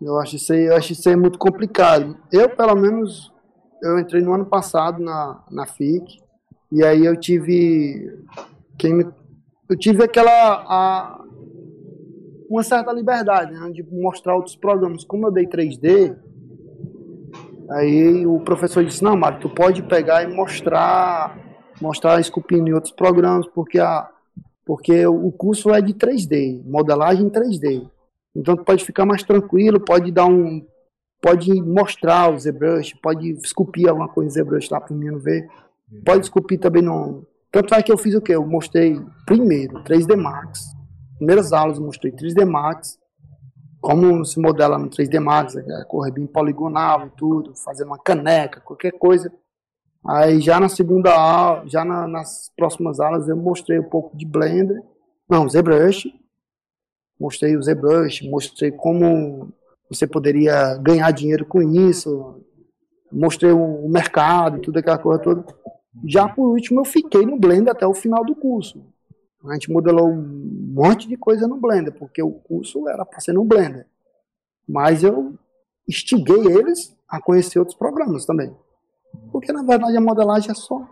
Eu 0.00 0.18
acho, 0.18 0.36
isso 0.36 0.52
aí, 0.52 0.64
eu 0.64 0.76
acho 0.76 0.92
isso 0.92 1.08
aí 1.08 1.16
muito 1.16 1.38
complicado. 1.38 2.20
Eu, 2.32 2.48
pelo 2.56 2.74
menos, 2.74 3.32
eu 3.82 3.98
entrei 3.98 4.22
no 4.22 4.32
ano 4.32 4.46
passado 4.46 5.02
na, 5.02 5.44
na 5.50 5.66
FIC, 5.66 6.20
e 6.70 6.84
aí 6.84 7.04
eu 7.04 7.18
tive... 7.18 8.24
Quem 8.78 8.94
me, 8.94 9.04
eu 9.68 9.78
tive 9.78 10.02
aquela... 10.04 10.64
A, 10.66 11.22
uma 12.48 12.62
certa 12.62 12.92
liberdade 12.92 13.52
né, 13.52 13.70
de 13.70 13.82
mostrar 13.82 14.36
outros 14.36 14.54
programas. 14.54 15.04
Como 15.04 15.26
eu 15.26 15.32
dei 15.32 15.46
3D, 15.46 16.18
Aí 17.70 18.26
o 18.26 18.40
professor 18.40 18.84
disse, 18.84 19.02
não, 19.02 19.16
Mário, 19.16 19.40
tu 19.40 19.48
pode 19.48 19.82
pegar 19.82 20.22
e 20.22 20.26
mostrar, 20.26 21.38
mostrar 21.80 22.20
esculpindo 22.20 22.68
em 22.68 22.72
outros 22.72 22.92
programas, 22.92 23.46
porque, 23.48 23.78
a, 23.78 24.08
porque 24.64 25.06
o 25.06 25.30
curso 25.32 25.70
é 25.70 25.80
de 25.80 25.94
3D, 25.94 26.62
modelagem 26.64 27.26
em 27.26 27.30
3D. 27.30 27.88
Então 28.34 28.56
tu 28.56 28.64
pode 28.64 28.84
ficar 28.84 29.04
mais 29.04 29.22
tranquilo, 29.22 29.80
pode 29.80 30.10
dar 30.10 30.26
um. 30.26 30.66
Pode 31.20 31.52
mostrar 31.62 32.32
o 32.32 32.38
ZBrush, 32.38 32.94
pode 33.00 33.30
esculpir 33.44 33.88
alguma 33.88 34.08
coisa 34.08 34.40
em 34.40 34.42
ZBrush 34.42 34.70
lá 34.70 34.80
para 34.80 34.92
o 34.92 34.96
menino 34.96 35.20
ver. 35.20 35.46
Pode 36.04 36.24
esculpir 36.24 36.58
também 36.58 36.82
no. 36.82 37.24
Tanto 37.50 37.74
é 37.74 37.82
que 37.82 37.92
eu 37.92 37.98
fiz 37.98 38.14
o 38.14 38.20
quê? 38.20 38.34
Eu 38.34 38.44
mostrei 38.44 39.00
primeiro 39.24 39.84
3D 39.84 40.16
Max. 40.16 40.74
Primeiras 41.18 41.52
aulas 41.52 41.78
eu 41.78 41.84
mostrei 41.84 42.10
3D 42.10 42.44
Max 42.44 42.98
como 43.82 44.24
se 44.24 44.40
modela 44.40 44.78
no 44.78 44.88
3D 44.88 45.18
Max, 45.18 45.56
é, 45.56 45.84
correr 45.88 46.12
bem 46.12 46.24
poligonal 46.24 47.08
e 47.08 47.10
tudo, 47.10 47.52
fazer 47.56 47.82
uma 47.84 47.98
caneca, 47.98 48.60
qualquer 48.60 48.92
coisa. 48.92 49.30
Aí 50.06 50.40
já 50.40 50.60
na 50.60 50.68
segunda 50.68 51.12
aula, 51.12 51.64
já 51.66 51.84
na, 51.84 52.06
nas 52.06 52.50
próximas 52.56 53.00
aulas 53.00 53.28
eu 53.28 53.36
mostrei 53.36 53.80
um 53.80 53.88
pouco 53.88 54.16
de 54.16 54.24
Blender, 54.24 54.80
não, 55.28 55.48
ZBrush, 55.48 56.08
mostrei 57.18 57.56
o 57.56 57.62
ZBrush, 57.62 58.22
mostrei 58.30 58.70
como 58.70 59.52
você 59.90 60.06
poderia 60.06 60.76
ganhar 60.76 61.10
dinheiro 61.10 61.44
com 61.44 61.60
isso, 61.60 62.40
mostrei 63.10 63.50
o 63.50 63.88
mercado, 63.88 64.60
tudo 64.60 64.78
aquela 64.78 64.98
coisa 64.98 65.20
toda. 65.20 65.44
Já 66.06 66.28
por 66.28 66.50
último 66.50 66.80
eu 66.80 66.84
fiquei 66.84 67.26
no 67.26 67.38
Blender 67.38 67.72
até 67.72 67.86
o 67.86 67.94
final 67.94 68.24
do 68.24 68.36
curso. 68.36 68.80
A 69.44 69.54
gente 69.54 69.70
modelou 69.70 70.08
um 70.08 70.72
monte 70.74 71.08
de 71.08 71.16
coisa 71.16 71.48
no 71.48 71.60
Blender, 71.60 71.92
porque 71.98 72.22
o 72.22 72.32
curso 72.32 72.88
era 72.88 73.04
para 73.04 73.20
ser 73.20 73.32
no 73.32 73.44
Blender. 73.44 73.86
Mas 74.68 75.02
eu 75.02 75.36
instiguei 75.88 76.46
eles 76.46 76.96
a 77.08 77.20
conhecer 77.20 77.58
outros 77.58 77.76
programas 77.76 78.24
também. 78.24 78.56
Porque 79.30 79.52
na 79.52 79.62
verdade 79.62 79.96
a 79.96 80.00
modelagem 80.00 80.50
é 80.50 80.54
só 80.54 80.86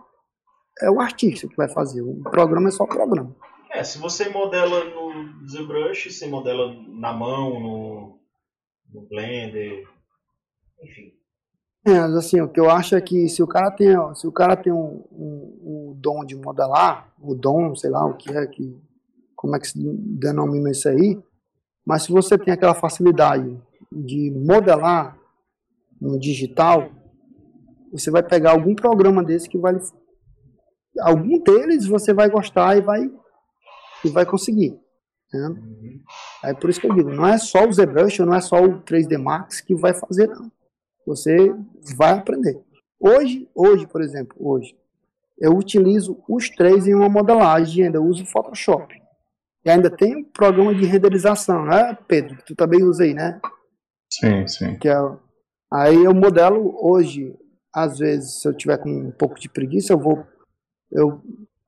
é 0.81 0.89
o 0.89 0.99
artista 0.99 1.47
que 1.47 1.55
vai 1.55 1.69
fazer, 1.69 2.01
o 2.01 2.21
programa 2.23 2.69
é 2.69 2.71
só 2.71 2.83
o 2.83 2.87
programa. 2.87 3.35
É, 3.71 3.83
se 3.83 3.97
você 3.97 4.29
modela 4.29 4.83
no 4.85 5.47
ZBrush, 5.47 6.11
você 6.11 6.27
modela 6.27 6.73
na 6.89 7.13
mão, 7.13 7.59
no, 7.59 8.19
no 8.91 9.07
Blender, 9.07 9.87
enfim. 10.83 11.13
É, 11.85 11.97
assim, 11.97 12.39
o 12.41 12.47
que 12.47 12.59
eu 12.59 12.69
acho 12.69 12.95
é 12.95 13.01
que 13.01 13.27
se 13.27 13.41
o 13.41 13.47
cara 13.47 13.71
tem, 13.71 13.95
se 14.13 14.27
o 14.27 14.31
cara 14.31 14.55
tem 14.55 14.71
um, 14.71 15.03
um, 15.11 15.61
um 15.63 15.95
dom 15.97 16.23
de 16.23 16.35
modelar, 16.35 17.11
o 17.19 17.33
dom, 17.33 17.75
sei 17.75 17.89
lá 17.89 18.05
o 18.05 18.15
que 18.15 18.31
é, 18.31 18.45
que, 18.45 18.79
como 19.35 19.55
é 19.55 19.59
que 19.59 19.67
se 19.67 19.79
denomina 19.79 20.69
isso 20.69 20.87
aí, 20.87 21.19
mas 21.85 22.03
se 22.03 22.11
você 22.11 22.37
tem 22.37 22.53
aquela 22.53 22.75
facilidade 22.75 23.59
de 23.91 24.31
modelar 24.31 25.17
no 25.99 26.19
digital, 26.19 26.91
você 27.91 28.11
vai 28.11 28.21
pegar 28.21 28.51
algum 28.51 28.75
programa 28.75 29.23
desse 29.23 29.49
que 29.49 29.57
vai 29.57 29.75
algum 30.99 31.41
deles 31.41 31.87
você 31.87 32.13
vai 32.13 32.29
gostar 32.29 32.77
e 32.77 32.81
vai 32.81 33.09
e 34.03 34.09
vai 34.09 34.25
conseguir. 34.25 34.79
Né? 35.33 35.55
Aí 36.43 36.53
por 36.53 36.69
isso 36.69 36.79
que 36.79 36.87
eu 36.87 36.93
digo, 36.93 37.09
não 37.09 37.27
é 37.27 37.37
só 37.39 37.67
o 37.67 37.73
ZBrush, 37.73 38.19
não 38.19 38.35
é 38.35 38.41
só 38.41 38.63
o 38.63 38.81
3D 38.81 39.17
Max 39.17 39.61
que 39.61 39.73
vai 39.73 39.93
fazer, 39.93 40.27
não. 40.27 40.51
Você 41.05 41.53
vai 41.95 42.11
aprender. 42.11 42.59
Hoje, 42.99 43.49
hoje, 43.55 43.87
por 43.87 44.01
exemplo, 44.01 44.35
hoje, 44.39 44.75
eu 45.39 45.55
utilizo 45.55 46.23
os 46.29 46.49
três 46.49 46.87
em 46.87 46.93
uma 46.93 47.09
modelagem, 47.09 47.85
ainda 47.85 48.01
uso 48.01 48.23
o 48.23 48.27
Photoshop. 48.27 48.93
E 49.65 49.69
ainda 49.69 49.89
tem 49.89 50.17
um 50.17 50.23
programa 50.23 50.73
de 50.73 50.85
renderização, 50.85 51.65
né, 51.65 51.97
Pedro? 52.07 52.37
Que 52.37 52.45
tu 52.45 52.55
também 52.55 52.83
usa 52.83 53.03
aí, 53.03 53.13
né? 53.13 53.39
Sim, 54.11 54.47
sim. 54.47 54.77
Que 54.77 54.89
é, 54.89 54.95
aí 55.71 56.03
eu 56.03 56.13
modelo 56.13 56.75
hoje, 56.79 57.35
às 57.73 57.99
vezes, 57.99 58.41
se 58.41 58.47
eu 58.47 58.53
tiver 58.53 58.77
com 58.77 58.89
um 58.89 59.11
pouco 59.11 59.39
de 59.39 59.49
preguiça, 59.49 59.93
eu 59.93 59.99
vou 59.99 60.25
eu, 60.91 61.21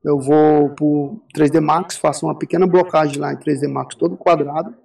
eu 0.04 0.18
vou 0.20 0.70
pro 0.74 1.22
3D 1.34 1.60
Max, 1.60 1.96
faço 1.96 2.26
uma 2.26 2.38
pequena 2.38 2.66
blocagem 2.66 3.18
lá 3.18 3.32
em 3.32 3.36
3D 3.36 3.66
Max 3.66 3.94
todo 3.94 4.16
quadrado, 4.16 4.76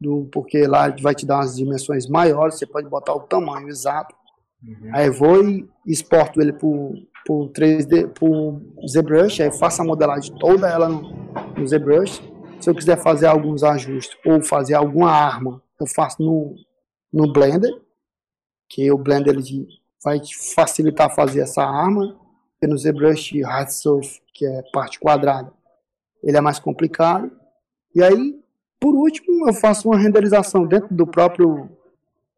do, 0.00 0.28
porque 0.32 0.66
lá 0.66 0.88
vai 1.00 1.14
te 1.14 1.26
dar 1.26 1.36
umas 1.36 1.56
dimensões 1.56 2.06
maiores, 2.06 2.58
você 2.58 2.66
pode 2.66 2.88
botar 2.88 3.14
o 3.14 3.20
tamanho 3.20 3.68
exato. 3.68 4.14
Uhum. 4.62 4.90
Aí 4.92 5.10
vou 5.10 5.42
e 5.44 5.68
exporto 5.86 6.40
ele 6.40 6.52
pro, 6.52 6.94
pro 7.24 7.50
3D, 7.52 8.08
pro 8.08 8.60
ZBrush, 8.86 9.42
aí 9.42 9.52
faço 9.58 9.82
a 9.82 9.84
modelagem 9.84 10.34
toda 10.38 10.68
ela 10.68 10.88
no, 10.88 11.02
no 11.56 11.66
ZBrush. 11.66 12.22
Se 12.60 12.70
eu 12.70 12.74
quiser 12.74 13.00
fazer 13.00 13.26
alguns 13.26 13.62
ajustes 13.62 14.16
ou 14.24 14.42
fazer 14.42 14.74
alguma 14.74 15.10
arma, 15.10 15.62
eu 15.80 15.86
faço 15.86 16.22
no, 16.22 16.54
no 17.12 17.32
Blender, 17.32 17.72
que 18.68 18.90
o 18.90 18.98
Blender 18.98 19.34
ele 19.34 19.66
vai 20.02 20.20
facilitar 20.54 21.14
fazer 21.14 21.40
essa 21.40 21.62
arma. 21.62 22.18
E 22.62 22.66
no 22.66 22.78
ZBrush 22.78 23.42
Hard 23.42 23.68
Surf, 23.68 24.20
que 24.32 24.46
é 24.46 24.62
parte 24.72 24.98
quadrada, 24.98 25.52
ele 26.22 26.36
é 26.36 26.40
mais 26.40 26.58
complicado. 26.58 27.30
E 27.94 28.02
aí, 28.02 28.40
por 28.80 28.94
último, 28.94 29.48
eu 29.48 29.54
faço 29.54 29.88
uma 29.88 29.98
renderização 29.98 30.66
dentro 30.66 30.94
do 30.94 31.06
próprio 31.06 31.68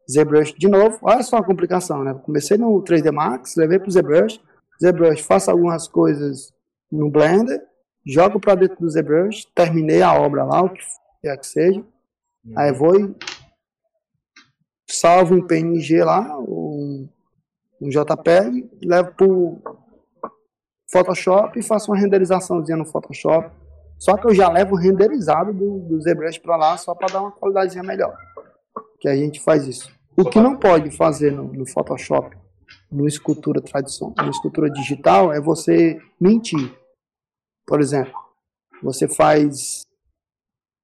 ZBrush 0.09 0.53
de 0.57 0.67
novo. 0.67 0.97
Olha 1.01 1.21
só 1.21 1.37
a 1.37 1.43
complicação, 1.43 2.03
né? 2.03 2.13
Comecei 2.13 2.57
no 2.57 2.81
3D 2.83 3.11
Max, 3.11 3.55
levei 3.55 3.77
para 3.77 3.89
o 3.89 3.91
ZBrush. 3.91 4.41
ZBrush, 4.81 5.21
faço 5.21 5.51
algumas 5.51 5.87
coisas 5.87 6.53
no 6.91 7.09
Blender, 7.09 7.61
jogo 8.05 8.39
para 8.39 8.55
dentro 8.55 8.77
do 8.79 8.89
ZBrush, 8.89 9.45
terminei 9.53 10.01
a 10.01 10.13
obra 10.13 10.43
lá, 10.43 10.61
o 10.61 10.69
que 10.69 10.81
quer 11.21 11.37
que 11.37 11.45
seja. 11.45 11.83
Aí 12.55 12.71
vou 12.71 12.99
e 12.99 13.15
salvo 14.89 15.35
um 15.35 15.45
PNG 15.45 16.03
lá, 16.03 16.39
um, 16.39 17.07
um 17.81 17.89
JPEG, 17.89 18.69
levo 18.83 19.11
para 19.13 19.27
Photoshop 20.91 21.59
e 21.59 21.63
faço 21.63 21.91
uma 21.91 21.99
renderizaçãozinha 21.99 22.77
no 22.77 22.85
Photoshop. 22.85 23.51
Só 23.99 24.15
que 24.15 24.27
eu 24.27 24.33
já 24.33 24.49
levo 24.49 24.75
renderizado 24.75 25.53
do, 25.53 25.79
do 25.79 26.01
ZBrush 26.01 26.39
para 26.39 26.55
lá 26.55 26.77
só 26.77 26.95
para 26.95 27.11
dar 27.11 27.21
uma 27.21 27.31
qualidadezinha 27.33 27.83
melhor. 27.83 28.17
Que 28.99 29.09
a 29.09 29.15
gente 29.15 29.41
faz 29.41 29.67
isso. 29.67 29.91
O 30.15 30.23
que 30.23 30.39
não 30.39 30.57
pode 30.57 30.89
fazer 30.91 31.31
no, 31.31 31.51
no 31.51 31.67
Photoshop, 31.67 32.35
no 32.89 33.07
escultura 33.07 33.61
tradicional, 33.61 34.15
no 34.23 34.29
escultura 34.31 34.69
digital, 34.69 35.33
é 35.33 35.41
você 35.41 35.99
mentir. 36.19 36.73
Por 37.67 37.81
exemplo, 37.81 38.13
você 38.81 39.07
faz 39.07 39.85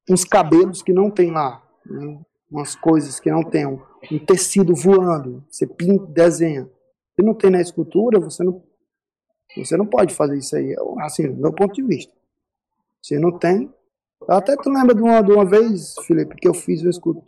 uns 0.10 0.26
cabelos 0.26 0.82
que 0.82 0.94
não 0.94 1.10
tem 1.10 1.32
lá, 1.32 1.64
né? 1.86 2.20
umas 2.52 2.76
coisas 2.76 3.20
que 3.20 3.32
não 3.32 3.44
tem, 3.44 3.66
um, 3.66 3.82
um 4.12 4.20
tecido 4.20 4.76
voando, 4.76 5.44
você 5.50 5.66
pinta, 5.66 6.06
desenha. 6.08 6.70
Se 7.16 7.26
não 7.26 7.34
tem 7.34 7.50
na 7.50 7.62
escultura, 7.62 8.20
você 8.20 8.44
não, 8.44 8.62
você 9.58 9.76
não 9.78 9.86
pode 9.86 10.14
fazer 10.14 10.38
isso 10.38 10.56
aí, 10.56 10.76
assim, 11.00 11.32
do 11.32 11.42
meu 11.42 11.54
ponto 11.54 11.74
de 11.74 11.84
vista. 11.84 12.14
Se 13.06 13.20
não 13.20 13.38
tem. 13.38 13.72
Até 14.28 14.56
tu 14.56 14.68
lembra 14.68 14.96
de 14.96 15.02
uma, 15.04 15.22
de 15.22 15.32
uma 15.32 15.46
vez, 15.46 15.94
Felipe, 16.08 16.36
que 16.38 16.48
eu 16.48 16.56
fiz 16.56 16.84
um 16.84 16.90
escudo 16.90 17.24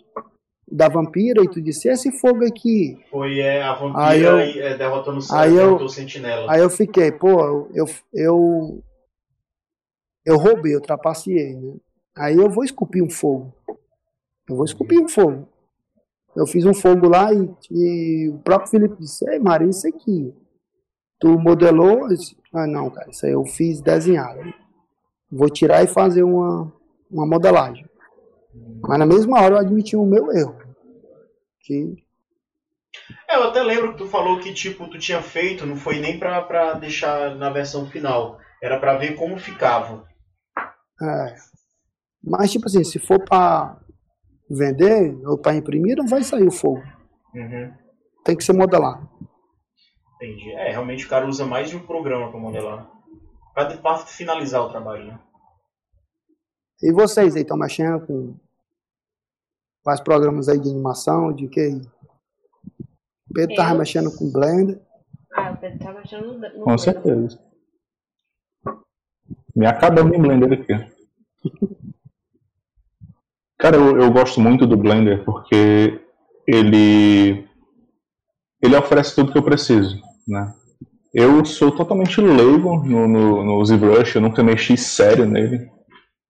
da 0.68 0.90
vampira 0.90 1.44
e 1.44 1.48
tu 1.48 1.62
disse, 1.62 1.88
esse 1.88 2.12
fogo 2.12 2.44
aqui. 2.44 2.98
Foi 3.12 3.40
é, 3.40 3.62
a 3.62 3.76
vampira 3.76 4.04
aí 4.04 4.24
eu, 4.24 4.40
é, 4.40 4.76
derrotando 4.76 5.20
o, 5.20 5.36
aí 5.36 5.56
eu, 5.56 5.76
o 5.76 5.88
sentinela. 5.88 6.52
Aí 6.52 6.62
eu 6.62 6.70
fiquei, 6.72 7.12
pô, 7.12 7.70
eu, 7.76 7.88
eu, 8.12 8.84
eu 10.26 10.36
roubei, 10.36 10.74
eu 10.74 10.82
trapaceei, 10.82 11.54
né? 11.54 11.76
Aí 12.16 12.36
eu 12.36 12.50
vou 12.50 12.64
esculpir 12.64 13.04
um 13.04 13.10
fogo. 13.10 13.54
Eu 14.50 14.56
vou 14.56 14.66
esculpir 14.66 15.00
um 15.00 15.08
fogo. 15.08 15.48
Eu 16.36 16.48
fiz 16.48 16.66
um 16.66 16.74
fogo 16.74 17.08
lá 17.08 17.32
e, 17.32 17.56
e 17.70 18.30
o 18.30 18.40
próprio 18.40 18.72
Felipe 18.72 18.96
disse, 19.00 19.30
ei, 19.30 19.38
Maria, 19.38 19.70
isso 19.70 19.88
aqui. 19.88 20.34
Tu 21.20 21.38
modelou? 21.38 22.08
Disse, 22.08 22.36
ah, 22.52 22.66
não, 22.66 22.90
cara, 22.90 23.12
isso 23.12 23.28
aí 23.28 23.34
eu 23.34 23.46
fiz 23.46 23.80
desenhado 23.80 24.52
vou 25.32 25.50
tirar 25.50 25.84
e 25.84 25.88
fazer 25.88 26.24
uma, 26.24 26.72
uma 27.10 27.26
modelagem. 27.26 27.86
Mas 28.82 29.00
na 29.00 29.06
mesma 29.06 29.42
hora 29.42 29.56
eu 29.56 29.60
admiti 29.60 29.96
o 29.96 30.06
meu 30.06 30.32
erro. 30.32 30.58
Que... 31.62 31.96
É, 33.30 33.36
eu 33.36 33.44
até 33.44 33.62
lembro 33.62 33.92
que 33.92 34.00
tu 34.00 34.08
falou 34.08 34.40
que 34.40 34.54
tipo 34.54 34.90
tu 34.90 34.98
tinha 34.98 35.22
feito, 35.22 35.66
não 35.66 35.76
foi 35.76 36.00
nem 36.00 36.18
pra, 36.18 36.42
pra 36.42 36.74
deixar 36.74 37.36
na 37.36 37.50
versão 37.50 37.86
final. 37.88 38.40
Era 38.62 38.80
pra 38.80 38.98
ver 38.98 39.16
como 39.16 39.38
ficava. 39.38 40.06
É. 41.02 41.36
Mas 42.24 42.52
tipo 42.52 42.66
assim, 42.66 42.84
se 42.84 42.98
for 43.00 43.24
pra 43.24 43.80
vender 44.50 45.16
ou 45.26 45.38
pra 45.38 45.56
imprimir, 45.56 45.96
não 45.98 46.08
vai 46.08 46.24
sair 46.24 46.48
o 46.48 46.52
fogo. 46.52 46.82
Uhum. 47.36 47.74
Tem 48.24 48.36
que 48.36 48.44
ser 48.44 48.54
modelado. 48.54 49.08
Entendi. 50.16 50.52
É, 50.54 50.72
realmente 50.72 51.06
o 51.06 51.10
cara 51.10 51.28
usa 51.28 51.46
mais 51.46 51.70
de 51.70 51.76
um 51.76 51.86
programa 51.86 52.32
pra 52.32 52.40
modelar 52.40 52.97
para 53.82 53.98
finalizar 54.06 54.62
o 54.62 54.70
trabalho. 54.70 55.06
Né? 55.08 55.20
E 56.84 56.92
vocês 56.92 57.36
aí 57.36 57.42
estão 57.42 57.58
mexendo 57.58 58.06
com 58.06 58.36
quais 59.84 60.00
programas 60.00 60.48
aí 60.48 60.60
de 60.60 60.70
animação, 60.70 61.34
de 61.34 61.48
que? 61.48 61.82
Pedro 63.34 63.52
estava 63.52 63.74
Eu... 63.74 63.78
mexendo 63.80 64.16
com 64.16 64.32
Blender. 64.32 64.80
Ah, 65.34 65.52
o 65.52 65.58
Pedro 65.58 65.78
estava 65.78 66.00
mexendo 66.00 66.34
no, 66.34 66.40
no 66.40 66.64
Com 66.66 66.78
certeza. 66.78 67.40
Me 69.56 69.66
acabando 69.66 70.14
em 70.14 70.22
Blender 70.22 70.54
aqui. 70.54 70.98
Cara, 73.58 73.76
eu, 73.76 74.00
eu 74.00 74.12
gosto 74.12 74.40
muito 74.40 74.68
do 74.68 74.78
Blender 74.78 75.26
porque 75.26 76.00
ele 76.48 77.48
ele 78.62 78.76
oferece 78.76 79.16
tudo 79.16 79.32
que 79.32 79.38
eu 79.38 79.44
preciso, 79.44 80.00
né? 80.28 80.54
Eu 81.20 81.44
sou 81.44 81.72
totalmente 81.72 82.22
leigo 82.22 82.78
no, 82.86 83.08
no, 83.08 83.44
no 83.44 83.66
ZBrush, 83.66 84.14
eu 84.14 84.22
nunca 84.22 84.44
mexi 84.44 84.78
sério 84.78 85.26
nele. 85.26 85.68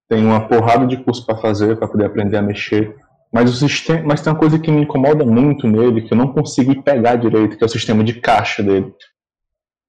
Tem 0.08 0.26
uma 0.26 0.48
porrada 0.48 0.88
de 0.88 0.96
curso 0.96 1.26
para 1.26 1.36
fazer 1.36 1.76
para 1.76 1.90
poder 1.90 2.06
aprender 2.06 2.38
a 2.38 2.42
mexer. 2.42 2.96
Mas, 3.30 3.50
o 3.50 3.54
sistema, 3.54 4.04
mas 4.06 4.22
tem 4.22 4.32
uma 4.32 4.40
coisa 4.40 4.58
que 4.58 4.72
me 4.72 4.84
incomoda 4.84 5.26
muito 5.26 5.68
nele, 5.68 6.04
que 6.04 6.14
eu 6.14 6.18
não 6.18 6.32
consigo 6.32 6.82
pegar 6.84 7.18
direito, 7.18 7.58
que 7.58 7.64
é 7.66 7.68
o 7.68 7.70
sistema 7.70 8.02
de 8.02 8.14
caixa 8.22 8.64
dele. 8.64 8.94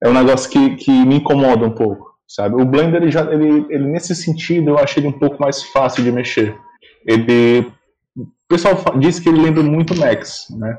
É 0.03 0.09
um 0.09 0.13
negócio 0.13 0.51
que, 0.51 0.75
que 0.75 0.91
me 0.91 1.15
incomoda 1.15 1.65
um 1.65 1.71
pouco, 1.71 2.05
sabe? 2.27 2.61
O 2.61 2.65
Blender, 2.65 3.01
ele, 3.01 3.09
já, 3.09 3.21
ele, 3.31 3.67
ele, 3.69 3.85
nesse 3.85 4.13
sentido, 4.13 4.71
eu 4.71 4.77
achei 4.77 5.01
ele 5.01 5.15
um 5.15 5.17
pouco 5.17 5.41
mais 5.41 5.63
fácil 5.63 6.03
de 6.03 6.11
mexer. 6.11 6.57
Ele, 7.05 7.71
o 8.17 8.27
pessoal 8.49 8.75
diz 8.99 9.17
que 9.17 9.29
ele 9.29 9.41
lembra 9.41 9.63
muito 9.63 9.97
Max, 9.97 10.47
né? 10.59 10.77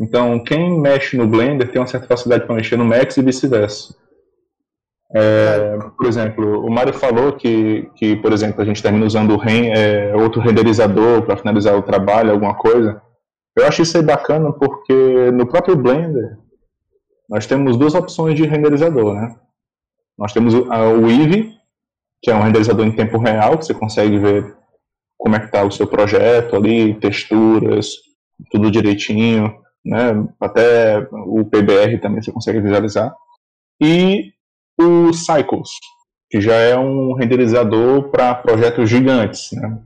Então, 0.00 0.38
quem 0.38 0.78
mexe 0.78 1.16
no 1.16 1.26
Blender 1.26 1.70
tem 1.70 1.80
uma 1.80 1.86
certa 1.86 2.06
facilidade 2.06 2.46
para 2.46 2.54
mexer 2.54 2.76
no 2.76 2.84
Max 2.84 3.16
e 3.16 3.22
vice-versa. 3.22 3.96
É, 5.12 5.78
por 5.96 6.06
exemplo, 6.06 6.64
o 6.64 6.70
Mário 6.70 6.92
falou 6.92 7.32
que, 7.32 7.90
que, 7.96 8.14
por 8.16 8.32
exemplo, 8.32 8.60
a 8.60 8.64
gente 8.64 8.82
termina 8.82 9.06
usando 9.06 9.36
o 9.36 9.42
é, 9.48 10.14
outro 10.14 10.40
renderizador 10.40 11.22
para 11.22 11.36
finalizar 11.36 11.76
o 11.76 11.82
trabalho, 11.82 12.30
alguma 12.30 12.54
coisa. 12.54 13.02
Eu 13.56 13.66
acho 13.66 13.82
isso 13.82 13.96
aí 13.96 14.02
bacana 14.02 14.52
porque 14.52 15.30
no 15.32 15.46
próprio 15.46 15.76
Blender 15.76 16.38
nós 17.28 17.46
temos 17.46 17.76
duas 17.76 17.94
opções 17.94 18.36
de 18.36 18.46
renderizador, 18.46 19.14
né? 19.14 19.34
Nós 20.16 20.32
temos 20.32 20.54
o, 20.54 20.68
o 20.68 21.10
Eevee, 21.10 21.54
que 22.22 22.30
é 22.30 22.34
um 22.34 22.42
renderizador 22.42 22.86
em 22.86 22.94
tempo 22.94 23.18
real, 23.18 23.58
que 23.58 23.66
você 23.66 23.74
consegue 23.74 24.18
ver 24.18 24.56
como 25.16 25.34
é 25.34 25.40
que 25.40 25.46
está 25.46 25.64
o 25.64 25.70
seu 25.70 25.86
projeto 25.86 26.54
ali, 26.54 26.94
texturas, 26.94 27.96
tudo 28.50 28.70
direitinho 28.70 29.52
né? 29.84 30.26
Até 30.40 31.06
o 31.12 31.44
PBR 31.44 31.98
também 32.00 32.22
você 32.22 32.32
consegue 32.32 32.60
visualizar. 32.60 33.14
E 33.80 34.32
o 34.80 35.12
Cycles, 35.12 35.70
que 36.30 36.40
já 36.40 36.54
é 36.54 36.76
um 36.78 37.14
renderizador 37.14 38.10
para 38.10 38.34
projetos 38.34 38.88
gigantes, 38.88 39.50
né? 39.52 39.78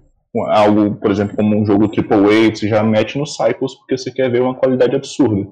Algo, 0.49 0.95
por 0.97 1.11
exemplo, 1.11 1.36
como 1.36 1.55
um 1.55 1.66
jogo 1.66 1.84
AAA, 1.84 2.55
você 2.55 2.66
já 2.66 2.82
mete 2.82 3.18
no 3.18 3.26
Cycles 3.26 3.74
porque 3.74 3.99
você 3.99 4.11
quer 4.11 4.30
ver 4.30 4.40
uma 4.40 4.55
qualidade 4.55 4.97
absurda, 4.97 5.47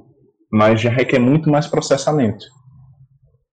mas 0.51 0.81
já 0.81 0.89
requer 0.89 1.19
muito 1.19 1.51
mais 1.51 1.67
processamento. 1.67 2.47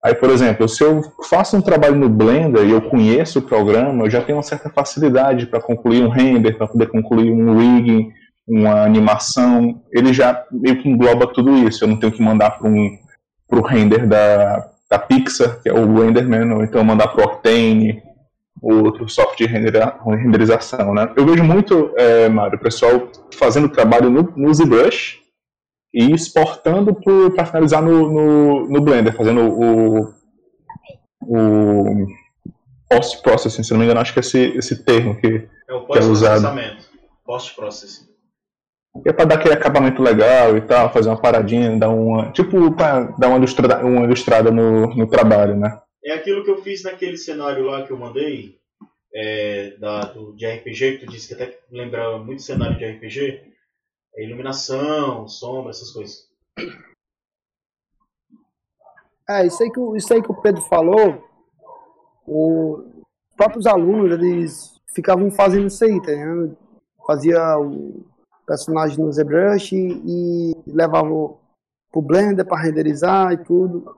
Aí, 0.03 0.15
por 0.15 0.29
exemplo, 0.29 0.69
se 0.69 0.83
eu 0.83 1.01
faço 1.29 1.57
um 1.57 1.61
trabalho 1.61 1.95
no 1.95 2.07
Blender 2.07 2.65
e 2.65 2.71
eu 2.71 2.81
conheço 2.81 3.39
o 3.39 3.41
programa, 3.41 4.05
eu 4.05 4.09
já 4.09 4.21
tenho 4.21 4.38
uma 4.38 4.43
certa 4.43 4.69
facilidade 4.69 5.47
para 5.47 5.59
concluir 5.59 6.01
um 6.01 6.09
render, 6.09 6.53
para 6.53 6.67
poder 6.67 6.88
concluir 6.88 7.29
um 7.29 7.57
rigging, 7.57 8.09
uma 8.48 8.84
animação, 8.84 9.82
ele 9.91 10.14
já 10.14 10.45
meio 10.52 10.82
que 10.82 10.88
engloba 10.88 11.28
tudo 11.28 11.56
isso. 11.68 11.84
Eu 11.84 11.89
não 11.89 12.00
tenho 12.00 12.14
que 12.14 12.22
mandar 12.22 12.52
para 12.52 12.70
um 12.70 12.98
pro 13.48 13.62
render 13.62 14.08
da, 14.08 14.70
da 14.89 15.00
Pixar, 15.00 15.62
que 15.62 15.70
é 15.70 15.74
o 15.74 16.00
Renderman, 16.00 16.52
ou 16.54 16.64
então 16.64 16.84
mandar 16.84 17.08
para 17.10 17.22
o 17.22 17.26
Octane, 17.26 18.02
o 18.62 18.84
outro 18.84 19.08
software 19.08 19.48
de 19.48 19.54
renderização, 19.54 20.93
né? 20.93 21.12
Eu 21.16 21.26
vejo 21.26 21.43
muito, 21.43 21.93
é, 21.98 22.28
Mário, 22.28 22.58
o 22.58 22.62
pessoal 22.62 23.10
fazendo 23.34 23.70
trabalho 23.70 24.10
no, 24.10 24.34
no 24.36 24.54
ZBrush 24.54 25.20
e 25.93 26.12
exportando 26.12 26.95
para 27.34 27.45
finalizar 27.45 27.82
no, 27.82 28.12
no, 28.12 28.68
no, 28.68 28.82
Blender, 28.82 29.16
fazendo 29.16 29.41
o, 29.41 30.14
o 31.22 32.08
post-processing, 32.89 33.64
se 33.64 33.72
não 33.72 33.80
me 33.80 33.86
engano, 33.86 34.00
acho 34.00 34.14
que 34.14 34.20
é 34.20 34.22
esse, 34.22 34.39
esse 34.58 34.84
termo 34.84 35.16
que 35.16 35.48
é, 35.70 35.74
o 35.74 35.86
que 35.86 36.00
é 36.00 36.04
usado. 36.04 36.41
Post-processing. 37.26 38.08
É 39.06 39.14
para 39.14 39.26
dar 39.26 39.36
aquele 39.36 39.54
acabamento 39.54 40.02
legal 40.02 40.58
e 40.58 40.62
tal, 40.62 40.91
fazer 40.91 41.10
uma 41.10 41.22
paradinha, 41.22 41.78
dar 41.78 41.89
uma. 41.89 42.32
Tipo, 42.32 42.72
para 42.76 43.06
dar 43.18 43.30
uma 43.30 43.38
ilustrada, 43.38 43.86
uma 43.86 44.06
ilustrada 44.06 44.52
no, 44.52 44.93
no 44.95 45.08
trabalho, 45.08 45.56
né? 45.56 45.80
É 46.04 46.14
aquilo 46.14 46.43
que 46.43 46.52
eu 46.52 46.62
fiz 46.62 46.84
naquele 46.84 47.18
cenário 47.18 47.66
lá 47.66 47.86
que 47.86 47.91
eu 47.91 47.98
mandei, 47.98 48.60
é, 49.14 49.76
da, 49.78 50.06
do, 50.06 50.34
de 50.36 50.48
RPG, 50.48 51.00
que 51.00 51.06
tu 51.06 51.12
disse 51.12 51.28
que 51.28 51.41
até 51.41 51.60
lembra 51.72 52.18
muito 52.18 52.41
cenário 52.41 52.78
de 52.78 52.86
RPG. 52.86 53.41
É 54.16 54.24
iluminação, 54.24 55.28
sombra, 55.28 55.72
essas 55.72 55.91
coisas. 55.91 56.28
É, 59.30 59.45
isso 59.45 59.62
aí 59.62 59.72
que, 59.72 59.80
isso 59.98 60.14
aí 60.14 60.22
que 60.22 60.32
o 60.32 60.41
Pedro 60.41 60.62
falou, 60.62 61.24
os 62.26 62.86
próprios 63.36 63.68
alunos, 63.68 64.12
eles 64.12 64.82
ficavam 64.95 65.30
fazendo 65.30 65.68
isso 65.68 65.84
aí, 65.84 66.02
tá 66.02 66.12
ligado? 66.12 66.58
Fazia 67.06 67.58
o 67.60 68.06
personagem 68.48 68.98
no 68.98 69.12
ZBrush 69.12 69.74
e, 69.76 70.56
levava 70.66 71.10
pro 71.91 72.02
Blender 72.02 72.45
para 72.45 72.62
renderizar 72.62 73.34
e 73.34 73.43
tudo. 73.43 73.95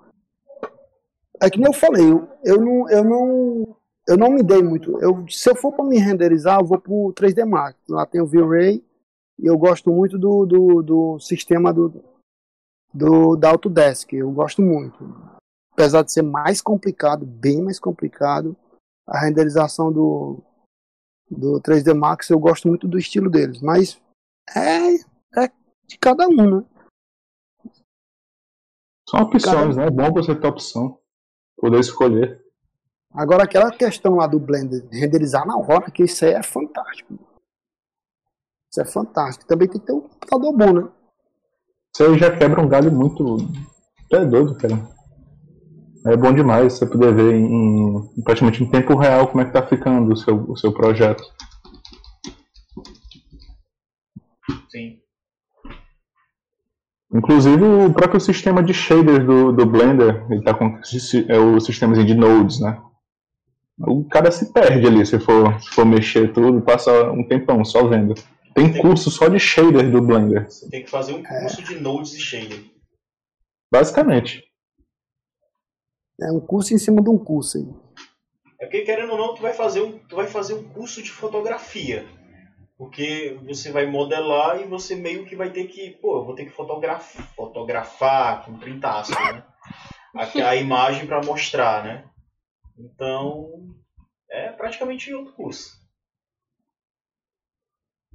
É 1.40 1.50
que 1.50 1.60
nem 1.60 1.68
eu 1.68 1.74
falei, 1.74 2.04
eu, 2.04 2.28
eu, 2.44 2.60
não, 2.60 2.90
eu, 2.90 3.04
não, 3.04 3.78
eu 4.08 4.18
não 4.18 4.32
me 4.32 4.44
dei 4.44 4.62
muito. 4.62 5.00
Eu, 5.00 5.26
se 5.30 5.50
eu 5.50 5.56
for 5.56 5.72
para 5.72 5.86
me 5.86 6.00
renderizar, 6.00 6.60
eu 6.60 6.66
vou 6.66 6.80
pro 6.80 7.14
3D 7.14 7.46
Max. 7.46 7.78
Lá 7.88 8.06
tem 8.06 8.20
o 8.20 8.26
V-Ray 8.26 8.84
e 9.38 9.46
eu 9.46 9.58
gosto 9.58 9.92
muito 9.92 10.18
do, 10.18 10.46
do, 10.46 10.82
do 10.82 11.20
sistema 11.20 11.72
do, 11.72 12.04
do, 12.94 13.38
da 13.38 13.52
Autodesk. 13.52 14.12
Eu 14.12 14.32
gosto 14.32 14.62
muito. 14.62 14.98
Apesar 15.72 16.02
de 16.02 16.12
ser 16.12 16.24
mais 16.24 16.62
complicado, 16.62 17.26
bem 17.26 17.62
mais 17.62 17.80
complicado, 17.80 18.58
a 19.08 19.18
renderização 19.18 19.94
do, 19.94 20.44
do 21.32 21.62
3D 21.62 21.94
Max, 21.94 22.30
eu 22.30 22.40
gosto 22.40 22.68
muito 22.68 22.86
do 22.86 22.98
estilo 22.98 23.30
deles. 23.30 23.62
Mas 23.62 23.98
é, 24.56 24.96
é 25.44 25.52
de 25.88 25.98
cada 26.00 26.28
um, 26.28 26.60
né? 26.60 26.66
São 29.10 29.22
opções, 29.22 29.76
cada... 29.76 29.76
né? 29.76 29.88
É 29.88 29.90
bom 29.90 30.12
você 30.12 30.36
ter 30.36 30.48
opção. 30.48 31.00
Poder 31.58 31.80
escolher. 31.80 32.42
Agora, 33.12 33.44
aquela 33.44 33.72
questão 33.72 34.16
lá 34.16 34.28
do 34.28 34.40
Blender, 34.40 34.88
renderizar 34.92 35.46
na 35.46 35.58
hora, 35.58 35.90
que 35.90 36.04
isso 36.04 36.24
aí 36.24 36.34
é 36.34 36.44
fantástico. 36.44 37.18
Isso 38.72 38.82
é 38.82 38.86
fantástico. 38.86 39.48
Também 39.48 39.68
tem 39.68 39.80
que 39.80 39.88
ter 39.88 39.94
um 39.94 40.02
computador 40.02 40.56
bom, 40.56 40.74
né? 40.74 40.92
Isso 41.94 42.04
aí 42.04 42.20
já 42.20 42.38
quebra 42.38 42.62
um 42.62 42.70
galho 42.70 42.92
muito. 42.92 43.38
É 44.12 44.24
doido, 44.24 44.56
cara. 44.56 44.76
É 46.06 46.16
bom 46.16 46.32
demais 46.32 46.74
você 46.74 46.86
poder 46.86 47.14
ver 47.14 47.34
em, 47.34 48.24
praticamente 48.24 48.64
em 48.64 48.70
tempo 48.70 48.96
real 48.96 49.28
como 49.28 49.42
é 49.42 49.46
que 49.46 49.52
tá 49.52 49.68
ficando 49.68 50.14
o 50.14 50.16
seu, 50.16 50.36
o 50.50 50.56
seu 50.56 50.72
projeto. 50.72 51.24
Inclusive 57.12 57.64
o 57.64 57.92
próprio 57.92 58.20
sistema 58.20 58.62
de 58.62 58.74
shaders 58.74 59.26
do, 59.26 59.52
do 59.52 59.66
Blender, 59.66 60.26
ele 60.32 60.44
tá 60.44 60.54
com 60.54 60.80
é 61.28 61.40
o 61.40 61.60
sistema 61.60 61.94
de 62.04 62.14
nodes, 62.14 62.60
né? 62.60 62.80
O 63.80 64.04
cara 64.04 64.30
se 64.30 64.52
perde 64.52 64.86
ali 64.86 65.06
se 65.06 65.20
for, 65.20 65.60
se 65.62 65.70
for 65.70 65.86
mexer 65.86 66.34
tudo, 66.34 66.62
passa 66.62 67.12
um 67.12 67.26
tempão 67.28 67.64
só 67.66 67.88
vendo. 67.88 68.14
Tem, 68.54 68.72
tem 68.72 68.82
curso 68.82 69.10
que... 69.10 69.16
só 69.16 69.28
de 69.28 69.40
shader 69.40 69.90
do 69.90 70.02
Blender. 70.02 70.46
Você 70.50 70.70
tem 70.70 70.84
que 70.84 70.90
fazer 70.90 71.14
um 71.14 71.24
curso 71.24 71.62
é. 71.62 71.64
de 71.64 71.80
nodes 71.80 72.14
e 72.14 72.20
shader. 72.20 72.64
Basicamente. 73.72 74.44
É 76.22 76.32
um 76.32 76.40
curso 76.40 76.74
em 76.74 76.78
cima 76.78 77.02
de 77.02 77.10
um 77.10 77.18
curso 77.18 77.58
aí. 77.58 77.68
É 78.60 78.66
porque 78.66 78.82
querendo 78.82 79.14
ou 79.14 79.18
não, 79.18 79.34
tu 79.34 79.42
vai 79.42 79.54
fazer 79.54 79.82
um, 79.82 79.98
tu 80.00 80.16
vai 80.16 80.28
fazer 80.28 80.54
um 80.54 80.64
curso 80.64 81.02
de 81.02 81.12
fotografia. 81.12 82.06
Porque 82.80 83.38
você 83.46 83.74
vai 83.74 83.86
modelar 83.86 84.62
e 84.62 84.66
você 84.66 84.96
meio 84.96 85.26
que 85.26 85.36
vai 85.36 85.50
ter 85.50 85.66
que, 85.66 85.90
pô, 86.02 86.20
eu 86.20 86.26
vou 86.26 86.34
ter 86.34 86.46
que 86.46 86.52
fotografar, 86.52 87.28
fotografar 87.36 88.46
com 88.46 88.58
30 88.58 88.90
aspas, 88.90 89.36
né? 89.36 89.44
Aqui 90.16 90.42
a 90.42 90.56
imagem 90.56 91.06
para 91.06 91.22
mostrar, 91.22 91.84
né? 91.84 92.06
Então, 92.78 93.50
é 94.32 94.48
praticamente 94.54 95.14
outro 95.14 95.34
curso. 95.34 95.78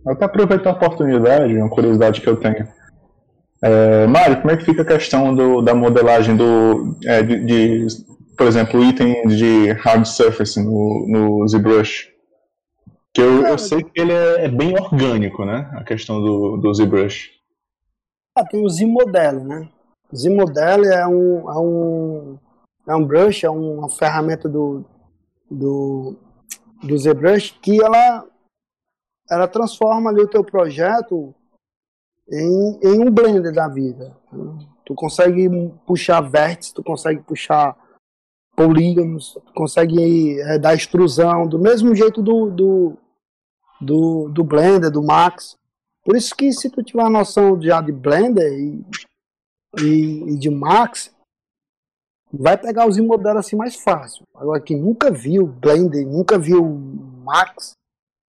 Até 0.06 0.24
aproveitar 0.24 0.70
a 0.70 0.72
oportunidade, 0.72 1.58
uma 1.58 1.68
curiosidade 1.68 2.22
que 2.22 2.26
eu 2.26 2.40
tenho. 2.40 2.66
É, 3.62 4.06
Mário, 4.06 4.40
como 4.40 4.50
é 4.50 4.56
que 4.56 4.64
fica 4.64 4.80
a 4.80 4.86
questão 4.86 5.34
do, 5.34 5.60
da 5.60 5.74
modelagem 5.74 6.38
do, 6.38 6.98
é, 7.04 7.22
de, 7.22 7.44
de, 7.44 7.86
por 8.34 8.46
exemplo, 8.46 8.82
itens 8.82 9.36
de 9.36 9.72
hard 9.72 10.06
surface 10.06 10.58
no, 10.58 11.06
no 11.06 11.48
ZBrush? 11.48 12.13
Que 13.14 13.20
eu, 13.20 13.46
eu 13.46 13.56
sei 13.56 13.82
que 13.82 14.00
ele 14.00 14.12
é, 14.12 14.46
é, 14.46 14.48
bem 14.48 14.74
orgânico, 14.76 15.44
né? 15.44 15.70
A 15.74 15.84
questão 15.84 16.20
do, 16.20 16.56
do 16.56 16.74
ZBrush. 16.74 17.30
Ah, 18.36 18.44
tem 18.44 18.64
o 18.64 18.68
Z-Model, 18.68 19.44
né? 19.44 19.68
O 20.12 20.16
Z-Model 20.16 20.84
é 20.84 21.06
um, 21.06 21.50
é 21.50 21.58
um 21.58 22.38
é 22.86 22.94
um 22.94 23.04
brush, 23.04 23.44
é 23.44 23.50
uma 23.50 23.88
ferramenta 23.88 24.48
do 24.48 24.84
do, 25.50 26.16
do 26.82 26.98
ZBrush 26.98 27.52
que 27.62 27.82
ela 27.82 28.26
ela 29.30 29.48
transforma 29.48 30.10
ali 30.10 30.20
o 30.20 30.28
teu 30.28 30.44
projeto 30.44 31.34
em, 32.30 32.78
em 32.82 33.00
um 33.00 33.10
blender 33.10 33.52
da 33.54 33.68
vida. 33.68 34.16
Né? 34.32 34.66
Tu 34.84 34.94
consegue 34.94 35.48
puxar 35.86 36.20
vértices, 36.20 36.74
tu 36.74 36.82
consegue 36.82 37.22
puxar 37.22 37.76
polígonos, 38.54 39.32
tu 39.46 39.52
consegue 39.54 40.40
é, 40.40 40.58
dar 40.58 40.74
extrusão 40.74 41.46
do 41.46 41.58
mesmo 41.58 41.94
jeito 41.94 42.22
do, 42.22 42.50
do, 42.50 42.96
do, 43.84 44.28
do 44.28 44.42
Blender, 44.42 44.90
do 44.90 45.02
Max. 45.02 45.56
Por 46.04 46.16
isso 46.16 46.34
que 46.34 46.52
se 46.52 46.68
tu 46.70 46.82
tiver 46.82 47.02
a 47.02 47.10
noção 47.10 47.60
já 47.60 47.80
de 47.80 47.92
Blender 47.92 48.52
e, 48.52 48.84
e, 49.80 50.32
e 50.32 50.36
de 50.36 50.50
Max, 50.50 51.14
vai 52.32 52.58
pegar 52.58 52.86
os 52.86 52.98
modelos 52.98 53.46
assim 53.46 53.56
mais 53.56 53.76
fácil. 53.76 54.24
Agora, 54.34 54.60
quem 54.60 54.76
nunca 54.76 55.10
viu 55.10 55.46
Blender, 55.46 56.06
nunca 56.06 56.38
viu 56.38 56.64
Max, 56.64 57.72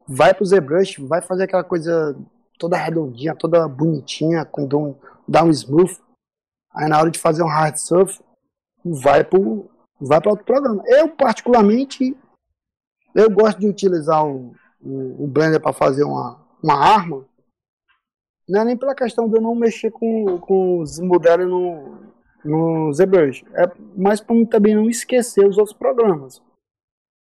vai 0.07 0.33
pro 0.33 0.45
ZBrush, 0.45 0.97
vai 0.99 1.21
fazer 1.21 1.43
aquela 1.43 1.63
coisa 1.63 2.15
toda 2.59 2.77
redondinha, 2.77 3.35
toda 3.35 3.67
bonitinha, 3.67 4.45
com 4.45 4.67
down, 4.67 4.95
down 5.27 5.49
smooth. 5.49 5.99
Aí 6.73 6.87
na 6.89 6.99
hora 6.99 7.11
de 7.11 7.19
fazer 7.19 7.43
um 7.43 7.47
hard 7.47 7.77
surf, 7.77 8.19
vai 8.83 9.23
pro 9.23 9.69
vai 9.99 10.19
para 10.19 10.31
outro 10.31 10.45
programa. 10.45 10.83
Eu 10.85 11.09
particularmente 11.09 12.15
eu 13.15 13.29
gosto 13.29 13.59
de 13.59 13.67
utilizar 13.67 14.25
o, 14.25 14.55
o, 14.83 15.23
o 15.23 15.27
Blender 15.27 15.61
para 15.61 15.73
fazer 15.73 16.03
uma, 16.03 16.39
uma 16.61 16.75
arma, 16.75 17.25
não 18.47 18.61
é 18.61 18.65
nem 18.65 18.77
pela 18.77 18.95
questão 18.95 19.29
de 19.29 19.37
eu 19.37 19.41
não 19.41 19.55
mexer 19.55 19.91
com, 19.91 20.37
com 20.39 20.79
os 20.79 20.99
modelos 20.99 21.47
no, 21.47 21.97
no 22.43 22.93
ZBrush, 22.93 23.45
é 23.53 23.71
mais 23.95 24.19
para 24.19 24.35
também 24.47 24.75
não 24.75 24.89
esquecer 24.89 25.47
os 25.47 25.57
outros 25.57 25.77
programas. 25.77 26.41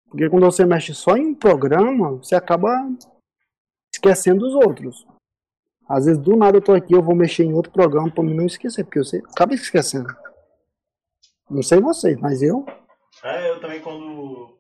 Porque 0.09 0.29
quando 0.29 0.45
você 0.45 0.65
mexe 0.65 0.95
só 0.95 1.17
em 1.17 1.27
um 1.27 1.35
programa, 1.35 2.13
você 2.13 2.35
acaba 2.35 2.71
esquecendo 3.93 4.47
os 4.47 4.55
outros. 4.55 5.07
Às 5.89 6.07
vezes, 6.07 6.21
do 6.21 6.37
nada, 6.37 6.57
eu 6.57 6.63
tô 6.63 6.73
aqui, 6.73 6.95
eu 6.95 7.03
vou 7.03 7.15
mexer 7.15 7.45
em 7.45 7.53
outro 7.53 7.73
programa 7.73 8.11
para 8.11 8.25
não 8.25 8.47
esquecer, 8.47 8.85
porque 8.85 9.01
você 9.01 9.19
acaba 9.19 9.55
esquecendo. 9.55 10.09
Não 11.51 11.63
sei 11.63 11.81
vocês, 11.81 12.19
mas 12.21 12.43
eu. 12.43 12.65
É, 13.23 13.51
eu 13.51 13.61
também 13.61 13.81
quando 13.83 14.54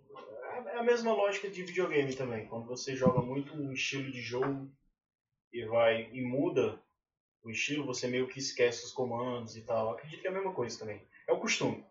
mesma 0.85 1.13
lógica 1.13 1.49
de 1.49 1.63
videogame 1.63 2.15
também. 2.15 2.47
Quando 2.47 2.67
você 2.67 2.95
joga 2.95 3.21
muito 3.21 3.55
um 3.55 3.73
estilo 3.73 4.11
de 4.11 4.21
jogo 4.21 4.71
e 5.53 5.65
vai 5.65 6.11
e 6.13 6.23
muda 6.23 6.81
o 7.43 7.51
estilo, 7.51 7.87
você 7.87 8.07
meio 8.07 8.29
que 8.29 8.39
esquece 8.39 8.85
os 8.85 8.93
comandos 8.93 9.57
e 9.57 9.63
tal. 9.63 9.91
Acredito 9.91 10.21
que 10.21 10.27
é 10.27 10.31
a 10.31 10.35
mesma 10.35 10.53
coisa 10.53 10.79
também. 10.79 11.03
É 11.29 11.33
o 11.33 11.41
costume. 11.41 11.85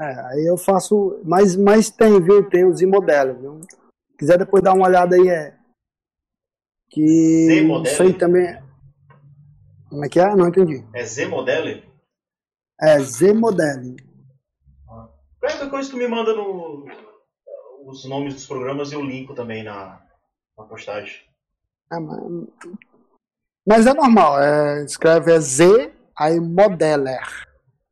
É, 0.00 0.04
aí 0.04 0.46
eu 0.46 0.56
faço. 0.56 1.20
Mas, 1.24 1.56
mas 1.56 1.90
tem, 1.90 2.20
viu? 2.22 2.48
Tem 2.48 2.66
os 2.66 2.80
imodelos, 2.80 3.40
viu? 3.40 3.60
Se 3.62 4.16
quiser 4.18 4.38
depois 4.38 4.62
dar 4.62 4.74
uma 4.74 4.86
olhada 4.86 5.14
aí, 5.14 5.28
é. 5.28 5.56
Que. 6.90 7.46
Z-Model? 7.46 7.92
Isso 7.92 8.02
aí 8.02 8.18
também. 8.18 8.62
Como 9.88 10.04
é 10.04 10.08
que 10.08 10.18
é? 10.18 10.34
Não 10.34 10.48
entendi. 10.48 10.84
É 10.92 11.04
Z-Model? 11.04 11.82
É, 12.80 12.98
Z-Model. 12.98 13.96
Qualquer 15.38 15.70
coisa 15.70 15.90
que 15.90 15.94
tu 15.94 15.98
me 15.98 16.08
manda 16.08 16.34
no, 16.34 16.86
os 17.86 18.04
nomes 18.04 18.34
dos 18.34 18.46
programas 18.46 18.92
eu 18.92 19.00
linko 19.00 19.34
também 19.34 19.62
na, 19.62 20.00
na 20.56 20.64
postagem. 20.64 21.22
É, 21.92 21.98
mas, 21.98 22.20
mas, 23.66 23.86
é 23.86 23.94
normal, 23.94 24.40
é, 24.40 24.84
escreve 24.84 25.32
é 25.32 25.40
Z, 25.40 25.92
aí 26.18 26.40
Modeler. 26.40 27.26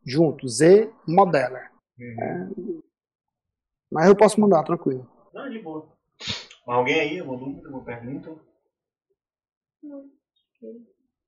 Junto, 0.04 0.48
Z 0.48 0.92
Modeler. 1.06 1.70
Uhum. 1.98 2.16
É, 2.20 2.82
mas 3.90 4.08
eu 4.08 4.16
posso 4.16 4.40
mandar, 4.40 4.64
tranquilo. 4.64 5.08
Não, 5.32 5.48
de 5.50 5.58
boa. 5.60 5.88
Mas 6.66 6.76
alguém 6.76 7.00
aí, 7.00 7.20
alguma 7.20 7.38
dúvida, 7.38 7.68
alguma 7.68 7.84
pergunta? 7.84 8.34
Não. 9.82 10.10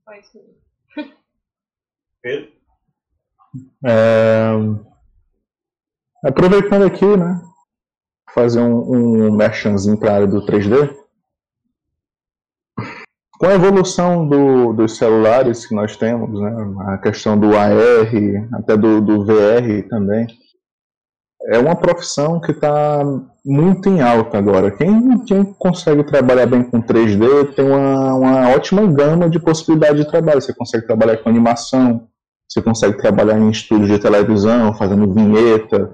Faz. 0.04 0.32
Pedro? 2.22 2.52
É, 3.84 4.50
Aproveitando 6.24 6.86
aqui, 6.86 7.04
né? 7.04 7.40
Fazer 8.34 8.60
um, 8.60 9.28
um 9.28 9.32
merchanzinho 9.32 9.96
para 9.96 10.10
a 10.10 10.14
área 10.16 10.26
do 10.26 10.44
3D. 10.44 10.92
Com 13.38 13.46
a 13.46 13.54
evolução 13.54 14.26
do, 14.28 14.72
dos 14.72 14.96
celulares 14.96 15.66
que 15.66 15.74
nós 15.74 15.96
temos, 15.96 16.40
né, 16.40 16.74
a 16.86 16.98
questão 16.98 17.38
do 17.38 17.56
AR, 17.56 18.08
até 18.54 18.76
do, 18.76 19.00
do 19.00 19.24
VR 19.24 19.88
também, 19.88 20.26
é 21.46 21.58
uma 21.58 21.76
profissão 21.76 22.40
que 22.40 22.52
está 22.52 23.04
muito 23.44 23.88
em 23.88 24.00
alta 24.00 24.38
agora. 24.38 24.70
Quem, 24.70 25.18
quem, 25.24 25.44
consegue 25.44 26.02
trabalhar 26.04 26.46
bem 26.46 26.62
com 26.62 26.80
3D 26.80 27.54
tem 27.54 27.66
uma, 27.66 28.14
uma 28.14 28.48
ótima 28.50 28.86
gama 28.86 29.28
de 29.28 29.38
possibilidade 29.38 29.98
de 29.98 30.08
trabalho. 30.08 30.40
Você 30.40 30.54
consegue 30.54 30.86
trabalhar 30.86 31.18
com 31.18 31.28
animação, 31.28 32.08
você 32.48 32.62
consegue 32.62 32.96
trabalhar 32.96 33.38
em 33.38 33.50
estúdios 33.50 33.90
de 33.90 33.98
televisão, 33.98 34.74
fazendo 34.74 35.12
vinheta, 35.12 35.92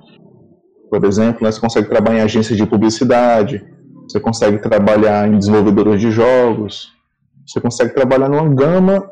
por 0.91 1.05
exemplo. 1.05 1.45
Né? 1.45 1.53
Você 1.53 1.61
consegue 1.61 1.89
trabalhar 1.89 2.19
em 2.19 2.23
agências 2.23 2.59
de 2.59 2.67
publicidade, 2.67 3.65
você 4.09 4.19
consegue 4.19 4.59
trabalhar 4.59 5.29
em 5.29 5.39
desenvolvedores 5.39 6.01
de 6.01 6.11
jogos, 6.11 6.93
você 7.47 7.61
consegue 7.61 7.95
trabalhar 7.95 8.29
numa 8.29 8.49
gama 8.53 9.09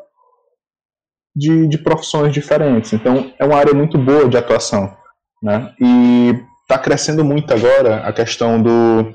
de, 1.35 1.69
de 1.69 1.79
profissões 1.79 2.33
diferentes. 2.35 2.93
Então, 2.93 3.33
é 3.39 3.45
uma 3.45 3.57
área 3.57 3.73
muito 3.73 3.97
boa 3.97 4.29
de 4.29 4.37
atuação. 4.37 4.97
Né? 5.43 5.73
E 5.81 6.35
está 6.63 6.77
crescendo 6.79 7.25
muito 7.25 7.55
agora 7.55 8.01
a 8.01 8.13
questão 8.13 8.61
do, 8.61 9.15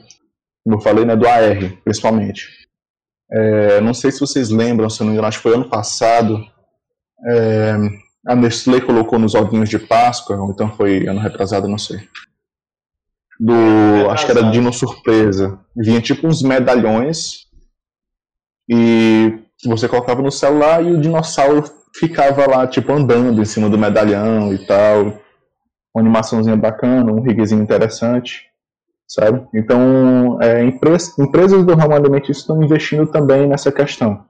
como 0.63 0.77
eu 0.77 0.81
falei, 0.81 1.05
né, 1.05 1.15
do 1.15 1.27
AR, 1.27 1.77
principalmente. 1.83 2.47
É, 3.31 3.81
não 3.81 3.93
sei 3.93 4.11
se 4.11 4.19
vocês 4.19 4.49
lembram, 4.49 4.89
se 4.89 4.99
não 5.01 5.07
me 5.07 5.13
engano, 5.13 5.27
acho 5.27 5.37
que 5.37 5.43
foi 5.43 5.55
ano 5.55 5.69
passado, 5.69 6.39
é, 7.27 7.75
a 8.25 8.35
Nestlé 8.35 8.79
colocou 8.79 9.19
nos 9.19 9.35
ovinhos 9.35 9.69
de 9.69 9.77
Páscoa, 9.77 10.37
ou 10.37 10.51
então 10.51 10.71
foi 10.71 11.07
ano 11.07 11.19
retrasado, 11.19 11.67
não 11.67 11.77
sei. 11.77 11.99
Do, 13.39 14.09
acho 14.11 14.25
que 14.25 14.31
era 14.31 14.51
Dino 14.51 14.71
Surpresa. 14.71 15.59
Vinha 15.75 16.01
tipo 16.01 16.27
uns 16.27 16.41
medalhões 16.41 17.47
e 18.69 19.39
você 19.65 19.87
colocava 19.87 20.21
no 20.21 20.31
celular 20.31 20.83
e 20.83 20.91
o 20.91 21.01
dinossauro 21.01 21.63
ficava 21.95 22.49
lá, 22.49 22.67
tipo, 22.67 22.91
andando 22.91 23.41
em 23.41 23.45
cima 23.45 23.69
do 23.69 23.77
medalhão 23.77 24.53
e 24.53 24.57
tal. 24.65 25.19
Uma 25.93 26.01
animaçãozinha 26.01 26.55
bacana, 26.55 27.11
um 27.11 27.21
rigzinho 27.21 27.61
interessante, 27.61 28.47
sabe? 29.07 29.45
Então, 29.53 30.39
é, 30.41 30.63
empresas, 30.63 31.17
empresas 31.19 31.63
do 31.63 31.75
ramo 31.75 31.93
alimentício 31.93 32.41
estão 32.41 32.63
investindo 32.63 33.05
também 33.07 33.47
nessa 33.47 33.71
questão. 33.71 34.25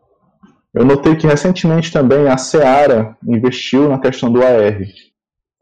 Eu 0.74 0.84
notei 0.84 1.16
que 1.16 1.28
recentemente 1.28 1.92
também 1.92 2.28
a 2.28 2.38
Seara 2.38 3.16
investiu 3.26 3.88
na 3.88 4.00
questão 4.00 4.32
do 4.32 4.44
AR. 4.44 4.80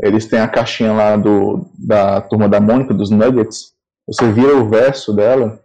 Eles 0.02 0.26
têm 0.26 0.40
a 0.40 0.48
caixinha 0.48 0.94
lá 0.94 1.16
do, 1.16 1.70
da 1.78 2.22
turma 2.22 2.50
da 2.50 2.60
Mônica, 2.60 2.94
dos 2.94 3.10
Nuggets. 3.10 3.74
Você 4.08 4.32
vira 4.32 4.56
o 4.56 4.68
verso 4.68 5.14
dela, 5.14 5.60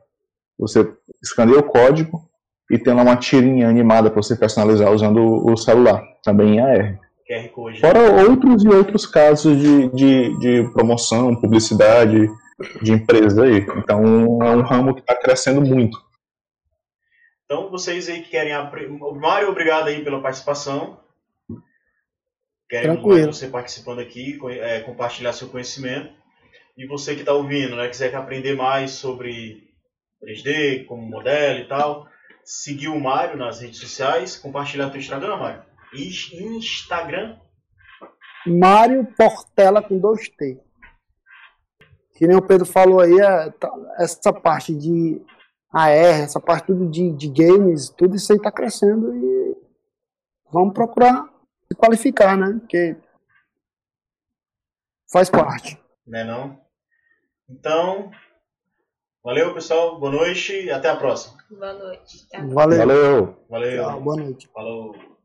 você 0.59 0.87
escaneia 1.23 1.59
o 1.59 1.63
código 1.63 2.21
e 2.71 2.79
tem 2.79 2.95
lá 2.95 3.03
uma 3.03 3.17
tirinha 3.17 3.69
animada 3.69 4.11
para 4.11 4.23
você 4.23 4.37
personalizar 4.37 4.93
usando 4.93 5.47
o 5.47 5.57
celular, 5.57 6.03
também 6.23 6.57
em 6.57 6.61
AR. 6.61 7.01
QR 7.27 7.49
Code. 7.49 7.81
Fora 7.81 8.29
outros 8.29 8.65
e 8.65 8.69
outros 8.69 9.07
casos 9.07 9.57
de, 9.59 9.89
de, 9.89 10.39
de 10.39 10.71
promoção, 10.73 11.35
publicidade 11.35 12.29
de 12.83 12.93
empresa 12.93 13.45
aí. 13.45 13.67
Então 13.77 14.43
é 14.43 14.57
um 14.57 14.63
ramo 14.63 14.95
que 14.95 15.01
está 15.01 15.15
crescendo 15.15 15.61
muito. 15.61 15.99
Então, 17.45 17.71
vocês 17.71 18.09
aí 18.09 18.23
que 18.23 18.31
querem. 18.31 18.53
Mário, 19.21 19.49
obrigado 19.49 19.87
aí 19.87 20.03
pela 20.03 20.21
participação. 20.21 20.99
Queremos 22.69 23.01
Tranquilo. 23.03 23.33
você 23.33 23.49
participando 23.49 24.01
aqui, 24.01 24.39
é, 24.61 24.81
compartilhar 24.81 25.33
seu 25.33 25.49
conhecimento. 25.49 26.13
E 26.77 26.87
você 26.87 27.15
que 27.15 27.21
está 27.21 27.33
ouvindo, 27.33 27.77
né, 27.77 27.89
quiser 27.89 28.15
aprender 28.15 28.55
mais 28.57 28.91
sobre 28.93 29.63
3D, 30.23 30.85
como 30.87 31.03
modelo 31.03 31.61
e 31.61 31.69
tal, 31.69 32.07
seguir 32.45 32.89
o 32.89 33.01
Mário 33.01 33.37
nas 33.39 33.61
redes 33.61 33.79
sociais, 33.81 34.37
compartilhar 34.37 34.91
teu 34.91 35.01
Instagram, 35.01 35.37
Mário. 35.37 35.63
Ins- 35.95 36.33
Instagram. 36.33 37.39
Mário 38.47 39.07
Portela 39.17 39.83
com 39.83 39.99
dois 39.99 40.29
T. 40.29 40.61
Que 42.15 42.27
nem 42.27 42.37
o 42.37 42.43
Pedro 42.43 42.67
falou 42.67 43.01
aí, 43.01 43.19
é, 43.21 43.51
tá- 43.51 43.73
essa 43.99 44.33
parte 44.33 44.75
de 44.75 45.21
AR, 45.73 45.93
essa 46.23 46.41
parte 46.41 46.67
tudo 46.67 46.89
de, 46.89 47.11
de 47.13 47.29
games, 47.29 47.91
tudo 47.91 48.17
isso 48.17 48.33
aí 48.33 48.41
tá 48.41 48.51
crescendo 48.51 49.15
e 49.15 49.57
vamos 50.53 50.73
procurar 50.75 51.27
se 51.67 51.75
qualificar, 51.77 52.37
né? 52.37 52.59
Porque 52.61 52.97
faz 55.11 55.31
parte. 55.31 55.79
Né 56.07 56.25
não? 56.25 56.61
Então, 57.49 58.11
valeu 59.23 59.55
pessoal, 59.55 59.99
boa 59.99 60.13
noite 60.13 60.53
e 60.65 60.71
até 60.71 60.89
a 60.89 60.97
próxima. 60.97 61.37
Boa 61.51 61.73
noite. 61.73 62.29
Tá? 62.29 62.39
Valeu. 62.45 62.79
Valeu! 62.79 63.47
Valeu, 63.49 63.85
Tchau, 63.85 64.01
boa 64.01 64.17
noite. 64.17 64.49
falou. 64.53 65.16